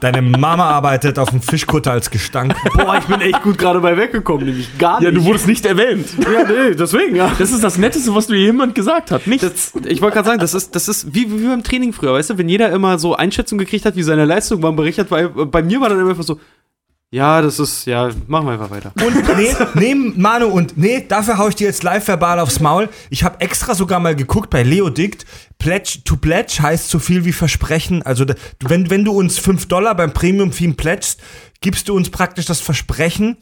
[0.00, 2.56] Deine Mama arbeitet auf dem Fischkutter als Gestank.
[2.74, 5.04] Boah, ich bin echt gut gerade bei weggekommen, nämlich gar nicht.
[5.04, 6.08] Ja, du wurdest nicht erwähnt.
[6.18, 7.30] ja, nee, deswegen, ja.
[7.38, 9.28] Das ist das Netteste, was dir jemand gesagt hat.
[9.28, 9.44] Nicht.
[9.44, 12.30] Das, ich wollte gerade sagen, das ist, das ist wie, wie beim Training früher, weißt
[12.30, 15.62] du, wenn jeder immer so Einschätzung gekriegt hat, wie seine Leistung war, berichtet, weil bei
[15.62, 16.40] mir war dann immer einfach so,
[17.12, 18.90] ja, das ist, ja, machen wir einfach weiter.
[19.04, 22.88] Und nee, nee, Manu, und nee, dafür hau ich dir jetzt live verbal aufs Maul.
[23.10, 25.26] Ich habe extra sogar mal geguckt bei Leo Dict.
[25.58, 28.02] Pledge to pledge heißt so viel wie Versprechen.
[28.02, 28.24] Also
[28.60, 31.20] wenn, wenn du uns 5 Dollar beim Premium-Theme pledgest,
[31.60, 33.36] gibst du uns praktisch das Versprechen,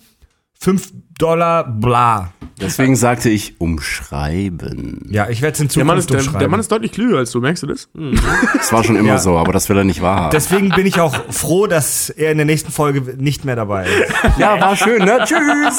[0.62, 2.32] 5 Dollar, bla.
[2.60, 5.06] Deswegen sagte ich umschreiben.
[5.10, 6.38] Ja, ich werde es in Der Mann, ist, Zukunft der, umschreiben.
[6.40, 7.88] der Mann ist deutlich klüger als du, merkst du das?
[8.54, 9.18] Das war schon immer Ja.
[9.18, 10.30] so, aber das will er nicht wahrhaben.
[10.32, 14.12] Deswegen bin ich auch froh, dass er in der nächsten Folge nicht mehr dabei ist.
[14.38, 15.20] ja, war schön, ne?
[15.24, 15.78] Tschüss!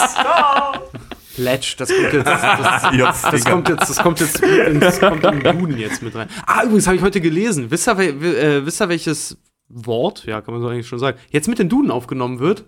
[1.35, 4.41] Pledge, das kommt jetzt, das, das, das kommt jetzt, das kommt jetzt,
[4.79, 6.27] das kommt im Duden jetzt mit rein.
[6.45, 7.69] Ah, übrigens habe ich heute gelesen.
[7.69, 9.37] Wisst ihr, äh, wisst ihr, welches
[9.69, 12.65] Wort, ja, kann man so eigentlich schon sagen, jetzt mit den Duden aufgenommen wird?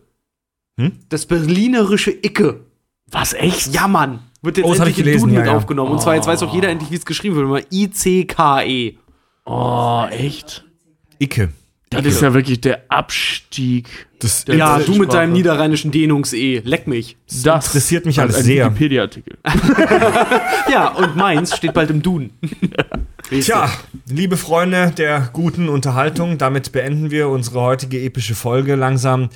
[0.79, 0.91] Hm?
[1.09, 2.61] Das berlinerische Icke.
[3.09, 3.73] Was, echt?
[3.73, 4.19] Ja, Mann.
[4.41, 5.55] Wird jetzt Oh, das endlich ich in gelesen, Duden ja, mit ja.
[5.57, 5.91] aufgenommen.
[5.91, 7.67] Und zwar, jetzt weiß auch jeder endlich, wie es geschrieben wird.
[7.71, 8.95] I-C-K-E.
[9.45, 10.65] Oh, echt?
[11.19, 11.49] Icke.
[11.89, 14.07] Das ist ja wirklich der Abstieg.
[14.19, 16.61] Das, Ja, der du mit deinem niederrheinischen Dehnungs-E.
[16.63, 17.17] Leck mich.
[17.43, 18.65] Das interessiert mich als alles ein sehr.
[18.65, 19.37] Wikipedia-Artikel.
[20.71, 22.31] Ja, und meins steht bald im Duden.
[23.29, 23.69] Tja,
[24.09, 29.29] liebe Freunde der guten Unterhaltung, damit beenden wir unsere heutige epische Folge langsam.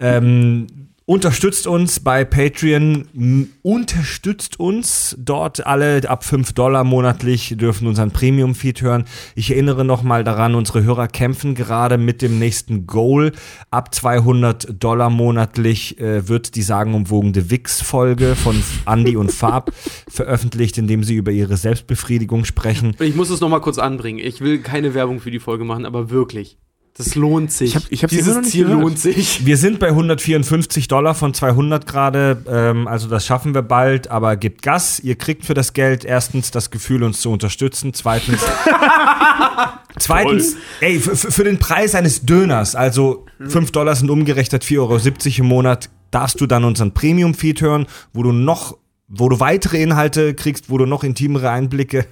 [0.00, 0.66] Ähm,
[1.08, 8.82] unterstützt uns bei Patreon, unterstützt uns dort alle ab 5 Dollar monatlich, dürfen unseren Premium-Feed
[8.82, 9.06] hören.
[9.34, 13.32] Ich erinnere nochmal daran, unsere Hörer kämpfen gerade mit dem nächsten Goal.
[13.70, 19.72] Ab 200 Dollar monatlich äh, wird die sagenumwogene Wix-Folge von Andy und Fab
[20.08, 22.94] veröffentlicht, indem sie über ihre Selbstbefriedigung sprechen.
[23.00, 24.18] Ich muss es noch mal kurz anbringen.
[24.18, 26.58] Ich will keine Werbung für die Folge machen, aber wirklich.
[26.98, 27.70] Das lohnt sich.
[27.70, 28.08] Ich hab- ich immer
[28.42, 28.82] Dieses Ziel gehört.
[28.82, 29.46] lohnt sich.
[29.46, 34.36] Wir sind bei 154 Dollar von 200 gerade, ähm, also das schaffen wir bald, aber
[34.36, 34.98] gebt Gas.
[35.00, 37.94] Ihr kriegt für das Geld erstens das Gefühl, uns zu unterstützen.
[37.94, 38.40] Zweitens,
[39.98, 44.78] zweitens, ey, f- f- für den Preis eines Döners, also 5 Dollar sind umgerechnet 4,70
[44.80, 44.98] Euro
[45.42, 48.76] im Monat, darfst du dann unseren Premium-Feed hören, wo du noch
[49.08, 52.06] wo du weitere Inhalte kriegst, wo du noch intimere Einblicke,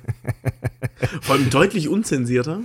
[1.20, 2.60] Vor allem deutlich unzensierter.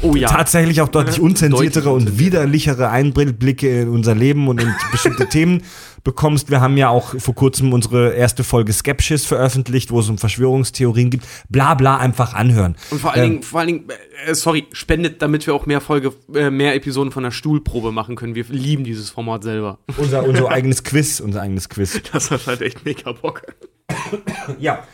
[0.00, 0.28] Oh ja.
[0.28, 5.62] tatsächlich auch deutlich unzensiertere deutlich und widerlichere Einblicke in unser Leben und in bestimmte Themen
[6.02, 6.50] bekommst.
[6.50, 11.10] Wir haben ja auch vor kurzem unsere erste Folge Skepsis veröffentlicht, wo es um Verschwörungstheorien
[11.10, 11.26] gibt.
[11.50, 12.76] Bla bla einfach anhören.
[12.90, 13.84] Und vor allen Dingen, vor allen Dingen,
[14.26, 18.16] äh, sorry, spendet, damit wir auch mehr Folge, äh, mehr Episoden von der Stuhlprobe machen
[18.16, 18.34] können.
[18.34, 19.78] Wir lieben dieses Format selber.
[19.98, 22.00] Unser, unser eigenes Quiz, unser eigenes Quiz.
[22.12, 23.42] Das hat halt echt mega Bock.
[24.58, 24.84] Ja.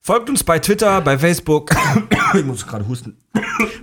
[0.00, 1.72] Folgt uns bei Twitter, bei Facebook.
[2.34, 3.16] ich muss gerade husten.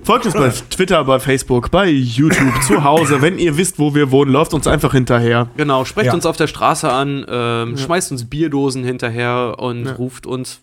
[0.03, 3.22] Folgt uns bei Twitter, bei Facebook, bei YouTube, zu Hause.
[3.22, 5.49] Wenn ihr wisst, wo wir wohnen, läuft uns einfach hinterher.
[5.57, 6.14] Genau, sprecht Ja.
[6.14, 10.61] uns auf der Straße an, ähm, schmeißt uns Bierdosen hinterher und ruft uns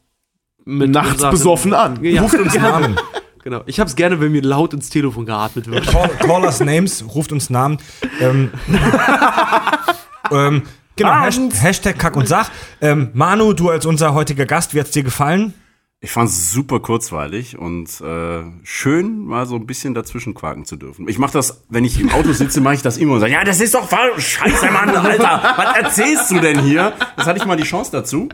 [0.64, 2.02] mit Nachts besoffen an.
[2.02, 2.96] Ja, Ruft uns Namen.
[3.44, 3.62] genau.
[3.66, 5.86] Ich hab's gerne, wenn mir laut ins Telefon geatmet wird.
[5.86, 7.76] Call, call us names, ruft uns Namen.
[8.20, 8.50] Ähm,
[10.30, 10.62] ähm,
[11.04, 12.50] genau, Hashtag, Hashtag Kack und Sach.
[12.80, 15.54] Ähm, Manu, du als unser heutiger Gast, wie hat's dir gefallen?
[16.02, 20.76] Ich fand es super kurzweilig und äh, schön, mal so ein bisschen dazwischen quaken zu
[20.76, 21.06] dürfen.
[21.08, 23.44] Ich mache das, wenn ich im Auto sitze, mache ich das immer und sage, ja,
[23.44, 24.38] das ist doch falsch.
[24.38, 26.94] Scheiße, Mann, Alter, was erzählst du denn hier?
[27.16, 28.30] Das hatte ich mal die Chance dazu.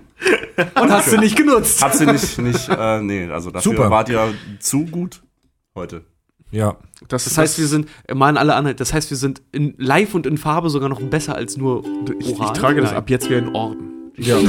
[0.80, 1.82] Und hast du nicht genutzt.
[1.82, 3.90] Hab sie nicht, nicht, äh, nee, also dafür Super.
[3.90, 5.22] wart ihr zu gut
[5.74, 6.04] heute.
[6.56, 6.76] Ja.
[7.08, 10.14] Das heißt, wir sind, äh, mal an alle Anhalt, das heißt, wir sind in live
[10.14, 11.84] und in Farbe sogar noch besser als nur
[12.18, 12.98] Ich, ich trage das Nein.
[12.98, 13.90] ab jetzt wie ein Orden.
[14.16, 14.36] ja.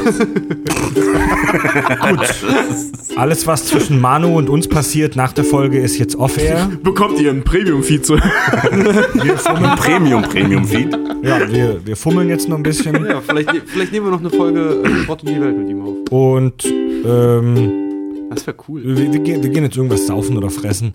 [3.18, 6.70] Alles, was zwischen Manu und uns passiert nach der Folge, ist jetzt off-air.
[6.84, 8.16] Bekommt ihr ein Premium-Feed zu.
[8.16, 10.98] Wir fummeln, Premium, Premium Feed.
[11.24, 13.06] ja, wir, wir fummeln jetzt noch ein bisschen.
[13.06, 15.82] Ja, vielleicht, vielleicht nehmen wir noch eine Folge äh, Sport und die Welt mit ihm
[15.82, 15.96] auf.
[16.12, 17.87] Und ähm,
[18.30, 18.84] Das wäre cool.
[18.84, 20.94] wir, wir, gehen, wir gehen jetzt irgendwas saufen oder fressen.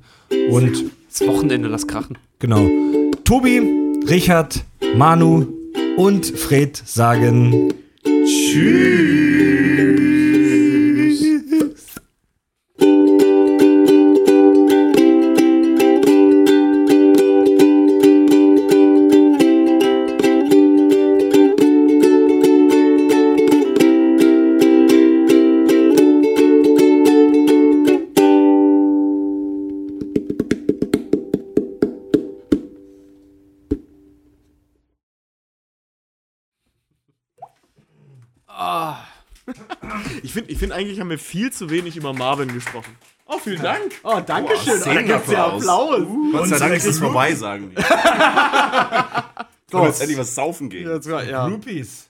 [0.51, 2.19] Und Das Wochenende, das Krachen.
[2.39, 2.69] genau.
[3.25, 3.61] Tobi,
[4.09, 4.65] Richard,
[4.97, 5.47] Manu
[5.97, 7.73] und Fred sagen
[40.33, 42.97] Ich finde, ich find, eigentlich haben wir viel zu wenig über Marvin gesprochen.
[43.27, 43.93] Oh, vielen Dank.
[44.03, 44.81] Oh, danke schön.
[44.81, 46.07] Boah, da gibt's ja Applaus.
[46.33, 47.77] Gott sei Dank ist es vorbei, sagen die.
[49.73, 50.87] Wir jetzt endlich was saufen gehen.
[50.87, 51.47] Das war, ja.
[51.47, 52.09] Groupies.